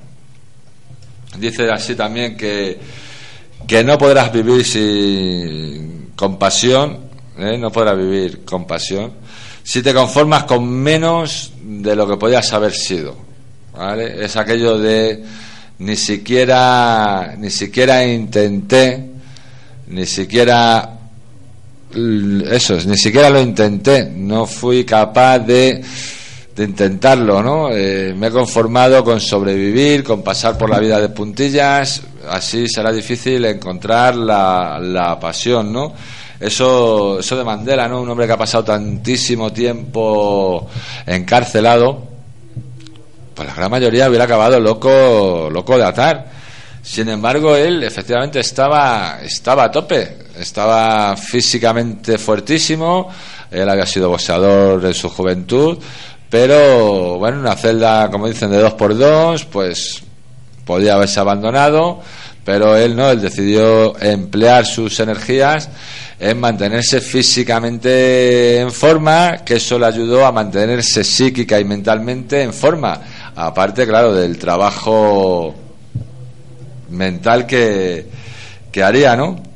Dice 1.38 1.70
así 1.70 1.94
también 1.94 2.36
que, 2.36 2.78
que 3.66 3.82
no 3.82 3.96
podrás 3.96 4.30
vivir 4.30 4.66
sin 4.66 6.10
compasión, 6.14 6.98
¿eh? 7.38 7.56
no 7.56 7.72
podrás 7.72 7.96
vivir 7.96 8.44
con 8.44 8.66
pasión, 8.66 9.10
si 9.62 9.80
te 9.82 9.94
conformas 9.94 10.44
con 10.44 10.68
menos 10.68 11.52
de 11.62 11.96
lo 11.96 12.06
que 12.06 12.18
podías 12.18 12.52
haber 12.52 12.72
sido. 12.74 13.16
¿vale? 13.74 14.22
Es 14.22 14.36
aquello 14.36 14.76
de 14.78 15.24
ni 15.78 15.96
siquiera, 15.96 17.34
ni 17.38 17.48
siquiera 17.48 18.04
intenté, 18.04 19.08
ni 19.86 20.04
siquiera 20.04 20.98
eso 22.50 22.74
es, 22.76 22.86
ni 22.86 22.96
siquiera 22.96 23.30
lo 23.30 23.40
intenté, 23.40 24.10
no 24.14 24.46
fui 24.46 24.84
capaz 24.84 25.40
de, 25.40 25.82
de 26.54 26.64
intentarlo, 26.64 27.42
¿no? 27.42 27.70
Eh, 27.70 28.14
me 28.16 28.28
he 28.28 28.30
conformado 28.30 29.02
con 29.04 29.20
sobrevivir, 29.20 30.02
con 30.02 30.22
pasar 30.22 30.56
por 30.56 30.70
la 30.70 30.78
vida 30.78 31.00
de 31.00 31.08
puntillas, 31.10 32.02
así 32.28 32.68
será 32.68 32.92
difícil 32.92 33.44
encontrar 33.44 34.16
la, 34.16 34.78
la 34.80 35.18
pasión, 35.18 35.72
¿no? 35.72 35.92
Eso, 36.40 37.20
eso 37.20 37.36
de 37.36 37.44
Mandela, 37.44 37.86
¿no? 37.88 38.02
Un 38.02 38.10
hombre 38.10 38.26
que 38.26 38.32
ha 38.32 38.38
pasado 38.38 38.64
tantísimo 38.64 39.52
tiempo 39.52 40.68
encarcelado, 41.06 42.02
pues 43.34 43.48
la 43.48 43.54
gran 43.54 43.70
mayoría 43.70 44.08
hubiera 44.08 44.24
acabado 44.24 44.58
loco, 44.58 45.48
loco 45.50 45.78
de 45.78 45.84
atar. 45.84 46.32
Sin 46.82 47.08
embargo, 47.08 47.54
él 47.54 47.84
efectivamente 47.84 48.40
estaba, 48.40 49.20
estaba 49.22 49.64
a 49.64 49.70
tope, 49.70 50.16
estaba 50.38 51.16
físicamente 51.16 52.18
fuertísimo, 52.18 53.08
él 53.50 53.68
había 53.68 53.86
sido 53.86 54.08
boxeador 54.08 54.84
en 54.84 54.94
su 54.94 55.08
juventud, 55.08 55.78
pero 56.30 57.18
bueno, 57.18 57.40
una 57.40 57.54
celda, 57.56 58.10
como 58.10 58.26
dicen, 58.26 58.50
de 58.50 58.58
dos 58.58 58.74
por 58.74 58.96
dos, 58.96 59.44
pues 59.44 60.02
podía 60.64 60.94
haberse 60.94 61.20
abandonado, 61.20 62.00
pero 62.44 62.76
él 62.76 62.96
no, 62.96 63.10
él 63.10 63.20
decidió 63.20 63.98
emplear 64.00 64.64
sus 64.64 64.98
energías 65.00 65.68
en 66.18 66.40
mantenerse 66.40 67.00
físicamente 67.00 68.60
en 68.60 68.72
forma, 68.72 69.38
que 69.44 69.56
eso 69.56 69.78
le 69.78 69.86
ayudó 69.86 70.24
a 70.24 70.32
mantenerse 70.32 71.04
psíquica 71.04 71.60
y 71.60 71.64
mentalmente 71.64 72.42
en 72.42 72.52
forma, 72.52 73.00
aparte, 73.34 73.86
claro, 73.86 74.14
del 74.14 74.38
trabajo 74.38 75.54
mental 76.90 77.46
que, 77.46 78.06
que 78.70 78.82
haría, 78.82 79.16
¿no? 79.16 79.51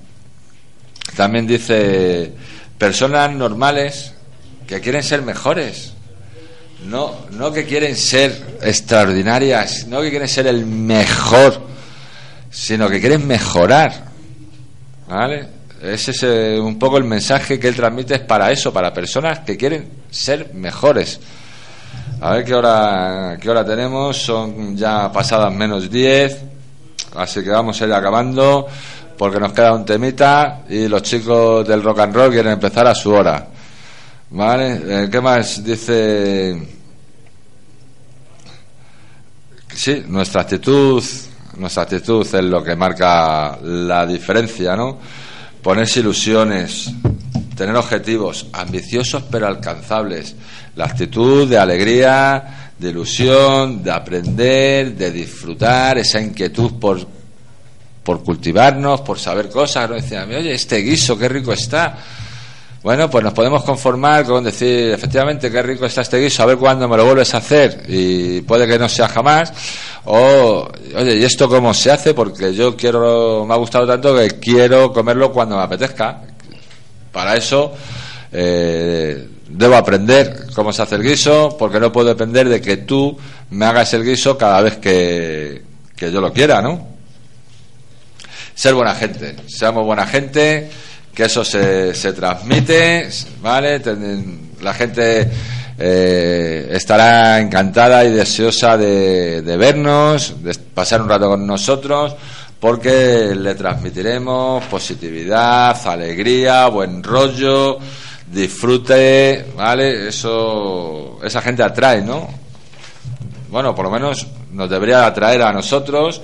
También 1.17 1.47
dice, 1.47 2.33
personas 2.77 3.33
normales 3.33 4.13
que 4.67 4.81
quieren 4.81 5.03
ser 5.03 5.23
mejores, 5.23 5.95
no, 6.85 7.15
no 7.31 7.53
que 7.53 7.65
quieren 7.65 7.97
ser 7.97 8.59
extraordinarias, 8.63 9.87
no 9.87 10.03
que 10.03 10.11
quieren 10.11 10.29
ser 10.29 10.47
el 10.47 10.67
mejor, 10.67 11.63
sino 12.51 12.89
que 12.91 13.01
quieren 13.01 13.27
mejorar, 13.27 14.05
¿vale? 15.09 15.49
Ese 15.81 16.11
es 16.11 16.23
un 16.61 16.79
poco 16.79 16.99
el 16.99 17.05
mensaje 17.05 17.59
que 17.59 17.69
él 17.69 17.77
transmite 17.77 18.15
es 18.15 18.21
para 18.21 18.51
eso, 18.51 18.73
para 18.73 18.93
personas 18.93 19.41
que 19.41 19.57
quieren 19.57 19.89
ser 20.11 20.53
mejores. 20.53 21.19
A 22.21 22.33
ver 22.33 22.45
qué 22.45 22.55
hora, 22.55 23.39
qué 23.41 23.49
hora 23.49 23.65
tenemos, 23.65 24.19
son 24.19 24.77
ya 24.77 25.11
pasadas 25.11 25.53
menos 25.53 25.91
10, 25.91 26.43
así 27.15 27.43
que 27.43 27.51
vamos 27.51 27.81
a 27.81 27.87
ir 27.87 27.93
acabando 27.93 28.67
porque 29.17 29.41
nos 29.41 29.53
queda 29.53 29.73
un 29.73 29.85
temita 29.85 30.63
y 30.69 30.89
los 30.89 31.03
chicos 31.03 31.67
del 31.67 31.83
rock 31.83 32.01
and 32.01 32.15
roll 32.15 32.31
quieren 32.31 32.53
empezar 32.53 32.87
a 32.87 32.95
su 32.95 33.13
hora. 33.13 33.47
¿Vale? 34.31 34.81
Eh, 35.05 35.09
¿Qué 35.11 35.21
más 35.21 35.63
dice? 35.63 36.77
Sí, 39.73 40.05
nuestra 40.09 40.43
actitud, 40.43 41.03
nuestra 41.59 41.83
actitud 41.85 42.23
es 42.23 42.45
lo 42.45 42.63
que 42.63 42.75
marca 42.75 43.59
la 43.63 44.07
diferencia, 44.07 44.75
¿no? 44.75 44.99
Ponerse 45.63 46.01
ilusiones, 46.01 46.91
tener 47.57 47.77
objetivos 47.77 48.47
ambiciosos 48.53 49.25
pero 49.31 49.47
alcanzables, 49.47 50.35
la 50.77 50.87
actitud 50.87 51.49
de 51.49 51.59
alegría, 51.59 52.73
de 52.79 52.91
ilusión, 52.91 53.83
de 53.83 53.91
aprender, 53.91 54.97
de 54.97 55.11
disfrutar, 55.11 55.99
esa 55.99 56.21
inquietud 56.21 56.73
por, 56.81 57.16
por 58.07 58.23
cultivarnos, 58.23 59.01
por 59.01 59.19
saber 59.19 59.51
cosas. 59.51 59.91
¿no? 59.91 59.97
Decían, 59.97 60.33
oye, 60.33 60.53
este 60.53 60.79
guiso, 60.79 61.19
qué 61.19 61.29
rico 61.29 61.53
está. 61.53 61.99
Bueno, 62.81 63.11
pues 63.11 63.25
nos 63.25 63.33
podemos 63.33 63.65
conformar 63.65 64.25
con 64.25 64.45
decir, 64.45 64.93
efectivamente, 64.93 65.51
qué 65.51 65.61
rico 65.61 65.87
está 65.87 66.03
este 66.03 66.19
guiso, 66.19 66.45
a 66.45 66.47
ver 66.47 66.57
cuándo 66.57 66.89
me 66.89 66.97
lo 66.97 67.05
vuelves 67.05 67.35
a 67.35 67.39
hacer 67.39 67.83
y 67.89 68.43
puede 68.43 68.65
que 68.69 68.79
no 68.79 68.89
sea 68.89 69.09
jamás. 69.09 69.53
O, 70.05 70.69
oye, 70.95 71.17
¿y 71.17 71.25
esto 71.25 71.49
cómo 71.49 71.75
se 71.75 71.91
hace? 71.91 72.15
Porque 72.15 72.55
yo 72.55 72.77
quiero, 72.77 73.45
me 73.45 73.55
ha 73.55 73.57
gustado 73.57 73.89
tanto 73.89 74.17
que 74.17 74.39
quiero 74.39 74.93
comerlo 74.93 75.33
cuando 75.33 75.57
me 75.57 75.65
apetezca. 75.65 76.21
Para 77.11 77.35
eso, 77.35 77.73
eh, 78.31 79.29
debo 79.49 79.75
aprender 79.75 80.47
cómo 80.55 80.73
se 80.73 80.83
hace 80.83 80.95
el 80.95 81.03
guiso, 81.03 81.57
porque 81.59 81.81
no 81.81 81.91
puedo 81.91 82.11
depender 82.11 82.49
de 82.49 82.61
que 82.61 82.77
tú 82.77 83.19
me 83.51 83.67
hagas 83.67 83.93
el 83.95 84.05
guiso 84.05 84.39
cada 84.39 84.61
vez 84.61 84.77
que, 84.77 85.61
que 85.97 86.13
yo 86.13 86.21
lo 86.21 86.33
quiera, 86.33 86.63
¿no? 86.63 86.96
Ser 88.57 88.73
buena 88.73 88.95
gente, 88.95 89.37
seamos 89.47 89.85
buena 89.85 90.07
gente 90.07 90.71
que 91.15 91.25
eso 91.25 91.45
se, 91.45 91.95
se 91.95 92.15
transmite, 92.15 93.07
¿vale? 93.43 93.83
La 94.63 94.73
gente 94.73 95.31
eh, 95.79 96.67
estará 96.73 97.39
encantada 97.39 98.03
y 98.07 98.13
deseosa 98.13 98.79
de, 98.79 99.43
de, 99.43 99.57
vernos, 99.59 100.43
de 100.43 100.55
pasar 100.55 101.03
un 101.03 101.09
rato 101.11 101.29
con 101.29 101.47
nosotros, 101.47 102.17
porque 102.59 103.35
le 103.37 103.55
transmitiremos 103.57 104.65
positividad, 104.65 105.77
alegría, 105.87 106.67
buen 106.69 107.03
rollo, 107.03 107.77
disfrute, 108.33 109.49
¿vale? 109.55 110.09
Eso, 110.09 111.19
esa 111.23 111.43
gente 111.43 111.63
atrae, 111.63 112.01
¿no? 112.01 112.27
Bueno, 113.51 113.75
por 113.75 113.85
lo 113.85 113.91
menos 113.91 114.27
nos 114.51 114.71
debería 114.71 115.05
atraer 115.05 115.43
a 115.43 115.53
nosotros 115.53 116.23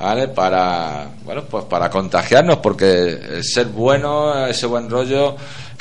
¿vale? 0.00 0.28
Para, 0.28 1.08
bueno, 1.24 1.44
pues 1.44 1.64
para 1.66 1.90
contagiarnos, 1.90 2.58
porque 2.58 3.40
ser 3.42 3.66
bueno, 3.66 4.46
ese 4.46 4.66
buen 4.66 4.88
rollo 4.88 5.36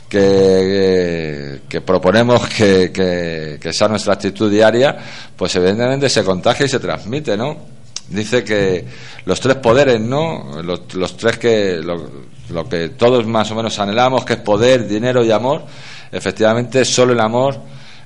que, 0.09 1.61
que, 1.69 1.81
proponemos 1.81 2.47
que, 2.49 2.91
que, 2.91 3.73
sea 3.73 3.87
nuestra 3.87 4.13
actitud 4.13 4.51
diaria, 4.51 4.97
pues 5.35 5.55
evidentemente 5.55 6.09
se 6.09 6.23
contagia 6.23 6.65
y 6.65 6.69
se 6.69 6.79
transmite, 6.79 7.37
¿no? 7.37 7.79
Dice 8.09 8.43
que 8.43 8.85
los 9.25 9.39
tres 9.39 9.57
poderes, 9.57 10.01
¿no? 10.01 10.61
Los, 10.63 11.15
tres 11.15 11.37
que, 11.37 11.79
lo, 11.81 12.09
lo 12.49 12.67
que 12.67 12.89
todos 12.89 13.25
más 13.25 13.49
o 13.51 13.55
menos 13.55 13.77
anhelamos, 13.79 14.25
que 14.25 14.33
es 14.33 14.39
poder, 14.39 14.87
dinero 14.87 15.23
y 15.23 15.31
amor, 15.31 15.63
efectivamente 16.11 16.83
solo 16.83 17.13
el 17.13 17.19
amor 17.19 17.59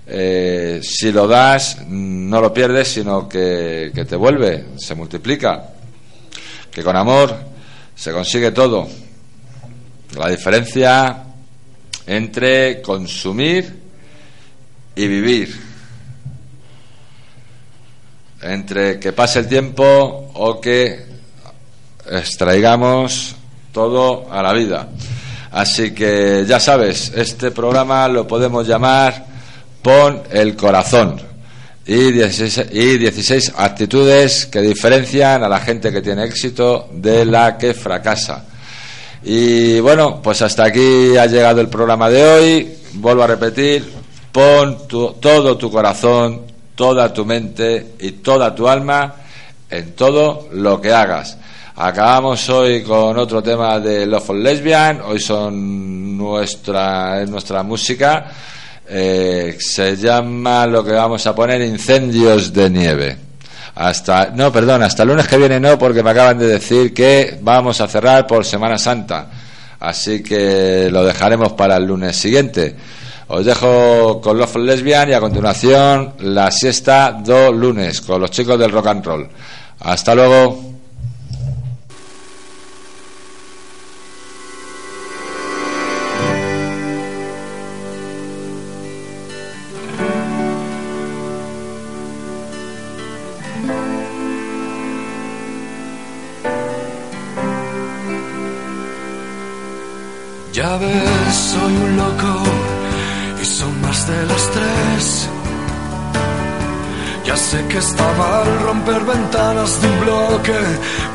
eh, 0.05 0.81
si 0.83 1.13
lo 1.13 1.27
das, 1.27 1.77
no 1.87 2.41
lo 2.41 2.53
pierdes, 2.53 2.89
sino 2.89 3.29
que, 3.29 3.91
que, 3.95 4.03
te 4.03 4.17
vuelve, 4.17 4.65
se 4.75 4.95
multiplica 4.95 5.72
que 6.73 6.83
con 6.83 6.95
amor 6.95 7.35
se 7.95 8.11
consigue 8.11 8.51
todo. 8.51 8.87
La 10.17 10.29
diferencia 10.29 11.23
entre 12.05 12.81
consumir 12.81 13.81
y 14.95 15.07
vivir. 15.07 15.73
Entre 18.41 18.99
que 18.99 19.13
pase 19.13 19.39
el 19.39 19.47
tiempo 19.47 20.31
o 20.33 20.59
que 20.59 21.05
extraigamos 22.09 23.35
todo 23.71 24.31
a 24.31 24.41
la 24.41 24.53
vida. 24.53 24.89
Así 25.51 25.93
que 25.93 26.43
ya 26.47 26.59
sabes, 26.59 27.11
este 27.15 27.51
programa 27.51 28.07
lo 28.07 28.27
podemos 28.27 28.67
llamar 28.67 29.31
Pon 29.81 30.23
el 30.31 30.55
corazón 30.55 31.32
y 31.85 32.11
16, 32.11 32.67
y 32.71 32.97
16 32.97 33.53
actitudes 33.57 34.45
que 34.45 34.61
diferencian 34.61 35.43
a 35.43 35.49
la 35.49 35.59
gente 35.59 35.91
que 35.91 36.01
tiene 36.01 36.23
éxito 36.23 36.89
de 36.93 37.25
la 37.25 37.57
que 37.57 37.73
fracasa. 37.73 38.45
Y 39.23 39.79
bueno, 39.79 40.21
pues 40.21 40.41
hasta 40.41 40.65
aquí 40.65 41.17
ha 41.17 41.25
llegado 41.25 41.61
el 41.61 41.69
programa 41.69 42.09
de 42.09 42.23
hoy. 42.23 42.73
Vuelvo 42.93 43.23
a 43.23 43.27
repetir, 43.27 43.91
pon 44.31 44.87
todo 44.87 45.57
tu 45.57 45.71
corazón, 45.71 46.41
toda 46.75 47.13
tu 47.13 47.25
mente 47.25 47.95
y 47.99 48.11
toda 48.11 48.53
tu 48.55 48.67
alma 48.67 49.15
en 49.69 49.93
todo 49.93 50.49
lo 50.51 50.79
que 50.79 50.91
hagas. 50.91 51.37
Acabamos 51.75 52.47
hoy 52.49 52.83
con 52.83 53.17
otro 53.17 53.41
tema 53.41 53.79
de 53.79 54.05
Love 54.05 54.23
for 54.23 54.35
Lesbian. 54.35 55.01
Hoy 55.01 55.19
son 55.19 56.17
nuestra, 56.17 57.25
nuestra 57.25 57.63
música. 57.63 58.31
Eh, 58.87 59.57
se 59.59 59.95
llama 59.95 60.67
lo 60.67 60.83
que 60.83 60.91
vamos 60.91 61.25
a 61.25 61.33
poner 61.33 61.61
incendios 61.61 62.51
de 62.51 62.69
nieve. 62.69 63.17
Hasta, 63.75 64.31
no, 64.35 64.51
perdón, 64.51 64.83
hasta 64.83 65.03
el 65.03 65.09
lunes 65.09 65.27
que 65.27 65.37
viene 65.37 65.59
no, 65.59 65.79
porque 65.79 66.03
me 66.03 66.11
acaban 66.11 66.37
de 66.37 66.47
decir 66.47 66.93
que 66.93 67.39
vamos 67.41 67.81
a 67.81 67.87
cerrar 67.87 68.27
por 68.27 68.45
Semana 68.45 68.77
Santa. 68.77 69.29
Así 69.79 70.21
que 70.21 70.89
lo 70.91 71.03
dejaremos 71.03 71.53
para 71.53 71.77
el 71.77 71.85
lunes 71.85 72.15
siguiente. 72.15 72.75
Os 73.27 73.45
dejo 73.45 74.21
con 74.21 74.37
Love 74.37 74.57
Lesbian 74.57 75.09
y 75.09 75.13
a 75.13 75.19
continuación 75.19 76.13
la 76.19 76.51
siesta 76.51 77.13
do 77.13 77.51
lunes 77.51 78.01
con 78.01 78.21
los 78.21 78.31
chicos 78.31 78.59
del 78.59 78.71
rock 78.71 78.87
and 78.87 79.05
roll. 79.05 79.29
Hasta 79.79 80.13
luego. 80.13 80.72
Ya 100.53 100.77
ves, 100.77 101.35
soy 101.35 101.75
un 101.75 101.97
loco 101.97 102.43
y 103.41 103.43
son 103.45 103.81
más 103.81 104.07
de 104.07 104.25
las 104.27 104.51
tres. 104.51 105.29
Ya 107.25 107.35
sé 107.35 107.65
que 107.69 107.79
está 107.79 108.03
mal 108.13 108.59
romper 108.59 109.03
ventanas 109.03 109.81
de 109.81 109.87
un 109.87 109.99
bloque 110.01 110.59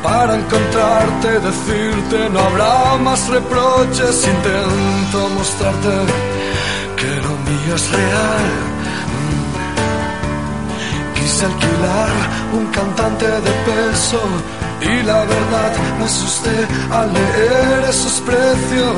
para 0.03 0.35
encontrarte, 0.35 1.39
decirte 1.39 2.29
no 2.31 2.39
habrá 2.41 2.97
más 2.97 3.29
reproches. 3.29 4.27
Intento 4.27 5.29
mostrarte 5.29 5.95
que 6.97 7.11
lo 7.25 7.33
mío 7.47 7.75
es 7.75 7.91
real. 7.91 8.47
Quise 11.15 11.45
alquilar 11.45 12.09
un 12.57 12.65
cantante 12.73 13.25
de 13.25 13.51
peso 13.67 14.19
y 14.81 15.03
la 15.03 15.19
verdad 15.25 15.71
me 15.97 16.05
asusté 16.05 16.67
al 16.91 17.13
leer 17.13 17.89
esos 17.89 18.21
precios. 18.21 18.95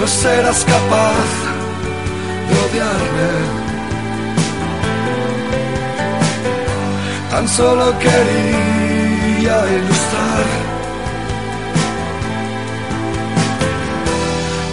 No 0.00 0.06
serás 0.06 0.64
capaz 0.64 1.28
de 2.48 2.54
odiarme. 2.64 3.32
Tan 7.30 7.48
solo 7.48 7.98
quería 7.98 9.56
ilustrar 9.78 10.46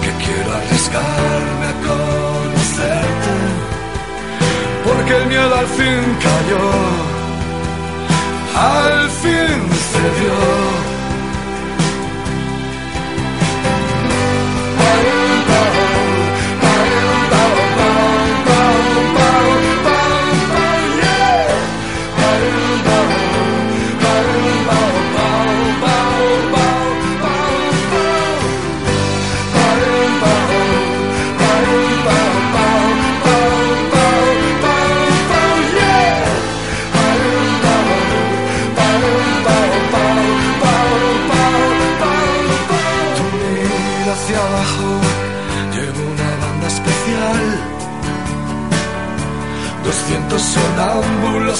que 0.03 0.11
quiero 0.23 0.49
arriesgarme 0.59 1.65
a 1.71 1.75
conocerte, 1.89 3.35
porque 4.85 5.17
el 5.17 5.25
miedo 5.27 5.55
al 5.55 5.67
fin 5.67 6.17
cayó 6.21 7.19
al 8.59 9.09
fin 9.09 9.78
se 9.91 9.99
dio. 10.19 10.69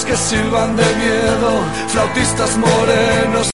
Que 0.10 0.18
silban 0.18 0.76
de 0.76 0.84
miedo, 0.96 1.52
flautistas 1.90 2.58
morenos 2.58 3.48